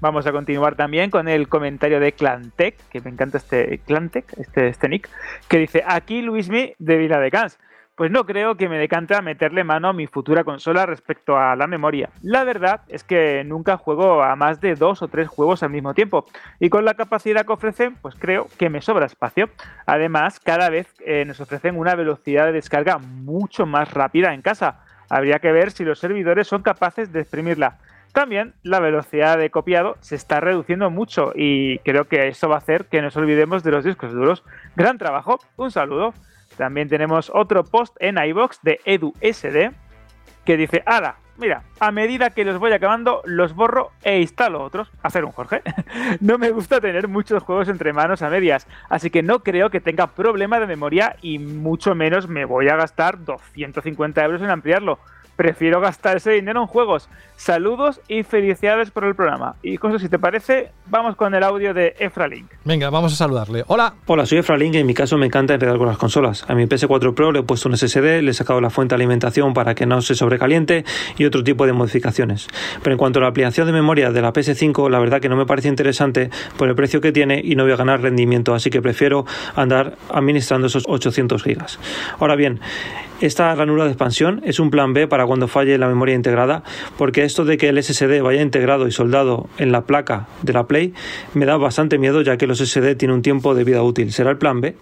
[0.00, 4.68] Vamos a continuar también con el comentario de Clantec, que me encanta este Clantec, este,
[4.68, 5.08] este nick,
[5.48, 7.58] que dice, aquí Luismi de Vila de Cans.
[7.96, 11.56] Pues no creo que me decante a meterle mano a mi futura consola respecto a
[11.56, 12.10] la memoria.
[12.22, 15.92] La verdad es que nunca juego a más de dos o tres juegos al mismo
[15.94, 16.24] tiempo.
[16.60, 19.50] Y con la capacidad que ofrecen, pues creo que me sobra espacio.
[19.84, 24.78] Además, cada vez eh, nos ofrecen una velocidad de descarga mucho más rápida en casa.
[25.10, 27.78] Habría que ver si los servidores son capaces de exprimirla.
[28.12, 32.58] También la velocidad de copiado se está reduciendo mucho y creo que eso va a
[32.58, 34.44] hacer que nos olvidemos de los discos duros.
[34.76, 36.14] Gran trabajo, un saludo.
[36.56, 39.72] También tenemos otro post en iBox de EduSD
[40.44, 44.90] que dice, ala, mira, a medida que los voy acabando, los borro e instalo otros.
[45.02, 45.62] Hacer un Jorge.
[46.20, 49.80] no me gusta tener muchos juegos entre manos a medias, así que no creo que
[49.80, 54.98] tenga problema de memoria y mucho menos me voy a gastar 250 euros en ampliarlo.
[55.38, 57.08] Prefiero gastar ese dinero en juegos.
[57.36, 59.54] Saludos y felicidades por el programa.
[59.62, 62.50] Y José, si te parece, vamos con el audio de Efralink.
[62.64, 63.62] Venga, vamos a saludarle.
[63.68, 63.94] Hola.
[64.06, 66.44] Hola, soy Efraín y en mi caso me encanta enredar con las consolas.
[66.48, 68.96] A mi PS4 Pro le he puesto un SSD, le he sacado la fuente de
[68.96, 70.84] alimentación para que no se sobrecaliente
[71.16, 72.48] y otro tipo de modificaciones.
[72.82, 75.36] Pero en cuanto a la ampliación de memoria de la PS5, la verdad que no
[75.36, 78.70] me parece interesante por el precio que tiene y no voy a ganar rendimiento, así
[78.70, 79.24] que prefiero
[79.54, 81.78] andar administrando esos 800 gigas.
[82.18, 82.58] Ahora bien,
[83.20, 86.62] esta ranura de expansión es un plan B para cuando falle la memoria integrada,
[86.96, 90.66] porque esto de que el SSD vaya integrado y soldado en la placa de la
[90.66, 90.94] Play
[91.34, 94.12] me da bastante miedo ya que los SSD tienen un tiempo de vida útil.
[94.12, 94.76] ¿Será el plan B?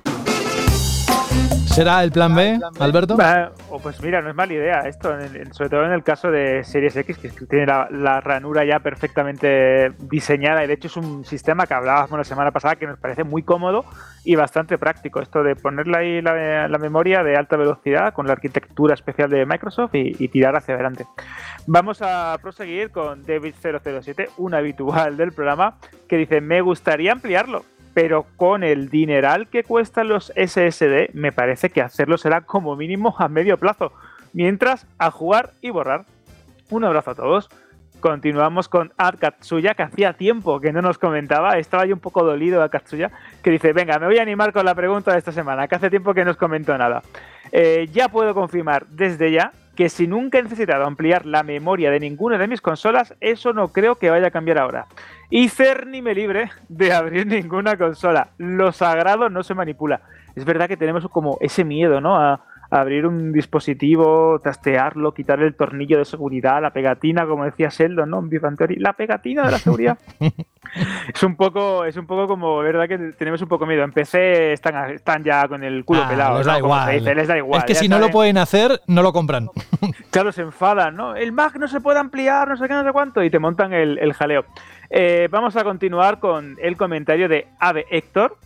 [1.76, 3.18] ¿Será el plan B, Alberto?
[3.18, 6.02] Va, o pues mira, no es mala idea esto, en el- sobre todo en el
[6.02, 10.88] caso de Series X, que tiene la, la ranura ya perfectamente diseñada y de hecho
[10.88, 13.84] es un sistema que hablábamos la semana pasada que nos parece muy cómodo
[14.24, 15.20] y bastante práctico.
[15.20, 19.44] Esto de ponerle ahí la, la memoria de alta velocidad con la arquitectura especial de
[19.44, 21.04] Microsoft y, y tirar hacia adelante.
[21.66, 25.76] Vamos a proseguir con David007, un habitual del programa,
[26.08, 27.64] que dice, me gustaría ampliarlo
[27.96, 33.16] pero con el dineral que cuestan los SSD, me parece que hacerlo será como mínimo
[33.18, 33.90] a medio plazo.
[34.34, 36.04] Mientras, a jugar y borrar.
[36.68, 37.48] Un abrazo a todos.
[38.00, 41.56] Continuamos con Art Katsuya, que hacía tiempo que no nos comentaba.
[41.56, 43.12] Estaba yo un poco dolido a Katsuya,
[43.42, 45.88] que dice: Venga, me voy a animar con la pregunta de esta semana, que hace
[45.88, 47.02] tiempo que no os comentó nada.
[47.50, 52.00] Eh, ya puedo confirmar desde ya que si nunca he necesitado ampliar la memoria de
[52.00, 54.86] ninguna de mis consolas, eso no creo que vaya a cambiar ahora.
[55.30, 58.30] Y Cerny me libre de abrir ninguna consola.
[58.38, 60.00] Lo sagrado no se manipula.
[60.34, 62.16] Es verdad que tenemos como ese miedo, ¿no?
[62.16, 68.10] A, abrir un dispositivo, trastearlo, quitar el tornillo de seguridad, la pegatina, como decía Sheldon,
[68.10, 68.28] ¿no?
[68.28, 69.98] Theory, la pegatina de la seguridad.
[71.14, 73.82] es un poco, es un poco como, verdad que tenemos un poco miedo.
[73.84, 76.38] En PC están, están ya con el culo Ah, pelado.
[76.38, 76.52] les ¿no?
[76.52, 76.92] da se igual.
[76.98, 77.58] dice, les da igual.
[77.60, 79.48] Es que si no lo pueden hacer, no lo compran.
[80.10, 81.14] Claro, se enfadan, ¿no?
[81.14, 83.74] El Mac no se puede ampliar, no sé qué, no sé cuánto, y te montan
[83.74, 84.46] el, el jaleo.
[84.88, 88.38] Eh, vamos a continuar con el comentario de Ave Héctor,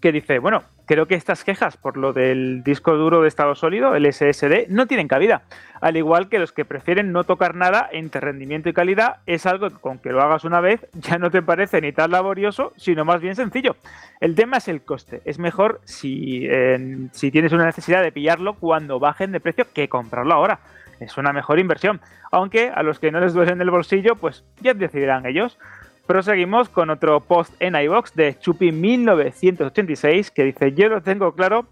[0.00, 3.94] que dice, bueno, creo que estas quejas por lo del disco duro de estado sólido,
[3.94, 5.42] el SSD, no tienen cabida.
[5.80, 9.70] Al igual que los que prefieren no tocar nada entre rendimiento y calidad, es algo
[9.80, 13.20] con que lo hagas una vez ya no te parece ni tan laborioso, sino más
[13.20, 13.76] bien sencillo.
[14.20, 15.22] El tema es el coste.
[15.24, 16.48] Es mejor si,
[17.12, 20.60] si tienes una necesidad de pillarlo cuando bajen de precio que comprarlo ahora.
[20.98, 22.00] Es una mejor inversión.
[22.30, 25.58] Aunque a los que no les duele en el bolsillo, pues ya decidirán ellos.
[26.14, 31.66] Proseguimos con otro post en iBox de Chupi1986 que dice: Yo lo tengo claro,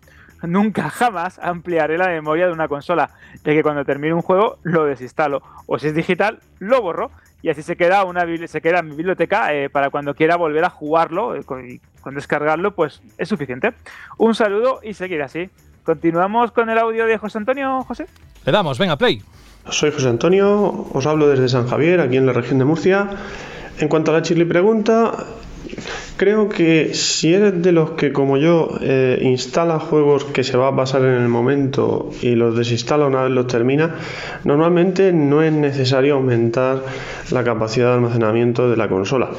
[0.44, 3.10] nunca jamás ampliaré la memoria de una consola,
[3.42, 7.10] ya que cuando termine un juego lo desinstalo, o si es digital, lo borro.
[7.42, 10.36] Y así se queda, una, bibli- se queda en mi biblioteca eh, para cuando quiera
[10.36, 13.72] volver a jugarlo, eh, con, y con descargarlo, pues es suficiente.
[14.18, 15.50] Un saludo y seguir así.
[15.82, 18.06] Continuamos con el audio de José Antonio, José.
[18.46, 19.20] Le damos, venga, play.
[19.68, 23.08] Soy José Antonio, os hablo desde San Javier, aquí en la región de Murcia.
[23.80, 25.12] En cuanto a la chili pregunta,
[26.16, 30.68] creo que si eres de los que como yo eh, instala juegos que se va
[30.68, 33.94] a pasar en el momento y los desinstala una vez los termina,
[34.44, 36.82] normalmente no es necesario aumentar
[37.30, 39.30] la capacidad de almacenamiento de la consola.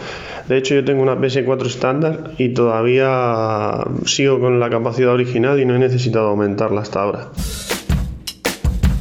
[0.47, 5.65] De hecho, yo tengo una PS4 estándar y todavía sigo con la capacidad original y
[5.65, 7.27] no he necesitado aumentarla hasta ahora.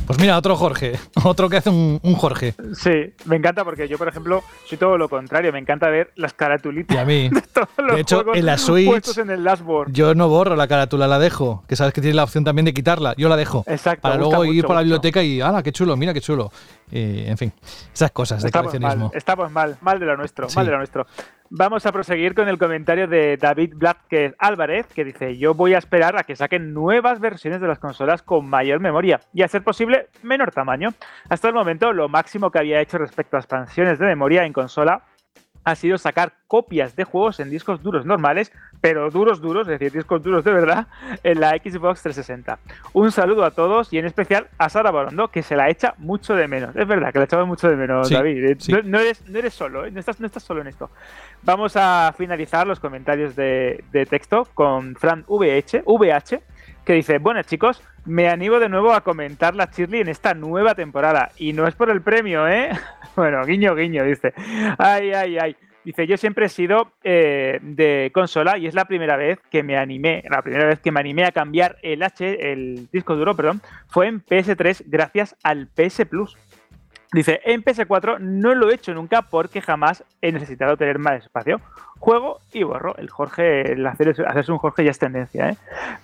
[0.09, 0.98] Pues mira, otro Jorge.
[1.24, 2.55] Otro que hace un, un Jorge.
[2.74, 5.52] Sí, me encanta porque yo, por ejemplo, soy todo lo contrario.
[5.52, 7.28] Me encanta ver las caratulitas Y a mí.
[7.32, 9.93] de todos los De hecho, en la Switch- puestos en el dashboard.
[9.93, 11.62] Yo no borro la carátula, la dejo.
[11.68, 13.14] Que sabes que tienes la opción también de quitarla.
[13.18, 13.64] Yo la dejo.
[13.66, 14.85] Exacto, Para luego ir mucho, por la mucho.
[14.86, 15.94] biblioteca y, ¡hala, qué chulo!
[15.97, 16.51] Mira qué chulo.
[16.90, 17.52] Eh, en fin,
[17.93, 19.09] esas cosas de Estamos coleccionismo.
[19.09, 20.56] mal, estamos mal, mal de lo nuestro, Sí.
[20.56, 21.06] mal de lo nuestro.
[21.51, 25.79] Vamos a proseguir con el comentario de David Blázquez Álvarez, que dice, yo voy a
[25.79, 29.65] esperar a que saquen nuevas versiones de las consolas con mayor memoria y a ser
[29.65, 30.91] posible menor tamaño.
[31.31, 35.05] Hasta el momento, lo máximo que había hecho respecto a expansiones de memoria en consola
[35.70, 39.93] ha sido sacar copias de juegos en discos duros normales, pero duros duros, es decir,
[39.93, 40.86] discos duros de verdad,
[41.23, 42.59] en la Xbox 360.
[42.95, 46.35] Un saludo a todos y en especial a Sara Borondo, que se la echa mucho
[46.35, 46.74] de menos.
[46.74, 48.45] Es verdad que la echamos mucho de menos, Sí, David.
[48.45, 48.73] Eh, sí.
[48.73, 49.90] No, no eres, no eres solo, ¿eh?
[49.90, 50.90] no, estás, no estás solo en esto.
[51.43, 56.40] Vamos a finalizar los comentarios de, de texto con Fran VH, VH,
[56.89, 60.74] que dice, bueno chicos, me animo de nuevo a comentar la Shirley en esta nueva
[60.74, 61.32] temporada.
[61.36, 62.70] Y no es por el premio, ¿eh?
[63.15, 64.32] Bueno, guiño, guiño, dice.
[64.78, 65.56] Ay, ay, ay.
[65.85, 69.77] Dice, yo siempre he sido eh, de consola y es la primera vez que me
[69.77, 73.60] animé, la primera vez que me animé a cambiar el H, el disco duro, perdón,
[73.89, 76.39] fue en PS3 gracias al PS Plus.
[77.10, 81.60] Dice, en PS4 no lo he hecho nunca porque jamás he necesitado tener más espacio.
[81.98, 82.97] Juego y borro.
[82.97, 85.56] El Jorge, el hacer, hacerse un Jorge ya es tendencia, ¿eh?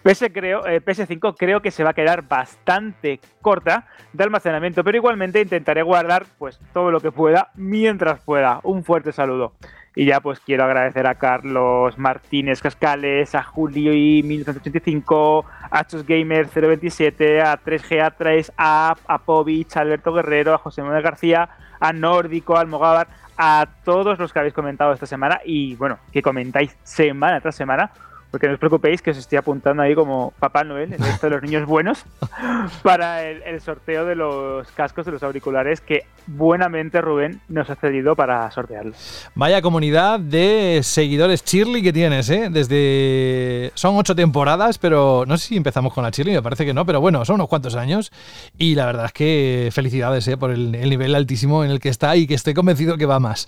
[0.02, 4.96] PS creo, eh, PS5 creo que se va a quedar bastante corta de almacenamiento, pero
[4.96, 8.60] igualmente intentaré guardar pues todo lo que pueda mientras pueda.
[8.62, 9.52] Un fuerte saludo.
[9.96, 16.04] Y ya pues quiero agradecer a Carlos Martínez Cascales, a Julio y 1985, a Chus
[16.04, 21.48] Gamer 027, a 3GA3, a, a Povich, a Alberto Guerrero, a José Manuel García,
[21.78, 23.06] a Nórdico, a Almogávar,
[23.36, 27.90] a todos los que habéis comentado esta semana y bueno, que comentáis semana tras semana.
[28.34, 31.34] Porque no os preocupéis que os estoy apuntando ahí como Papá Noel, el resto de
[31.36, 32.04] los niños buenos,
[32.82, 37.76] para el, el sorteo de los cascos de los auriculares que buenamente Rubén nos ha
[37.76, 39.28] cedido para sortearlos.
[39.36, 42.48] Vaya comunidad de seguidores Shirley que tienes, ¿eh?
[42.50, 43.70] Desde.
[43.74, 46.84] Son ocho temporadas, pero no sé si empezamos con la Shirley, me parece que no,
[46.84, 48.10] pero bueno, son unos cuantos años.
[48.58, 50.36] Y la verdad es que felicidades, ¿eh?
[50.36, 53.20] Por el, el nivel altísimo en el que está y que estoy convencido que va
[53.20, 53.46] más.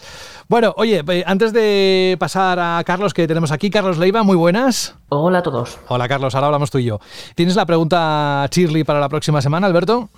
[0.49, 4.76] Bueno, oye, eh, antes de pasar a Carlos, que tenemos aquí, Carlos Leiva, muy buenas.
[5.09, 5.79] Hola a todos.
[5.89, 6.99] Hola, Carlos, ahora hablamos tú y yo.
[7.35, 10.09] ¿Tienes la pregunta Shirley para la próxima semana, Alberto?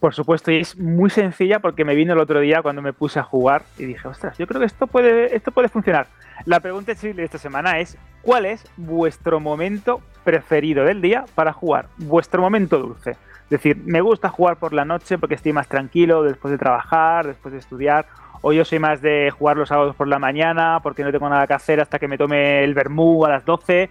[0.00, 3.18] Por supuesto, y es muy sencilla porque me vino el otro día cuando me puse
[3.18, 6.06] a jugar y dije, ostras, yo creo que esto puede, esto puede funcionar.
[6.44, 11.88] La pregunta de esta semana es, ¿cuál es vuestro momento preferido del día para jugar?
[11.96, 13.10] Vuestro momento dulce.
[13.10, 17.26] Es decir, me gusta jugar por la noche porque estoy más tranquilo después de trabajar,
[17.26, 18.06] después de estudiar,
[18.40, 21.46] o yo soy más de jugar los sábados por la mañana porque no tengo nada
[21.46, 23.90] que hacer hasta que me tome el vermú a las 12.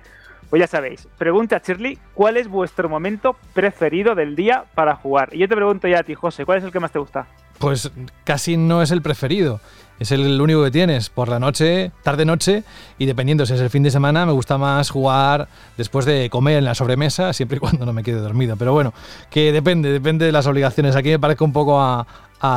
[0.49, 5.29] Pues ya sabéis, pregunta a Shirley, ¿cuál es vuestro momento preferido del día para jugar?
[5.33, 7.27] Y yo te pregunto ya a ti, José, ¿cuál es el que más te gusta?
[7.59, 7.91] Pues
[8.23, 9.59] casi no es el preferido.
[9.99, 12.63] Es el único que tienes por la noche, tarde-noche,
[12.99, 16.57] y dependiendo si es el fin de semana, me gusta más jugar después de comer
[16.57, 18.55] en la sobremesa, siempre y cuando no me quede dormido.
[18.57, 18.93] Pero bueno,
[19.31, 20.95] que depende, depende de las obligaciones.
[20.95, 22.05] Aquí me parezco un poco a,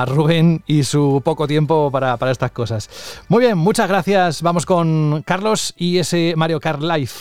[0.07, 2.91] Rubén y su poco tiempo para, estas cosas.
[3.29, 4.43] Muy bien, muchas gracias.
[4.43, 7.13] Vamos con Carlos y ese Mario Kart Live.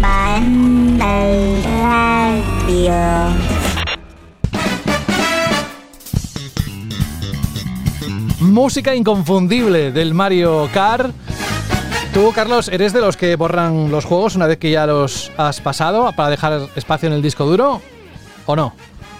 [0.00, 3.71] Vandal Radio.
[8.52, 11.14] Música inconfundible del Mario Kart.
[12.12, 15.62] Tú, Carlos, ¿eres de los que borran los juegos una vez que ya los has
[15.62, 17.80] pasado para dejar espacio en el disco duro?
[18.44, 18.74] ¿O no?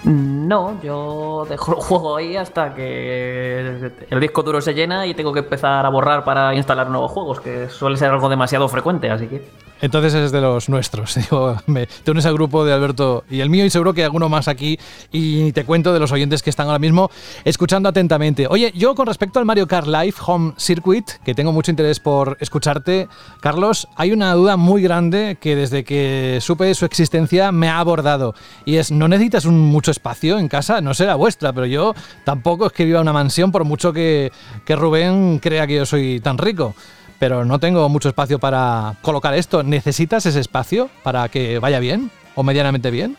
[0.05, 5.33] No, yo dejo el juego ahí hasta que el disco duro se llena y tengo
[5.33, 9.29] que empezar a borrar para instalar nuevos juegos, que suele ser algo demasiado frecuente, así
[9.29, 9.49] que...
[9.83, 11.15] Entonces es de los nuestros.
[11.17, 14.29] Digo, me, te unes al grupo de Alberto y el mío y seguro que alguno
[14.29, 14.79] más aquí
[15.11, 17.11] y te cuento de los oyentes que están ahora mismo
[17.45, 18.47] escuchando atentamente.
[18.47, 22.37] Oye, yo con respecto al Mario Kart Live Home Circuit, que tengo mucho interés por
[22.39, 23.09] escucharte,
[23.41, 28.37] Carlos, hay una duda muy grande que desde que supe su existencia me ha abordado
[28.65, 30.81] y es, ¿no necesitas un mucho espacio en casa?
[30.81, 31.93] No será vuestra, pero yo
[32.25, 34.31] tampoco es que viva una mansión por mucho que,
[34.65, 36.77] que Rubén crea que yo soy tan rico
[37.23, 39.63] pero no tengo mucho espacio para colocar esto.
[39.63, 43.17] ¿Necesitas ese espacio para que vaya bien o medianamente bien?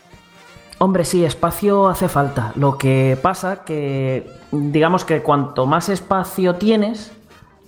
[0.76, 2.52] Hombre, sí, espacio hace falta.
[2.54, 7.12] Lo que pasa que, digamos que cuanto más espacio tienes,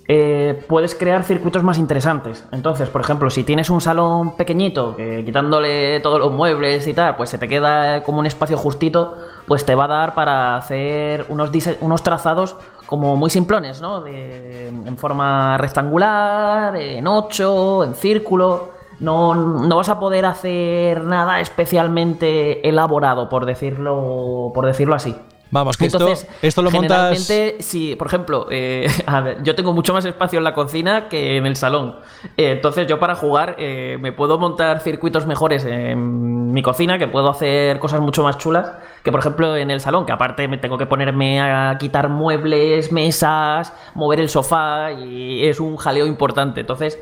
[0.09, 2.45] eh, puedes crear circuitos más interesantes.
[2.51, 7.15] Entonces, por ejemplo, si tienes un salón pequeñito, que quitándole todos los muebles y tal,
[7.17, 9.15] pues se te queda como un espacio justito,
[9.47, 11.51] pues te va a dar para hacer unos,
[11.81, 12.55] unos trazados
[12.85, 13.99] como muy simplones, ¿no?
[14.01, 18.69] De- en forma rectangular, en ocho, en círculo.
[18.99, 25.15] No, no vas a poder hacer nada especialmente elaborado, por decirlo, por decirlo así.
[25.49, 26.97] Vamos, que Entonces, esto, esto lo montas...
[26.97, 31.07] generalmente, si, por ejemplo, eh, a ver, yo tengo mucho más espacio en la cocina
[31.07, 31.95] que en el salón.
[32.35, 37.07] Eh, entonces, yo para jugar eh, me puedo montar circuitos mejores en mi cocina, que
[37.07, 38.71] puedo hacer cosas mucho más chulas
[39.03, 42.91] que, por ejemplo, en el salón, que aparte me tengo que ponerme a quitar muebles,
[42.91, 46.61] mesas, mover el sofá y es un jaleo importante.
[46.61, 46.99] Entonces,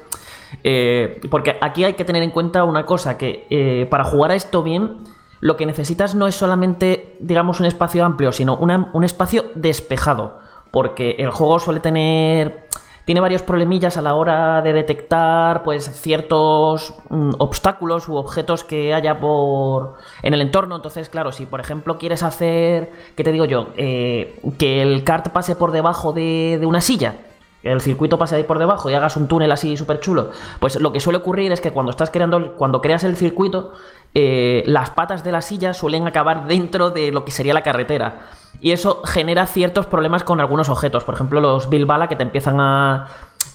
[1.32, 5.15] porque aquí hay que tener en cuenta una cosa, que para jugar a esto bien,
[5.46, 10.40] lo que necesitas no es solamente, digamos, un espacio amplio, sino un espacio despejado.
[10.72, 12.68] Porque el juego suele tener.
[13.06, 18.96] Tiene varios problemillas a la hora de detectar pues ciertos mm, obstáculos u objetos que
[18.96, 20.78] haya por en el entorno.
[20.78, 23.68] Entonces, claro, si por ejemplo quieres hacer, ¿qué te digo yo?
[23.78, 27.18] Eh, que el kart pase por debajo de, de una silla,
[27.66, 30.30] el circuito pase ahí por debajo y hagas un túnel así súper chulo.
[30.60, 33.74] Pues lo que suele ocurrir es que cuando estás creando, cuando creas el circuito,
[34.14, 38.22] eh, las patas de la silla suelen acabar dentro de lo que sería la carretera.
[38.62, 41.04] Y eso genera ciertos problemas con algunos objetos.
[41.04, 43.08] Por ejemplo, los Bilbala que te empiezan a.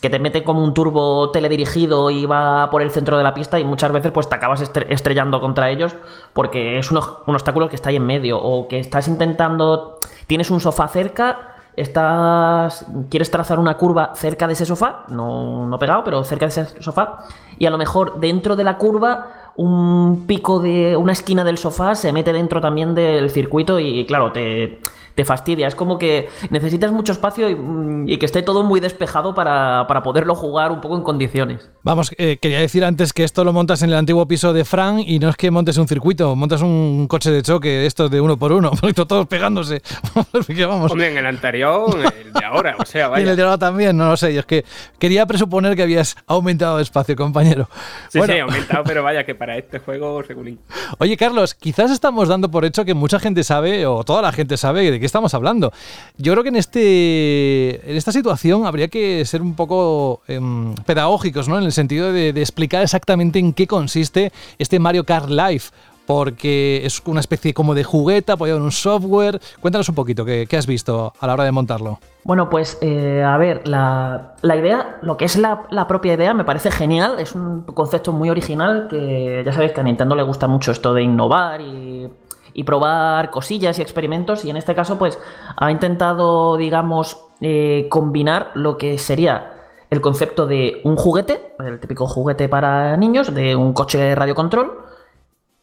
[0.02, 3.58] que te meten como un turbo teledirigido y va por el centro de la pista
[3.58, 5.94] y muchas veces pues te acabas estre- estrellando contra ellos
[6.32, 10.50] porque es un, un obstáculo que está ahí en medio o que estás intentando tienes
[10.50, 16.04] un sofá cerca estás quieres trazar una curva cerca de ese sofá no, no pegado
[16.04, 17.24] pero cerca de ese sofá
[17.58, 21.94] y a lo mejor dentro de la curva un pico de una esquina del sofá
[21.94, 24.80] se mete dentro también del circuito y claro te,
[25.14, 28.80] te fastidia es como que necesitas mucho espacio y, mm, y que esté todo muy
[28.80, 33.24] despejado para, para poderlo jugar un poco en condiciones Vamos, eh, quería decir antes que
[33.24, 35.88] esto lo montas en el antiguo piso de Fran y no es que montes un
[35.88, 39.80] circuito, montas un coche de choque, estos de uno por uno, todos pegándose.
[40.68, 40.92] Vamos.
[40.92, 43.30] Hombre, en el anterior, el de ahora, o sea, Y en vaya.
[43.30, 44.34] el de ahora también, no lo sé.
[44.34, 44.64] yo es que
[44.98, 47.68] quería presuponer que habías aumentado de espacio, compañero.
[48.08, 50.60] Sí, Bueno, sí, aumentado, pero vaya que para este juego regulín.
[50.98, 54.56] Oye, Carlos, quizás estamos dando por hecho que mucha gente sabe, o toda la gente
[54.58, 55.72] sabe, de qué estamos hablando.
[56.16, 61.48] Yo creo que en, este, en esta situación habría que ser un poco em, pedagógicos,
[61.48, 61.58] ¿no?
[61.58, 65.64] En el sentido de, explicar exactamente en qué consiste este Mario Kart Live.
[66.06, 69.40] Porque es una especie como de juguete apoyado en un software.
[69.60, 72.00] Cuéntanos un poquito, ¿qué, has visto a la hora de montarlo?
[72.24, 76.34] Bueno, pues eh, a ver, la, la idea, lo que es la, la propia idea,
[76.34, 77.20] me parece genial.
[77.20, 80.94] Es un concepto muy original que ya sabéis que a Nintendo le gusta mucho esto
[80.94, 82.10] de innovar y,
[82.52, 84.44] y probar cosillas y experimentos.
[84.44, 85.18] Y en este caso, pues
[85.56, 89.54] ha intentado, digamos, eh, combinar lo que sería
[89.90, 94.84] el concepto de un juguete, el típico juguete para niños, de un coche de radiocontrol,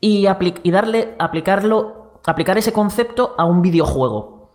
[0.01, 0.27] y,
[0.63, 4.51] y darle, aplicarlo, aplicar ese concepto a un videojuego.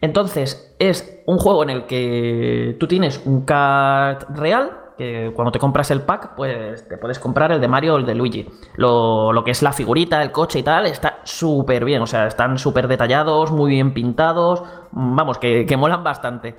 [0.00, 5.60] Entonces, es un juego en el que tú tienes un kart real, que cuando te
[5.60, 8.46] compras el pack, pues te puedes comprar el de Mario o el de Luigi.
[8.76, 12.02] Lo, lo que es la figurita, el coche y tal, está súper bien.
[12.02, 14.64] O sea, están súper detallados, muy bien pintados.
[14.90, 16.56] Vamos, que, que molan bastante.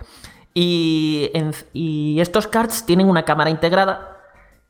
[0.54, 1.30] Y,
[1.74, 4.18] y estos cards tienen una cámara integrada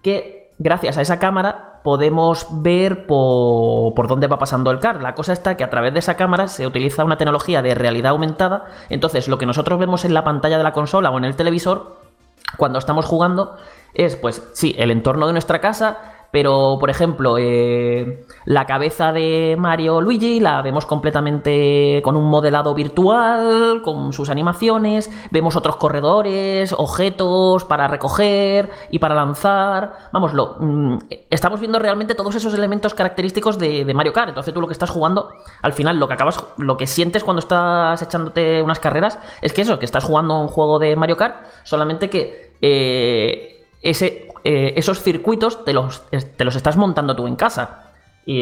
[0.01, 5.01] que gracias a esa cámara podemos ver por, por dónde va pasando el card.
[5.01, 8.11] La cosa está que a través de esa cámara se utiliza una tecnología de realidad
[8.11, 8.65] aumentada.
[8.89, 12.08] Entonces lo que nosotros vemos en la pantalla de la consola o en el televisor
[12.57, 13.57] cuando estamos jugando
[13.93, 15.97] es, pues sí, el entorno de nuestra casa,
[16.31, 22.73] pero por ejemplo, eh, la cabeza de Mario Luigi la vemos completamente con un modelado
[22.73, 29.93] virtual, con sus animaciones, vemos otros corredores, objetos para recoger y para lanzar.
[30.11, 30.97] Vamos, lo, mm,
[31.29, 34.29] estamos viendo realmente todos esos elementos característicos de, de Mario Kart.
[34.29, 35.29] Entonces tú lo que estás jugando,
[35.61, 39.61] al final lo que acabas, lo que sientes cuando estás echándote unas carreras, es que
[39.61, 45.01] eso, que estás jugando un juego de Mario Kart, solamente que eh, ese, eh, esos
[45.01, 47.91] circuitos te los, te los estás montando tú en casa.
[48.25, 48.41] Y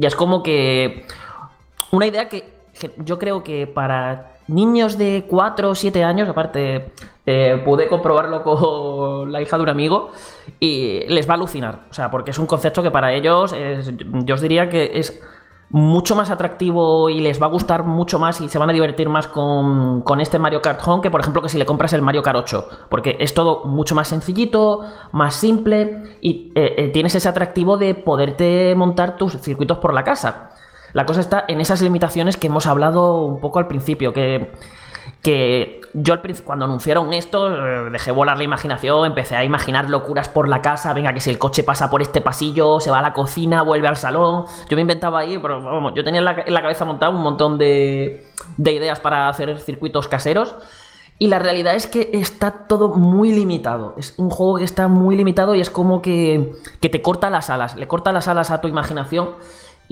[0.00, 1.06] es como que
[1.90, 2.60] una idea que,
[2.98, 6.92] yo creo que para niños de 4 o 7 años, aparte
[7.26, 10.10] eh, pude comprobarlo con la hija de un amigo,
[10.58, 11.80] y les va a alucinar.
[11.90, 13.54] O sea, porque es un concepto que para ellos
[14.24, 15.20] yo os diría que es
[15.70, 19.08] mucho más atractivo y les va a gustar mucho más y se van a divertir
[19.08, 22.02] más con, con este Mario Kart Home que por ejemplo que si le compras el
[22.02, 24.80] Mario Kart 8 porque es todo mucho más sencillito,
[25.12, 30.02] más simple y eh, eh, tienes ese atractivo de poderte montar tus circuitos por la
[30.02, 30.50] casa.
[30.92, 34.50] La cosa está en esas limitaciones que hemos hablado un poco al principio, que,
[35.22, 36.14] que yo
[36.44, 40.92] cuando anunciaron esto, eh, dejé volar la imaginación, empecé a imaginar locuras por la casa,
[40.94, 43.88] venga, que si el coche pasa por este pasillo, se va a la cocina, vuelve
[43.88, 44.46] al salón.
[44.68, 47.22] Yo me inventaba ahí, pero vamos, yo tenía en la, en la cabeza montado un
[47.22, 48.26] montón de,
[48.56, 50.54] de ideas para hacer circuitos caseros.
[51.18, 53.94] Y la realidad es que está todo muy limitado.
[53.98, 57.50] Es un juego que está muy limitado y es como que, que te corta las
[57.50, 59.30] alas, le corta las alas a tu imaginación.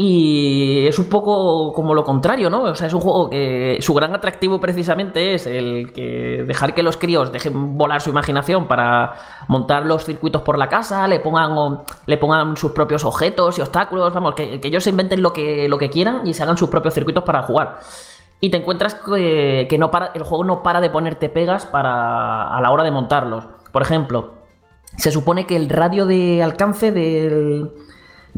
[0.01, 2.63] Y es un poco como lo contrario, ¿no?
[2.63, 6.85] O sea, es un juego que su gran atractivo precisamente es el que dejar que
[6.85, 9.15] los críos dejen volar su imaginación para
[9.49, 14.15] montar los circuitos por la casa, le pongan, le pongan sus propios objetos y obstáculos,
[14.15, 16.95] vamos, que, ellos se inventen lo que, lo que quieran y se hagan sus propios
[16.95, 17.81] circuitos para jugar.
[18.39, 22.57] Y te encuentras que, que no para, el juego no para de ponerte pegas para,
[22.57, 23.49] a la hora de montarlos.
[23.73, 24.35] Por ejemplo,
[24.97, 27.73] se supone que el radio de alcance del,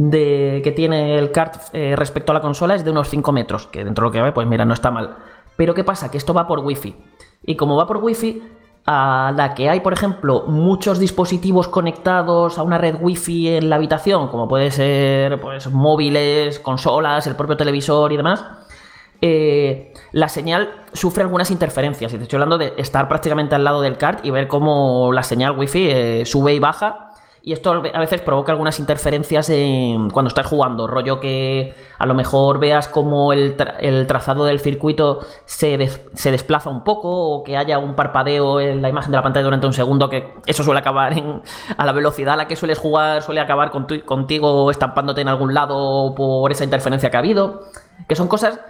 [0.00, 3.66] de, que tiene el kart eh, respecto a la consola es de unos 5 metros,
[3.66, 5.16] que dentro de lo que ve, pues mira, no está mal.
[5.56, 6.10] Pero ¿qué pasa?
[6.10, 6.96] Que esto va por wifi.
[7.44, 8.42] Y como va por wifi,
[8.86, 13.76] a la que hay, por ejemplo, muchos dispositivos conectados a una red wifi en la
[13.76, 18.42] habitación, como puede ser pues, móviles, consolas, el propio televisor y demás,
[19.20, 22.14] eh, la señal sufre algunas interferencias.
[22.14, 25.24] Y te estoy hablando de estar prácticamente al lado del kart y ver cómo la
[25.24, 27.09] señal wifi eh, sube y baja.
[27.42, 30.86] Y esto a veces provoca algunas interferencias en- cuando estás jugando.
[30.86, 36.68] Rollo que a lo mejor veas como el, el trazado del circuito se, se desplaza
[36.68, 39.72] un poco o que haya un parpadeo en la imagen de la pantalla durante un
[39.72, 41.40] segundo, que eso suele acabar en-
[41.78, 43.70] a la velocidad a la que sueles jugar, suele acabar
[44.04, 47.62] contigo estampándote en algún lado por esa interferencia que ha habido.
[48.06, 48.60] Que son cosas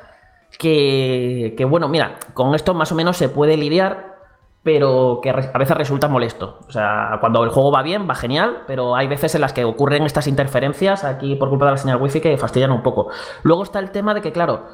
[0.58, 4.19] que, que, bueno, mira, con esto más o menos se puede lidiar,
[4.62, 6.58] pero que a veces resulta molesto.
[6.68, 9.64] O sea, cuando el juego va bien, va genial, pero hay veces en las que
[9.64, 13.08] ocurren estas interferencias aquí por culpa de la señal wifi que fastidian un poco.
[13.42, 14.66] Luego está el tema de que, claro,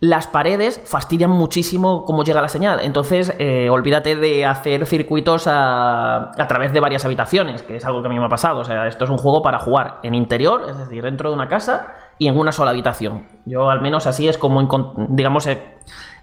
[0.00, 2.80] las paredes fastidian muchísimo cómo llega la señal.
[2.82, 8.08] Entonces, eh, olvídate de hacer circuitos a, través de varias habitaciones, que es algo que
[8.08, 8.60] a mí me ha pasado.
[8.60, 11.48] O sea, esto es un juego para jugar en interior, es decir, dentro de una
[11.48, 13.26] casa y en una sola habitación.
[13.46, 14.60] Yo al menos así es como,
[15.08, 15.60] digamos, he,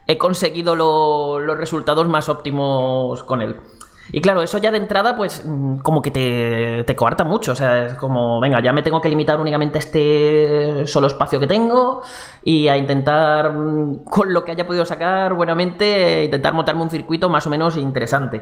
[0.07, 3.57] he conseguido lo- los resultados más óptimos con él.
[4.13, 7.53] Y claro, eso ya de entrada, pues mm, como que te, te coarta mucho.
[7.53, 11.39] O sea, es como, venga, ya me tengo que limitar únicamente a este solo espacio
[11.39, 12.01] que tengo
[12.43, 17.29] y a intentar, mm, con lo que haya podido sacar buenamente, intentar montarme un circuito
[17.29, 18.41] más o menos interesante.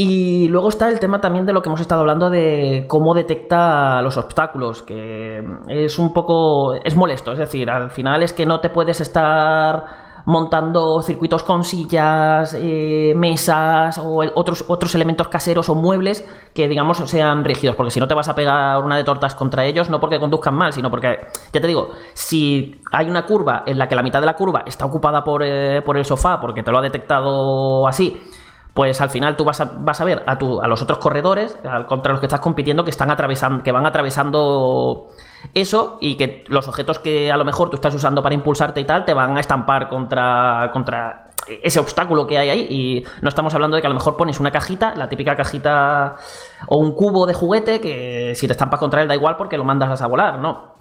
[0.00, 4.00] Y luego está el tema también de lo que hemos estado hablando de cómo detecta
[4.00, 8.60] los obstáculos, que es un poco, es molesto, es decir, al final es que no
[8.60, 15.74] te puedes estar montando circuitos con sillas, eh, mesas o otros, otros elementos caseros o
[15.74, 19.34] muebles que digamos sean rígidos, porque si no te vas a pegar una de tortas
[19.34, 23.64] contra ellos, no porque conduzcan mal, sino porque, ya te digo, si hay una curva
[23.66, 26.40] en la que la mitad de la curva está ocupada por, eh, por el sofá,
[26.40, 28.16] porque te lo ha detectado así,
[28.74, 30.34] pues al final tú vas a, ver a,
[30.68, 31.56] los otros corredores
[31.88, 35.08] contra los que estás compitiendo que están que van atravesando
[35.54, 38.84] eso y que los objetos que a lo mejor tú estás usando para impulsarte y
[38.84, 41.28] tal te van a estampar contra, contra
[41.62, 42.66] ese obstáculo que hay ahí.
[42.68, 46.16] Y no estamos hablando de que a lo mejor pones una cajita, la típica cajita
[46.66, 49.64] o un cubo de juguete que si te estampas contra él da igual porque lo
[49.64, 50.76] mandas a volar, no.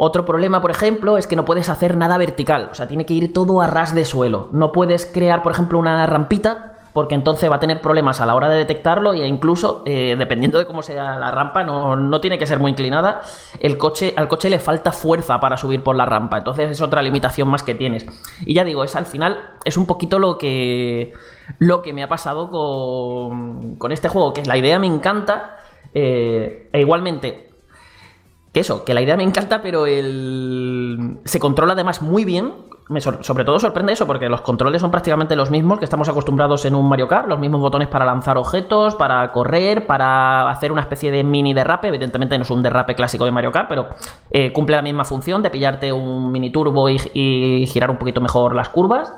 [0.00, 3.14] Otro problema, por ejemplo, es que no puedes hacer nada vertical, o sea, tiene que
[3.14, 4.48] ir todo a ras de suelo.
[4.52, 8.34] No puedes crear, por ejemplo, una rampita porque entonces va a tener problemas a la
[8.34, 12.38] hora de detectarlo e incluso, eh, dependiendo de cómo sea la rampa, no, no, tiene
[12.38, 13.22] que ser muy inclinada,
[13.60, 17.02] el coche, al coche le falta fuerza para subir por la rampa, entonces es otra
[17.02, 18.06] limitación más que tienes.
[18.44, 21.12] Y ya digo, es al final, es un poquito lo que,
[21.58, 25.56] lo que me ha pasado con, con este juego, que la idea me encanta,
[25.94, 27.48] eh, e igualmente
[28.52, 31.18] que eso, que la idea me encanta, pero el...
[31.24, 32.52] se controla además muy bien.
[32.88, 36.64] Me sobre todo sorprende eso, porque los controles son prácticamente los mismos que estamos acostumbrados
[36.64, 40.80] en un Mario Kart, los mismos botones para lanzar objetos, para correr, para hacer una
[40.80, 41.88] especie de mini derrape.
[41.88, 43.88] Evidentemente no es un derrape clásico de Mario Kart, pero
[44.30, 48.22] eh, cumple la misma función de pillarte un mini turbo y, y girar un poquito
[48.22, 49.12] mejor las curvas.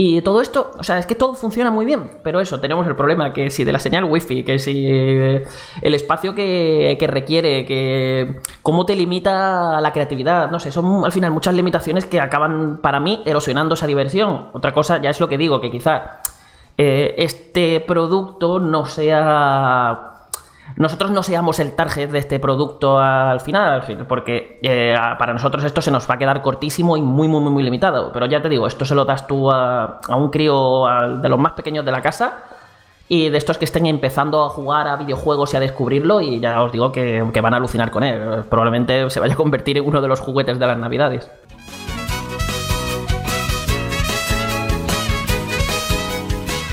[0.00, 2.94] Y todo esto, o sea, es que todo funciona muy bien, pero eso, tenemos el
[2.94, 8.40] problema que si de la señal wifi, que si el espacio que, que, requiere, que
[8.62, 13.00] cómo te limita la creatividad, no sé, son al final muchas limitaciones que acaban para
[13.00, 14.50] mí erosionando esa diversión.
[14.52, 16.20] Otra cosa ya es lo que digo, que quizá
[16.76, 20.17] eh, este producto no sea
[20.78, 25.82] nosotros no seamos el target de este producto al final, porque eh, para nosotros esto
[25.82, 28.12] se nos va a quedar cortísimo y muy, muy, muy, muy limitado.
[28.12, 30.84] Pero ya te digo, esto se lo das tú a, un crío
[31.20, 32.44] de los más pequeños de la casa
[33.08, 36.62] y de estos que estén empezando a jugar a videojuegos y a descubrirlo y ya
[36.62, 38.44] os digo que, que van a alucinar con él.
[38.48, 41.28] Probablemente se vaya a convertir en uno de los juguetes de las navidades.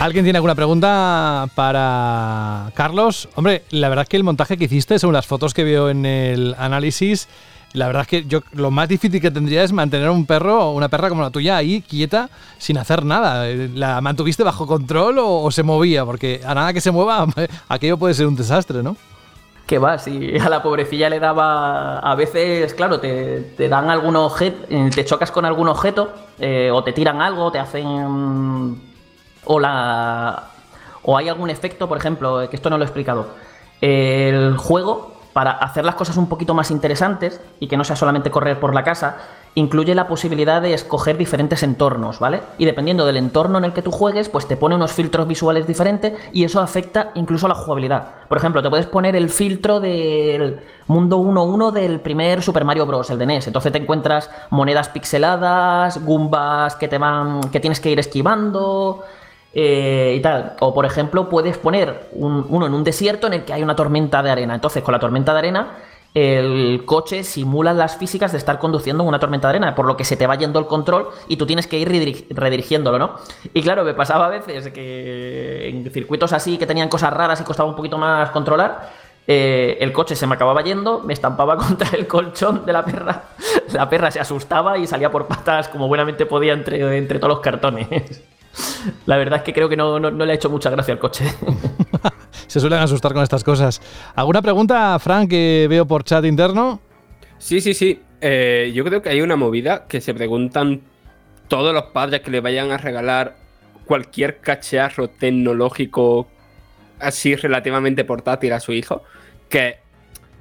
[0.05, 3.27] ¿Alguien tiene alguna pregunta para Carlos?
[3.33, 6.05] Hombre, la verdad es que el montaje que hiciste, según las fotos que veo en
[6.05, 7.27] el análisis,
[7.73, 10.73] la verdad es que yo lo más difícil que tendría es mantener un perro o
[10.73, 12.29] una perra como la tuya ahí quieta
[12.59, 13.47] sin hacer nada.
[13.73, 16.05] ¿La mantuviste bajo control o, se movía?
[16.05, 17.25] Porque a nada que se mueva,
[17.67, 18.97] aquello puede ser un desastre, ¿no?
[19.65, 21.97] Que va, si a la pobrecilla le daba.
[21.97, 26.93] A veces, claro, te, dan algún objeto, te chocas con algún objeto, eh, o te
[26.93, 28.93] tiran algo, te hacen
[29.45, 30.49] o la
[31.05, 33.27] o hay algún efecto, por ejemplo, que esto no lo he explicado.
[33.79, 38.31] El juego, para hacer las cosas un poquito más interesantes y que no sea solamente
[38.31, 39.17] correr por la casa,
[39.53, 42.41] incluye la posibilidad de escoger diferentes entornos, ¿vale?
[42.57, 45.67] Y dependiendo del entorno en el que tú juegues, pues te pone unos filtros visuales
[45.67, 48.07] diferentes y eso afecta incluso a la jugabilidad.
[48.27, 53.11] Por ejemplo, te puedes poner el filtro del mundo 1-1 del primer Super Mario Bros.,
[53.11, 53.47] el de NES.
[53.47, 59.03] Entonces te encuentras monedas pixeladas, gumbas que te van que tienes que ir esquivando,
[59.57, 60.57] eh, y tal.
[60.59, 64.21] O por ejemplo, puedes poner uno en un desierto en el que hay una tormenta
[64.21, 64.53] de arena.
[64.53, 65.77] Entonces, con la tormenta de arena,
[66.13, 69.95] el coche simula las físicas de estar conduciendo en una tormenta de arena, por lo
[69.95, 71.89] que se te va yendo el control y tú tienes que ir
[72.29, 73.15] redirigiéndolo, ¿no?
[73.53, 77.43] Y claro, me pasaba a veces que en circuitos así que tenían cosas raras y
[77.43, 78.91] costaba un poquito más controlar,
[79.27, 83.23] eh, el coche se me acababa yendo, me estampaba contra el colchón de la perra,
[83.73, 87.39] la perra se asustaba y salía por patas como buenamente podía entre, entre todos los
[87.39, 88.23] cartones.
[89.05, 91.25] La verdad es que creo que no, le ha hecho mucha gracia al coche.
[92.47, 93.81] Se suelen asustar con estas cosas.
[94.15, 96.79] ¿Alguna pregunta, Frank, que veo por chat interno?
[97.37, 98.01] Sí, sí, sí.
[98.21, 100.81] Eh, yo creo que hay una movida que se preguntan
[101.47, 103.35] todos los padres que le vayan a regalar
[103.85, 106.27] cualquier cacharro tecnológico
[106.99, 109.03] así relativamente portátil a su hijo,
[109.49, 109.79] que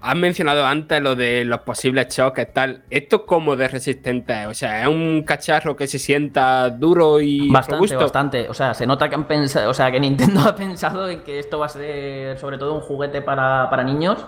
[0.06, 2.82] Has mencionado antes lo de los posibles choques, tal.
[2.90, 7.96] ¿Esto cómo de resistente O sea, ¿es un cacharro que se sienta duro y Bastante,
[7.96, 8.48] bastante.
[8.50, 11.38] O sea, se nota que han pensado, o sea, que Nintendo ha pensado en que
[11.38, 14.26] esto va a ser sobre todo un juguete para, niños.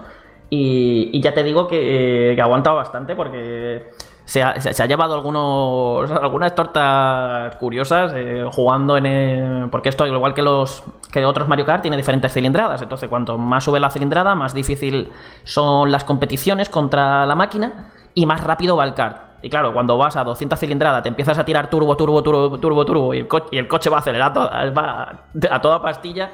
[0.48, 3.90] Y, ya te digo que, que ha aguantado bastante porque
[4.26, 10.42] se ha, llevado algunos, algunas tortas curiosas eh, jugando en el, porque esto igual que
[10.42, 10.82] los
[11.12, 12.82] que otros Mario Kart tiene diferentes cilindradas.
[12.82, 15.10] Entonces cuanto más sube la cilindrada más difícil
[15.44, 19.22] son las competiciones contra la máquina y más rápido va el kart.
[19.42, 22.84] Y claro, cuando vas a 200 cilindradas te empiezas a tirar turbo, turbo, turbo, turbo,
[22.84, 25.20] turbo y el, y el coche va a acelerar va
[25.50, 26.32] a toda pastilla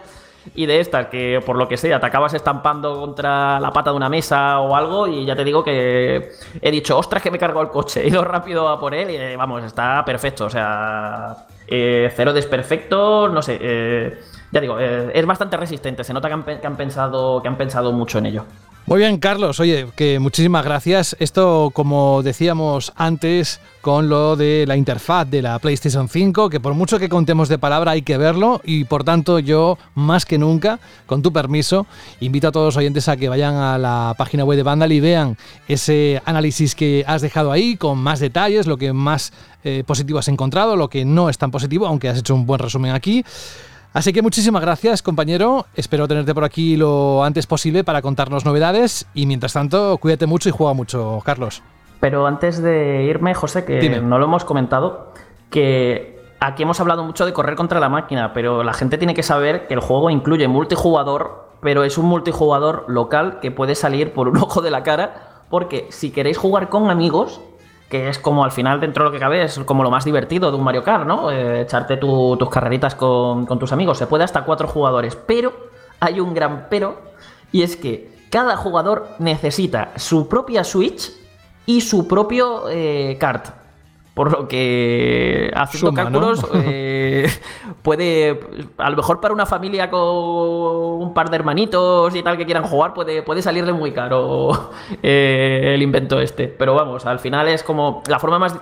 [0.55, 3.97] y de estas que por lo que sea te acabas estampando contra la pata de
[3.97, 7.61] una mesa o algo y ya te digo que he dicho, ostras que me cargo
[7.63, 11.47] el coche, he ido rápido a por él y eh, vamos, está perfecto, o sea,
[11.67, 14.21] eh, cero desperfectos, no sé, eh,
[14.51, 16.35] ya digo, es bastante resistente, se nota que
[16.67, 18.45] han, pensado, que han pensado mucho en ello.
[18.85, 19.61] Muy bien, Carlos.
[19.61, 21.17] Oye, que muchísimas gracias.
[21.21, 26.75] Esto, como decíamos antes, con lo de la interfaz de la PlayStation 5, que por
[26.75, 30.81] mucho que contemos de palabra hay que verlo y por tanto yo, más que nunca,
[31.07, 31.87] con tu permiso,
[32.19, 34.99] invito a todos los oyentes a que vayan a la página web de Vandal y
[34.99, 35.37] vean
[35.69, 39.33] ese análisis que has dejado ahí con más detalles, lo que más
[39.63, 42.59] eh, positivo has encontrado, lo que no es tan positivo, aunque has hecho un buen
[42.59, 43.25] resumen aquí.
[43.93, 45.67] Así que muchísimas gracias, compañero.
[45.75, 49.07] Espero tenerte por aquí lo antes posible para contarnos novedades.
[49.13, 51.63] Y mientras tanto, cuídate mucho y juega mucho, Carlos.
[52.01, 54.01] Pero antes de irme, José, que Dime.
[54.01, 55.13] no lo hemos comentado,
[55.51, 59.23] que aquí hemos hablado mucho de correr contra la máquina, pero la gente tiene que
[59.23, 64.27] saber que el juego incluye multijugador, pero es un multijugador local que puede salir por
[64.27, 67.41] un ojo de la cara, porque si queréis jugar con amigos,
[67.93, 70.51] que es como al final, dentro de lo que cabe, es como lo más divertido
[70.51, 71.31] de un Mario Kart, ¿no?
[71.31, 73.99] Eh, echarte tu- tus carreritas con, con tus amigos.
[73.99, 75.53] Se puede hasta cuatro jugadores, pero
[76.01, 77.03] hay un gran pero,
[77.53, 81.13] y es que cada jugador necesita su propia Switch
[81.67, 83.49] y su propio eh, kart.
[84.15, 86.21] Por lo que, haciendo Suma, ¿no?
[86.21, 87.31] cálculos, eh,
[87.81, 88.41] puede,
[88.77, 92.65] a lo mejor para una familia con un par de hermanitos y tal que quieran
[92.65, 94.71] jugar, puede, puede salirle muy caro
[95.03, 96.49] eh, el invento este.
[96.49, 98.55] Pero vamos, al final es como la forma más...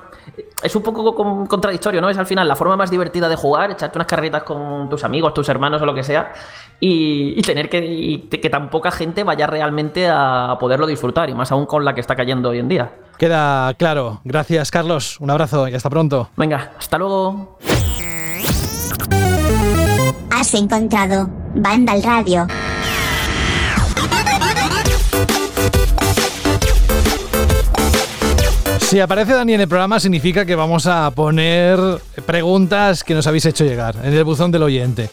[0.62, 2.08] Es un poco con- contradictorio, ¿no?
[2.10, 5.34] Es al final la forma más divertida de jugar, echarte unas carreritas con tus amigos,
[5.34, 6.32] tus hermanos o lo que sea,
[6.80, 11.34] y, y tener que, y que tan poca gente vaya realmente a poderlo disfrutar, y
[11.34, 12.90] más aún con la que está cayendo hoy en día.
[13.18, 14.22] Queda claro.
[14.24, 15.20] Gracias, Carlos.
[15.20, 16.30] Un abrazo y hasta pronto.
[16.36, 17.58] Venga, hasta luego.
[20.30, 22.46] Has encontrado Vandal Radio.
[28.90, 31.78] Si aparece Dani en el programa significa que vamos a poner
[32.26, 35.10] preguntas que nos habéis hecho llegar en el buzón del oyente.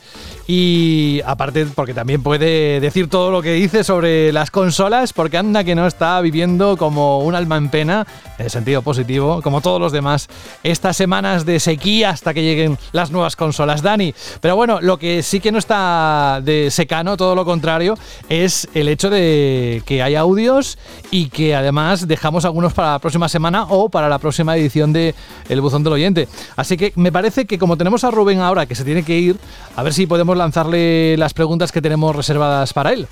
[0.48, 5.66] Y aparte, porque también puede decir todo lo que dice sobre las consolas, porque anda
[5.66, 8.08] que no está viviendo como un alma en pena,
[8.40, 10.30] en el sentido positivo, como todos los demás,
[10.64, 13.82] estas semanas de sequía hasta que lleguen las nuevas consolas.
[13.84, 17.96] Dani, pero bueno, lo que sí que no está de secano, todo lo contrario,
[18.30, 20.78] es el hecho de que hay audios
[21.12, 25.16] y que además dejamos algunos para la próxima semana o para la próxima edición de
[25.50, 26.28] El Buzón del Oyente.
[26.56, 29.38] Así que me parece que como tenemos a Rubén ahora que se tiene que ir,
[29.76, 33.08] a ver si podemos lanzarle las preguntas que tenemos reservadas para él.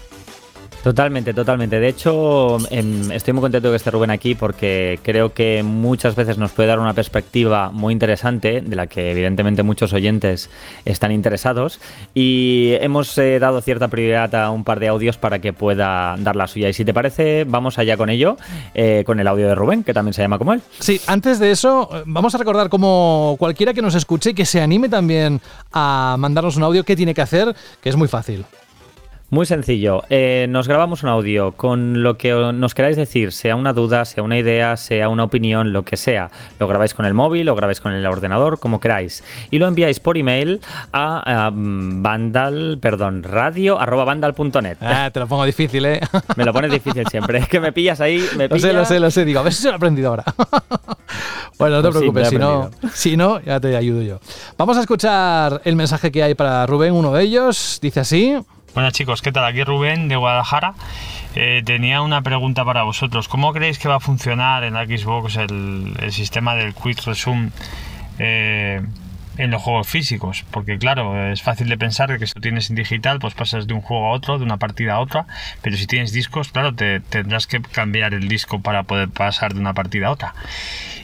[0.85, 1.79] Totalmente, totalmente.
[1.79, 6.37] De hecho, em, estoy muy contento que esté Rubén aquí porque creo que muchas veces
[6.37, 10.51] nos puede dar una perspectiva muy interesante de la que evidentemente muchos oyentes
[10.85, 11.79] están interesados
[12.13, 16.35] y hemos eh, dado cierta prioridad a un par de audios para que pueda dar
[16.35, 16.69] la suya.
[16.69, 18.37] Y si te parece, vamos allá con ello,
[18.75, 20.61] eh, con el audio de Rubén, que también se llama como él.
[20.77, 24.45] Sí, antes de eso, eh, vamos a recordar como cualquiera que nos escuche y que
[24.45, 25.41] se anime también
[25.73, 27.55] a mandarnos un audio, ¿qué tiene que hacer?
[27.81, 28.45] Que es muy fácil.
[29.31, 33.73] Muy sencillo, eh, nos grabamos un audio con lo que nos queráis decir, sea una
[33.73, 36.29] duda, sea una idea, sea una opinión, lo que sea.
[36.59, 39.23] Lo grabáis con el móvil, lo grabáis con el ordenador, como queráis.
[39.49, 40.61] Y lo enviáis por email
[40.93, 44.77] a, um, vandal, perdón, radio arroba vandal.net.
[44.79, 45.99] Ah, te lo pongo difícil, ¿eh?
[46.37, 47.39] Me lo pones difícil siempre.
[47.39, 48.75] Es que me pillas ahí, me Lo sé, pillas.
[48.75, 49.25] lo sé, lo sé.
[49.25, 50.23] Digo, a ver si se lo he aprendido ahora.
[51.57, 54.19] bueno, no te Pues sí, preocupes, si no, si no, ya te ayudo yo.
[54.55, 57.79] Vamos a escuchar el mensaje que hay para Rubén, uno de ellos.
[57.81, 58.37] Dice así.
[58.75, 59.45] Buenas chicos, ¿qué tal?
[59.45, 60.73] Aquí Rubén de Guadalajara.
[61.33, 63.29] Eh, tenía una pregunta para vosotros.
[63.29, 67.51] ¿Cómo creéis que va a funcionar en la Xbox el, el sistema del Quick Resume
[68.19, 68.81] eh,
[69.37, 70.45] en los juegos físicos?
[70.51, 73.73] Porque claro, es fácil de pensar que si lo tienes en digital, pues pasas de
[73.73, 75.25] un juego a otro, de una partida a otra.
[75.61, 79.59] Pero si tienes discos, claro, te tendrás que cambiar el disco para poder pasar de
[79.59, 80.33] una partida a otra.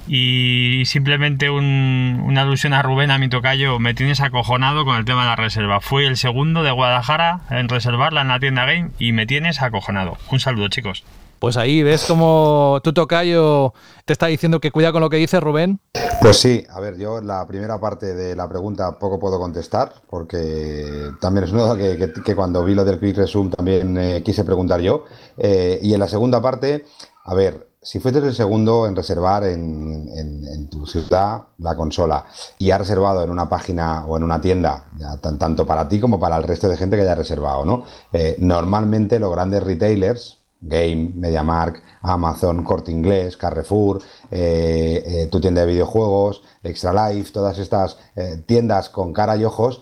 [0.07, 5.05] Y simplemente un- una alusión a Rubén, a mi tocayo, me tienes acojonado con el
[5.05, 5.79] tema de la reserva.
[5.81, 10.17] Fui el segundo de Guadalajara en reservarla en la tienda Game y me tienes acojonado.
[10.29, 11.03] Un saludo, chicos.
[11.41, 13.73] Pues ahí ves como tu tocayo
[14.05, 15.79] te está diciendo que cuida con lo que dice Rubén.
[16.21, 21.09] Pues sí, a ver, yo la primera parte de la pregunta poco puedo contestar, porque
[21.19, 24.81] también es una que, que- cuando vi lo del Quick Resume también eh, quise preguntar
[24.81, 25.05] yo.
[25.35, 26.85] Eh, y en la segunda parte,
[27.25, 32.23] a ver, si fuiste el segundo en reservar en, tu ciudad la consola
[32.59, 34.85] y has reservado en una página o en una tienda,
[35.19, 37.83] tanto para ti como para el resto de gente que haya reservado, ¿no?
[38.13, 45.61] Eh, normalmente los grandes retailers, Game, MediaMark, Amazon, Corte Inglés, Carrefour, eh, eh, tu tienda
[45.61, 49.81] de videojuegos, Extra Life, todas estas eh, tiendas con cara y ojos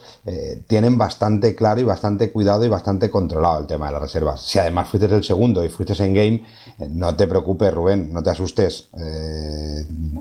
[0.68, 4.42] tienen bastante claro y bastante cuidado y bastante controlado el tema de las reservas.
[4.42, 6.44] Si además fuiste el segundo y fuiste en Game,
[6.90, 8.90] no te preocupes, Rubén, no te asustes.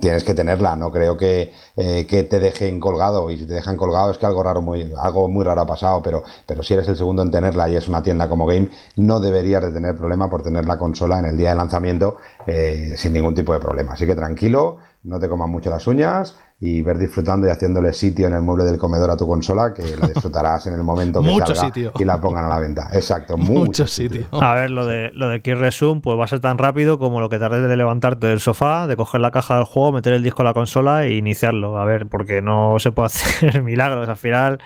[0.00, 4.10] tienes que tenerla, no creo que, que te dejen colgado y si te dejan colgado
[4.10, 6.96] es que algo raro muy algo muy raro ha pasado, pero pero si eres el
[6.96, 10.42] segundo en tenerla y es una tienda como Game, no deberías de tener problema por
[10.48, 12.16] tener la consola en el día de lanzamiento
[12.46, 13.92] eh, sin ningún tipo de problema.
[13.92, 18.26] Así que tranquilo, no te comas mucho las uñas y ver disfrutando y haciéndole sitio
[18.26, 21.28] en el mueble del comedor a tu consola, que la disfrutarás en el momento que
[21.28, 21.92] Mucho salga sitio.
[21.96, 22.88] y la pongan a la venta.
[22.92, 24.26] Exacto, mucho, Mucho sitio.
[24.32, 27.20] A ver, lo de, lo de Key Resume, pues va a ser tan rápido como
[27.20, 30.22] lo que tardes de levantarte del sofá, de coger la caja del juego, meter el
[30.24, 31.78] disco en la consola e iniciarlo.
[31.78, 34.08] A ver, porque no se puede hacer milagros.
[34.08, 34.58] Al final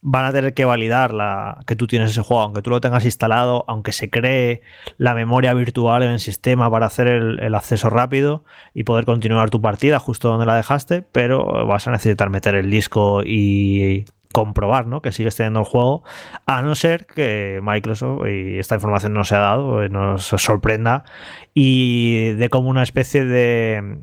[0.00, 3.04] van a tener que validar la, que tú tienes ese juego, aunque tú lo tengas
[3.04, 4.62] instalado, aunque se cree
[4.96, 8.44] la memoria virtual en el sistema para hacer el, acceso rápido
[8.74, 12.70] y poder continuar tu partida justo donde la dejaste, pero vas a necesitar meter el
[12.70, 15.02] disco y comprobar ¿no?
[15.02, 16.04] que sigues teniendo el juego,
[16.46, 21.04] a no ser que Microsoft, y esta información no se ha dado, eh, nos sorprenda
[21.54, 23.98] y de como una especie de,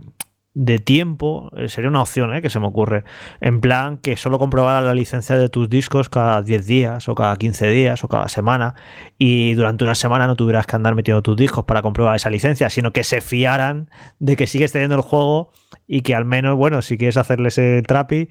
[0.55, 3.03] de tiempo, eh, sería una opción eh, que se me ocurre,
[3.41, 7.35] en plan que solo comprobara la licencia de tus discos cada 10 días o cada
[7.35, 8.73] 15 días o cada semana
[9.17, 12.69] y durante una semana no tuvieras que andar metiendo tus discos para comprobar esa licencia,
[12.69, 15.51] sino que se fiaran de que sigues teniendo el juego
[15.87, 18.29] y que al menos, bueno, si quieres hacerle ese trapi,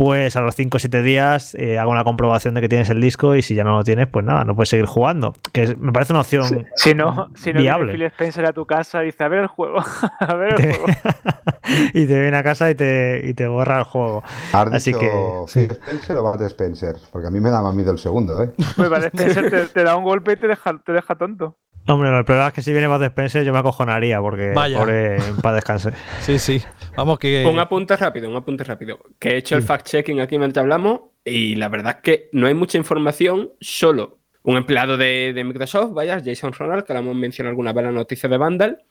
[0.00, 3.02] pues a los 5 o 7 días eh, haga una comprobación de que tienes el
[3.02, 5.34] disco y si ya no lo tienes, pues nada, no puedes seguir jugando.
[5.52, 7.92] Que es- me parece una opción Si no, si no viene viable.
[7.92, 9.76] Phil Spencer a tu casa y dice, a ver el juego,
[10.20, 10.86] a ver el juego.
[11.92, 14.22] y te viene a casa y te, y te borra el juego.
[14.54, 16.96] ¿Has Así dicho que Phil Spencer o Bud Spencer?
[17.12, 18.52] Porque a mí me da más miedo el segundo, ¿eh?
[18.76, 21.58] Pues vale, Spencer te, te da un golpe y te deja, te deja tonto.
[21.86, 24.78] Hombre, el problema es que si viene Bud Spencer yo me acojonaría porque Vaya.
[24.78, 25.94] pobre para descansar.
[26.20, 26.62] Sí, sí.
[26.96, 27.44] Vamos que.
[27.44, 28.98] Un apunte rápido, un apunte rápido.
[29.18, 32.54] Que he hecho el fact-checking aquí mientras hablamos y la verdad es que no hay
[32.54, 37.50] mucha información, solo un empleado de, de Microsoft, vaya, Jason Ronald, que lo hemos mencionado
[37.50, 38.82] alguna vez en la noticia de Vandal,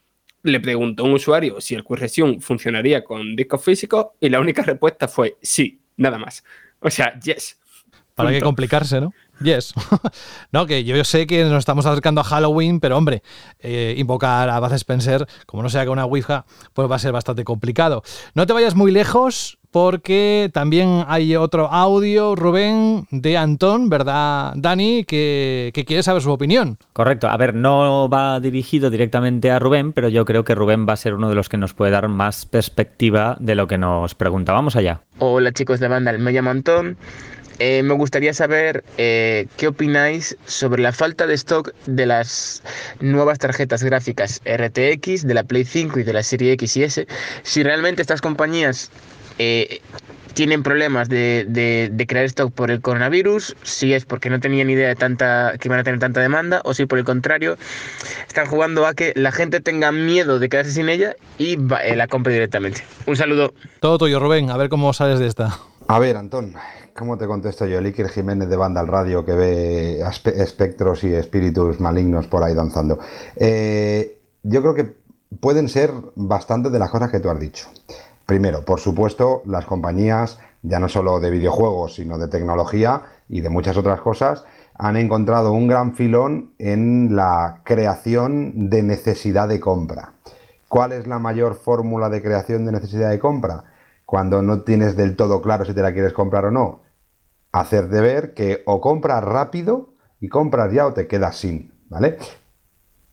[0.43, 4.61] le preguntó a un usuario si el Resume funcionaría con discos físicos y la única
[4.61, 6.43] respuesta fue sí, nada más.
[6.79, 7.59] O sea, yes.
[8.15, 9.13] ¿Para qué complicarse, no?
[9.41, 9.73] Yes.
[10.51, 13.23] no, que yo sé que nos estamos acercando a Halloween, pero hombre,
[13.59, 17.11] eh, invocar a Bud Spencer, como no sea que una Ouija, pues va a ser
[17.11, 18.03] bastante complicado.
[18.33, 25.03] No te vayas muy lejos, porque también hay otro audio, Rubén, de Antón, ¿verdad, Dani?
[25.03, 26.77] Que, que quiere saber su opinión.
[26.93, 27.27] Correcto.
[27.27, 30.97] A ver, no va dirigido directamente a Rubén, pero yo creo que Rubén va a
[30.97, 34.53] ser uno de los que nos puede dar más perspectiva de lo que nos pregunta.
[34.53, 35.01] Vamos allá.
[35.19, 36.97] Hola chicos de Vandal, me llamo Antón.
[37.60, 42.64] Eh, me gustaría saber eh, qué opináis sobre la falta de stock de las
[43.02, 47.07] nuevas tarjetas gráficas RTX, de la Play 5 y de la Serie X y S.
[47.44, 48.91] Si realmente estas compañías
[49.40, 49.81] eh,
[50.36, 54.69] tienen problemas de, de- de crear stock por el coronavirus, si es porque no tenían
[54.69, 57.57] idea de tanta, que iban a tener tanta demanda, o si por el contrario
[58.27, 61.98] están jugando a que la gente tenga miedo de quedarse sin ella y va- eh,
[61.98, 62.86] la compre directamente.
[63.06, 63.53] Un saludo.
[63.81, 65.60] Todo tuyo, Rubén, a ver cómo sales de esta.
[65.90, 66.53] A ver, Antón,
[66.97, 67.79] ¿cómo te contesto yo?
[67.79, 70.01] Iker Jiménez de Banda al Radio que ve
[70.35, 72.99] espectros y espíritus malignos por ahí danzando.
[73.35, 74.95] Eh, yo creo que
[75.39, 77.67] pueden ser bastante de las cosas que tú has dicho.
[78.25, 83.49] Primero, por supuesto, las compañías, ya no solo de videojuegos, sino de tecnología y de
[83.49, 84.45] muchas otras cosas,
[84.75, 90.13] han encontrado un gran filón en la creación de necesidad de compra.
[90.67, 93.63] ¿Cuál es la mayor fórmula de creación de necesidad de compra?
[94.10, 96.81] Cuando no tienes del todo claro si te la quieres comprar o no.
[97.52, 102.18] Hacerte ver que o compras rápido y compras ya o te quedas sin, ¿vale?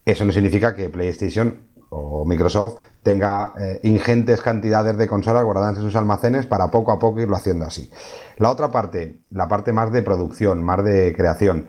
[0.06, 5.82] Eso no significa que PlayStation o Microsoft tenga eh, ingentes cantidades de consolas guardadas en
[5.82, 7.90] sus almacenes para poco a poco irlo haciendo así.
[8.38, 11.66] La otra parte, la parte más de producción, más de creación.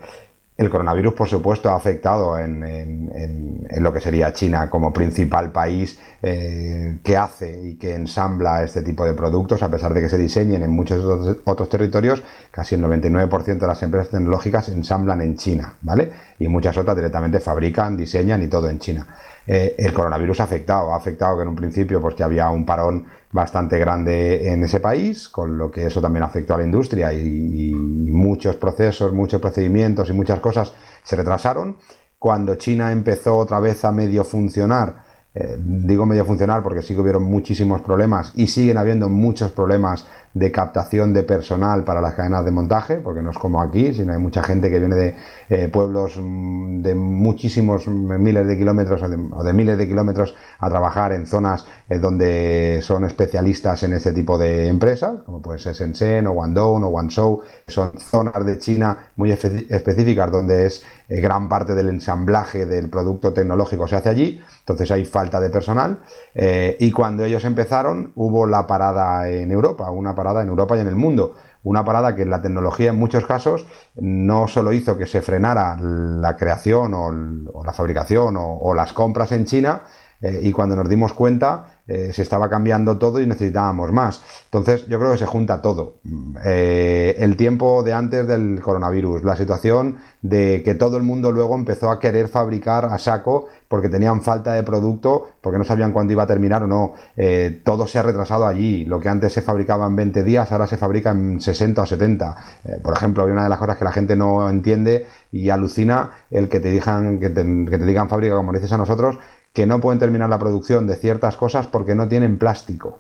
[0.57, 6.97] El coronavirus, por supuesto, ha afectado en, lo que sería China como principal país eh,
[7.03, 10.63] que hace y que ensambla este tipo de productos, a pesar de que se diseñen
[10.63, 15.75] en muchos otros, otros territorios, casi el 99% de las empresas tecnológicas ensamblan en China,
[15.81, 16.11] ¿vale?
[16.39, 19.05] Y muchas otras directamente fabrican, diseñan y todo en China.
[19.45, 22.65] Eh, el coronavirus ha afectado, ha afectado que en un principio pues que había un
[22.65, 27.11] parón bastante grande en ese país, con lo que eso también afectó a la industria
[27.13, 30.73] y, muchos procesos, muchos procedimientos y muchas cosas
[31.03, 31.77] se retrasaron.
[32.17, 35.03] Cuando China empezó otra vez a medio funcionar,
[35.35, 40.07] eh, digo medio funcionar porque sí que hubieron muchísimos problemas y siguen habiendo muchos problemas
[40.39, 44.13] de captación de personal para las cadenas de montaje, porque no es como aquí, sino
[44.13, 45.15] hay mucha gente que viene de
[45.49, 51.13] eh, pueblos mm, de muchísimos miles de kilómetros o de, miles de kilómetros a trabajar
[51.13, 56.27] en zonas eh, donde son especialistas en este tipo de empresas, como puede ser Shenzhen
[56.27, 61.47] o Guangdong o Guangzhou, son zonas de China muy espe- específicas donde es eh, gran
[61.47, 65.99] parte del ensamblaje del producto tecnológico se hace allí, entonces hay falta de personal.
[66.79, 70.87] y cuando ellos empezaron, hubo la parada en Europa, una parada en Europa y en
[70.87, 71.35] el mundo.
[71.63, 76.37] una parada que la tecnología en muchos casos no solo hizo que se frenara la
[76.37, 79.81] creación o, la fabricación o, las compras en China,
[80.19, 84.21] eh, y cuando nos dimos cuenta eh, se estaba cambiando todo y necesitábamos más.
[84.45, 85.97] Entonces yo creo que se junta todo.
[86.43, 91.55] Eh, el tiempo de antes del coronavirus, la situación de que todo el mundo luego
[91.55, 96.13] empezó a querer fabricar a saco porque tenían falta de producto, porque no sabían cuándo
[96.13, 96.93] iba a terminar o no.
[97.63, 98.85] todo se ha retrasado allí.
[98.85, 102.35] Lo que antes se fabricaba en 20 días, ahora se fabrica en 60 o 70.
[102.81, 106.59] por ejemplo, una de las cosas que la gente no entiende y alucina el que
[106.59, 109.17] te digan que te, que te digan fábrica, como dices a nosotros,
[109.57, 112.99] que no pueden terminar la producción de ciertas cosas porque no tienen plástico.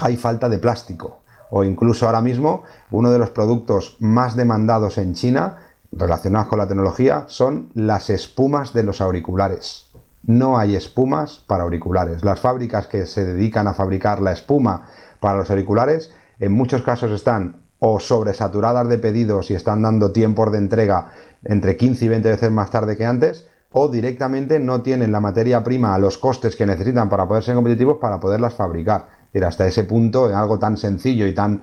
[0.00, 1.20] Hay falta de plástico.
[1.50, 5.58] O incluso ahora mismo uno de los productos más demandados en China
[5.92, 9.86] relacionados con la tecnología son las espumas de los auriculares.
[10.24, 12.24] No hay espumas para auriculares.
[12.24, 14.88] Las fábricas que se dedican a fabricar la espuma
[15.20, 16.10] para los auriculares
[16.40, 21.12] en muchos casos están o sobresaturadas de pedidos y están dando tiempos de entrega
[21.44, 23.46] entre 15 y 20 veces más tarde que antes,
[23.78, 27.54] o directamente no tienen la materia prima a los costes que necesitan para poder ser
[27.54, 29.06] competitivos para poderlas fabricar.
[29.32, 31.62] Y hasta ese punto, en algo tan sencillo y tan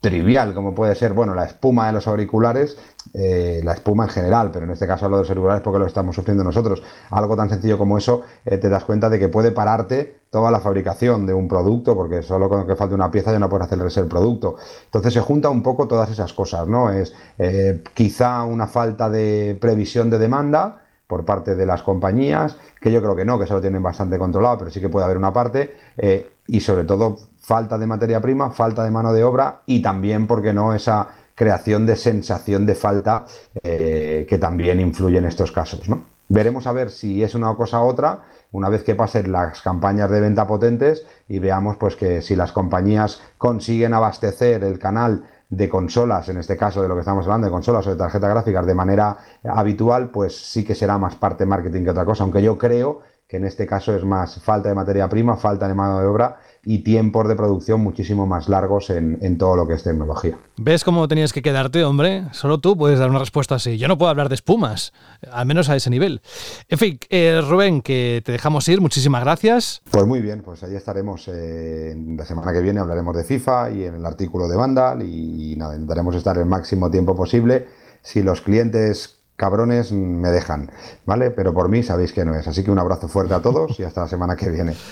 [0.00, 2.76] trivial como puede ser, bueno, la espuma de los auriculares,
[3.14, 5.86] eh, la espuma en general, pero en este caso lo de los auriculares porque lo
[5.86, 6.82] estamos sufriendo nosotros.
[7.10, 10.60] Algo tan sencillo como eso, eh, te das cuenta de que puede pararte toda la
[10.60, 14.04] fabricación de un producto, porque solo con que falte una pieza ya no puedes hacer
[14.04, 14.56] el producto.
[14.84, 16.92] Entonces se junta un poco todas esas cosas, ¿no?
[16.92, 22.92] Es eh, quizá una falta de previsión de demanda, por parte de las compañías, que
[22.92, 25.16] yo creo que no, que se lo tienen bastante controlado, pero sí que puede haber
[25.16, 29.62] una parte, eh, y sobre todo falta de materia prima, falta de mano de obra
[29.66, 33.24] y también, porque no, esa creación de sensación de falta
[33.62, 35.88] eh, que también influye en estos casos.
[35.88, 36.04] ¿no?
[36.28, 38.20] Veremos a ver si es una cosa u otra
[38.50, 42.52] una vez que pasen las campañas de venta potentes y veamos pues que si las
[42.52, 47.46] compañías consiguen abastecer el canal de consolas, en este caso de lo que estamos hablando,
[47.46, 51.46] de consolas o de tarjetas gráficas de manera habitual, pues sí que será más parte
[51.46, 54.74] marketing que otra cosa, aunque yo creo que en este caso es más falta de
[54.74, 59.38] materia prima, falta de mano de obra y tiempos de producción muchísimo más largos en,
[59.38, 60.38] todo lo que es tecnología.
[60.56, 62.24] ¿Ves cómo tenías que quedarte, hombre?
[62.32, 63.78] Solo tú puedes dar una respuesta así.
[63.78, 64.92] Yo no puedo hablar de espumas,
[65.30, 66.20] al menos a ese nivel.
[66.68, 69.80] En fin, eh, Rubén, que te dejamos ir, muchísimas gracias.
[69.90, 73.84] Pues muy bien, pues ahí estaremos eh, la semana que viene, hablaremos de FIFA y
[73.84, 77.66] en el artículo de Vandal y, y nada, intentaremos estar el máximo tiempo posible.
[78.02, 80.70] Si los clientes cabrones me dejan,
[81.06, 81.30] ¿vale?
[81.30, 82.46] Pero por mí sabéis que no es.
[82.48, 84.74] Así que un abrazo fuerte a todos y hasta la semana que viene.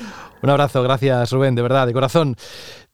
[0.43, 2.37] Un abrazo, gracias Rubén, de verdad, de corazón.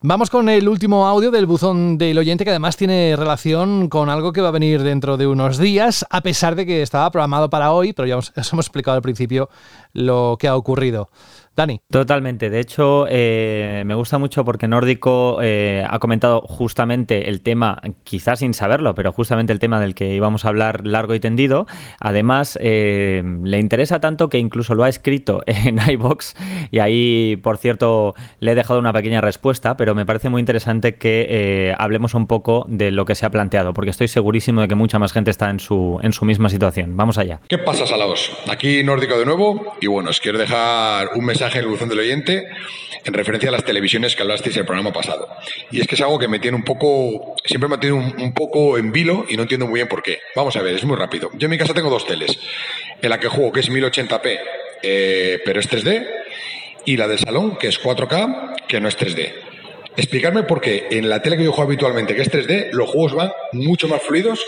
[0.00, 4.32] Vamos con el último audio del buzón del oyente que además tiene relación con algo
[4.32, 7.72] que va a venir dentro de unos días, a pesar de que estaba programado para
[7.72, 9.50] hoy, pero ya os, hemos explicado al principio
[9.92, 11.10] lo que ha ocurrido.
[11.54, 11.82] Dani.
[11.90, 12.48] Totalmente.
[12.48, 18.38] De hecho, eh, me gusta mucho porque Nórdico eh, ha comentado justamente el tema, quizás
[18.38, 21.66] sin saberlo, pero justamente el tema del que íbamos a hablar largo y tendido.
[22.00, 26.34] Además, eh, le interesa tanto que incluso lo ha escrito en iBox
[26.70, 30.94] y ahí, por cierto, le he dejado una pequeña respuesta, pero me parece muy interesante
[30.94, 34.74] que hablemos un poco de lo que se ha planteado, porque estoy segurísimo de que
[34.74, 36.96] mucha más gente está en su, en su misma situación.
[36.96, 37.40] Vamos allá.
[37.46, 38.32] ¿Qué pasa, Salaos?
[38.50, 42.48] Aquí Nórdico de nuevo y bueno, os quiero dejar un mensaje buzón del oyente
[43.04, 45.28] en referencia a las televisiones que hablasteis el programa pasado.
[45.70, 48.78] Y es que es algo que me tiene un poco, siempre me tiene un, poco
[48.78, 50.20] en vilo y no entiendo muy bien por qué.
[50.36, 51.30] Vamos a ver, es muy rápido.
[51.34, 52.38] Yo en mi casa tengo dos teles.
[53.00, 54.40] En la que juego, que es 1080p,
[54.82, 56.06] eh, pero es 3D,
[56.84, 59.32] y la del salón, que es 4K, que no es 3D.
[59.96, 63.14] Explicarme por qué en la tele que yo juego habitualmente, que es 3D, los juegos
[63.14, 64.44] van mucho más fluidos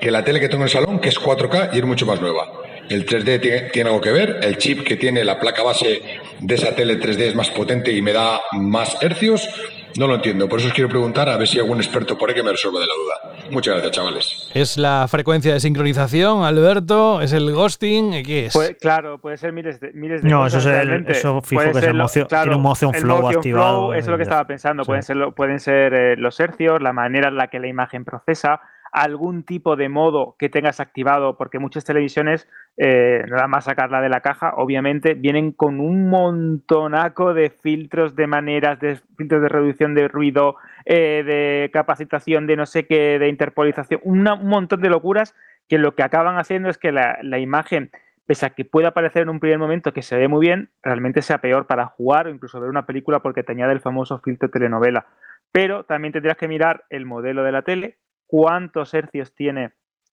[0.00, 2.20] que la tele que tengo en el salón, que es 4K y es mucho más
[2.20, 2.50] nueva.
[2.88, 6.00] El 3D tiene, algo que ver, el chip que tiene la placa base
[6.40, 9.48] de esa tele 3D es más potente y me da más hercios.
[9.96, 12.28] No lo entiendo, por eso os quiero preguntar a ver si hay algún experto por
[12.28, 13.50] ahí que me resuelva de la duda.
[13.50, 14.50] Muchas gracias, chavales.
[14.54, 17.20] ¿Es la frecuencia de sincronización, Alberto?
[17.20, 18.22] ¿Es el ghosting?
[18.22, 18.52] ¿Qué es?
[18.52, 21.76] Pues, claro, puede ser miles de, miles no, eso es el, eso fijo que es
[21.76, 23.94] el tiene un motion flow activado.
[23.94, 24.84] eso es lo que estaba pensando.
[24.84, 28.60] Pueden ser, pueden ser eh, los hercios, la manera en la que la imagen procesa
[28.92, 34.08] algún tipo de modo que tengas activado, porque muchas televisiones, eh, nada más sacarla de
[34.08, 39.94] la caja, obviamente vienen con un montonaco de filtros de maneras, de filtros de reducción
[39.94, 45.34] de ruido, eh, de capacitación de no sé qué, de interpolización, un montón de locuras
[45.68, 47.90] que lo que acaban haciendo es que la, imagen
[48.26, 51.22] pese a que pueda parecer en un primer momento que se ve muy bien, realmente
[51.22, 54.50] sea peor para jugar o incluso ver una película porque te añade el famoso filtro
[54.50, 55.06] telenovela.
[55.50, 57.96] Pero también tendrías que mirar el modelo de la tele,
[58.28, 59.72] cuántos hercios tiene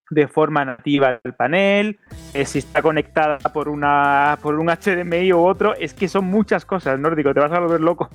[0.09, 1.97] de forma nativa al panel,
[2.33, 6.63] eh, si está conectada por una por un HDMI u otro, es que son muchas
[6.65, 8.09] cosas, nórdico, te vas a volver loco.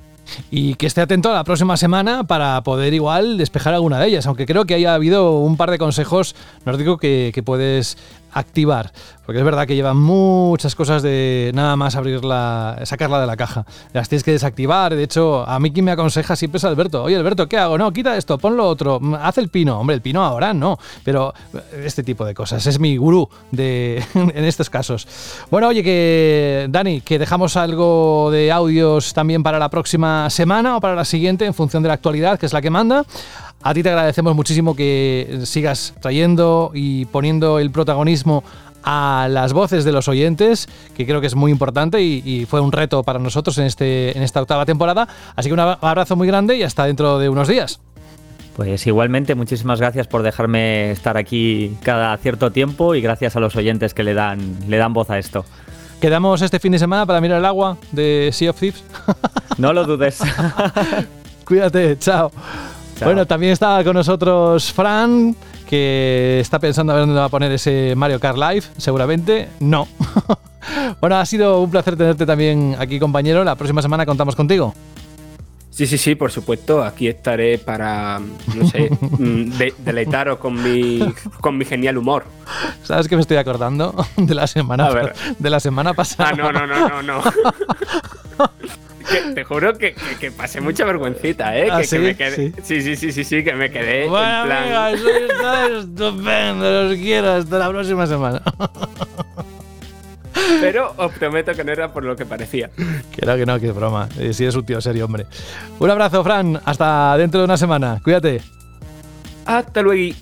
[0.50, 4.26] Y que esté atento a la próxima semana para poder igual despejar alguna de ellas,
[4.26, 7.98] aunque creo que haya habido un par de consejos nórdico que, que puedes
[8.32, 8.92] activar.
[9.30, 13.64] Porque es verdad que llevan muchas cosas de nada más abrirla, sacarla de la caja.
[13.92, 14.96] Las tienes que desactivar.
[14.96, 17.04] De hecho, a mí quien me aconseja siempre es Alberto.
[17.04, 17.78] Oye, Alberto, ¿qué hago?
[17.78, 19.00] No, quita esto, ponlo otro.
[19.20, 19.78] Haz el pino.
[19.78, 20.78] Hombre, el pino ahora no.
[21.04, 21.32] Pero
[21.84, 22.66] este tipo de cosas.
[22.66, 25.06] Es mi gurú de, en estos casos.
[25.48, 30.80] Bueno, oye, que Dani, que dejamos algo de audios también para la próxima semana o
[30.80, 33.04] para la siguiente en función de la actualidad, que es la que manda.
[33.62, 38.42] A ti te agradecemos muchísimo que sigas trayendo y poniendo el protagonismo
[38.82, 40.66] a las voces de los oyentes,
[40.96, 44.16] que creo que es muy importante y, y, fue un reto para nosotros en, este,
[44.16, 45.06] en esta octava temporada.
[45.36, 47.80] Así que un abrazo muy grande y hasta dentro de unos días.
[48.56, 53.56] Pues igualmente, muchísimas gracias por dejarme estar aquí cada cierto tiempo y gracias a los
[53.56, 55.44] oyentes que le dan, le dan voz a esto.
[56.00, 58.82] ¿Quedamos este fin de semana para mirar el agua de Sea of Thieves?
[59.58, 60.20] No lo dudes.
[61.44, 62.32] Cuídate, chao.
[63.00, 63.08] Chao.
[63.08, 65.34] Bueno, también está con nosotros Fran,
[65.66, 69.48] que está pensando a ver dónde va a poner ese Mario Kart Live, seguramente.
[69.58, 69.88] No.
[71.00, 73.42] bueno, ha sido un placer tenerte también aquí, compañero.
[73.42, 74.74] La próxima semana contamos contigo.
[75.70, 76.84] Sí, sí, sí, por supuesto.
[76.84, 78.20] Aquí estaré para,
[78.54, 81.00] no sé, de, deleitaros con mi,
[81.40, 82.26] con mi genial humor.
[82.82, 84.90] ¿Sabes que me estoy acordando de la semana,
[85.38, 86.32] de la semana pasada?
[86.34, 87.22] Ah, no, no, no, no, no.
[89.10, 91.68] Que, te juro que, que, que, pasé mucha vergüencita, ¿eh?
[91.70, 91.98] ¿Ah, que, sí?
[91.98, 92.52] me quedé, sí.
[92.62, 94.62] sí, sí, sí, sí, sí, que me quedé bueno, en plan...
[94.62, 98.42] Amiga, eso está estupendo, los quiero hasta la próxima semana.
[100.60, 102.70] Pero os prometo que no era por lo que parecía.
[103.26, 104.08] No, que no, que es broma.
[104.18, 105.26] Eh, sí es un tío serio, hombre.
[105.78, 106.60] Un abrazo, Fran.
[106.64, 108.00] Hasta dentro de una semana.
[108.02, 108.40] Cuídate.
[109.46, 110.14] Hasta luego.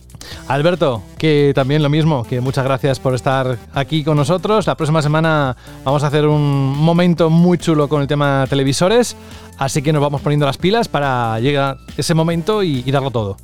[0.48, 4.66] Alberto, que también lo mismo, que muchas gracias por estar aquí con nosotros.
[4.66, 9.16] La próxima semana vamos a hacer un momento muy chulo con el tema televisores,
[9.58, 13.36] así que nos vamos poniendo las pilas para llegar ese momento y, darlo todo.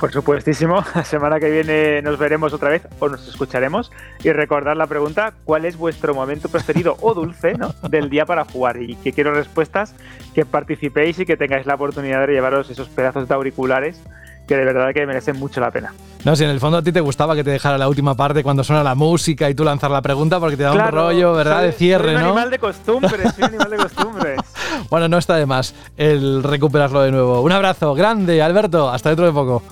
[0.00, 3.92] Por supuestísimo, la semana que viene nos veremos otra vez o nos escucharemos
[4.22, 7.54] y recordar la pregunta, ¿cuál es vuestro momento preferido o dulce
[7.88, 8.82] del día para jugar?
[8.82, 9.94] Y que quiero respuestas,
[10.34, 14.02] que participéis y que tengáis la oportunidad de llevaros esos pedazos de auriculares
[14.46, 15.92] que de verdad que merecen mucho la pena.
[16.24, 18.42] No, si en el fondo a ti te gustaba que te dejara la última parte
[18.42, 21.32] cuando suena la música y tú lanzar la pregunta porque te da claro, un rollo,
[21.34, 21.58] ¿verdad?
[21.58, 22.26] Soy, de cierre, soy un ¿no?
[22.28, 24.40] animal de costumbres, soy un animal de costumbres.
[24.90, 27.42] bueno, no está de más el recuperarlo de nuevo.
[27.42, 28.90] Un abrazo grande, Alberto.
[28.90, 29.62] Hasta dentro de poco.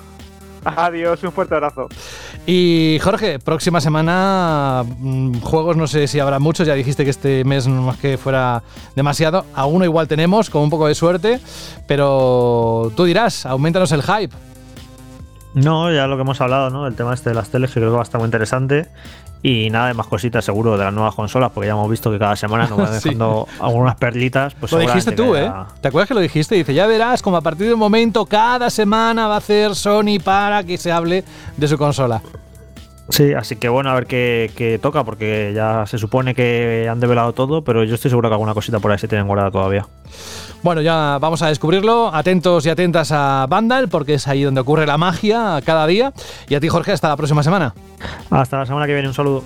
[0.65, 1.89] Adiós, un fuerte abrazo.
[2.47, 7.45] Y Jorge, próxima semana mmm, juegos, no sé si habrá muchos, ya dijiste que este
[7.45, 8.63] mes no más que fuera
[8.95, 11.41] demasiado, a uno igual tenemos, con un poco de suerte,
[11.89, 14.35] pero tú dirás, aumentanos el hype.
[15.55, 16.87] No, ya lo que hemos hablado, ¿no?
[16.87, 18.89] El tema este de las teles, que creo que va a estar muy interesante.
[19.45, 22.19] Y nada de más cositas seguro de las nuevas consolas, porque ya hemos visto que
[22.19, 23.59] cada semana nos van dejando sí.
[23.61, 24.55] algunas perlitas.
[24.55, 25.53] Pues lo dijiste tú, ¿eh?
[25.81, 26.55] ¿Te acuerdas que lo dijiste?
[26.55, 30.21] Dice, ya verás como a partir de un momento, cada semana va a hacer Sony
[30.23, 31.25] para que se hable
[31.57, 32.23] de su consola.
[33.09, 37.01] Sí, así que bueno, a ver qué, qué, toca, porque ya se supone que han
[37.01, 39.87] develado todo, pero yo estoy seguro que alguna cosita por ahí se tienen guardada todavía.
[40.63, 42.15] Bueno, ya vamos a descubrirlo.
[42.15, 46.13] Atentos y atentas a Vandal, porque es ahí donde ocurre la magia cada día.
[46.49, 47.75] Y a ti, Jorge, hasta la próxima semana.
[48.31, 49.43] Hasta la semana que viene, un saludo.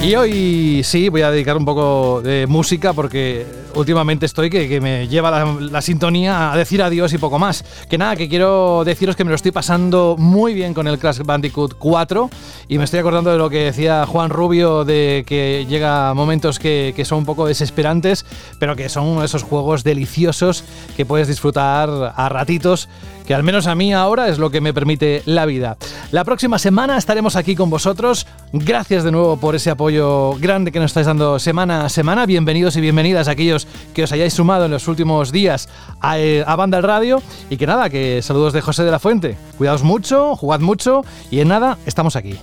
[0.00, 3.44] Y hoy sí, voy a dedicar un poco de música porque
[3.76, 7.64] últimamente estoy que, que me lleva la, sintonía a decir adiós y poco más.
[7.88, 11.20] Que nada, que quiero deciros que me lo estoy pasando muy bien con el Crash
[11.20, 12.30] Bandicoot 4
[12.68, 16.92] y me estoy acordando de lo que decía Juan Rubio de que llega momentos que,
[16.96, 18.24] que son un poco desesperantes,
[18.58, 20.64] pero que son esos juegos deliciosos
[20.96, 22.88] que puedes disfrutar a ratitos
[23.26, 25.76] que al menos a mí ahora es lo que me permite la vida.
[26.12, 28.26] La próxima semana estaremos aquí con vosotros.
[28.52, 32.24] Gracias de nuevo por ese apoyo grande que nos estáis dando semana a semana.
[32.24, 35.68] Bienvenidos y bienvenidas a aquellos que os hayáis sumado en los últimos días
[36.00, 37.22] a, eh, Banda el Radio.
[37.50, 39.36] Y que nada, que saludos de José de la Fuente.
[39.58, 42.38] Cuidaos mucho, jugad mucho y en nada, estamos aquí.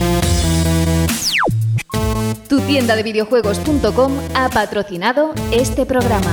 [2.48, 6.32] Tu tienda de videojuegos.com ha patrocinado este programa.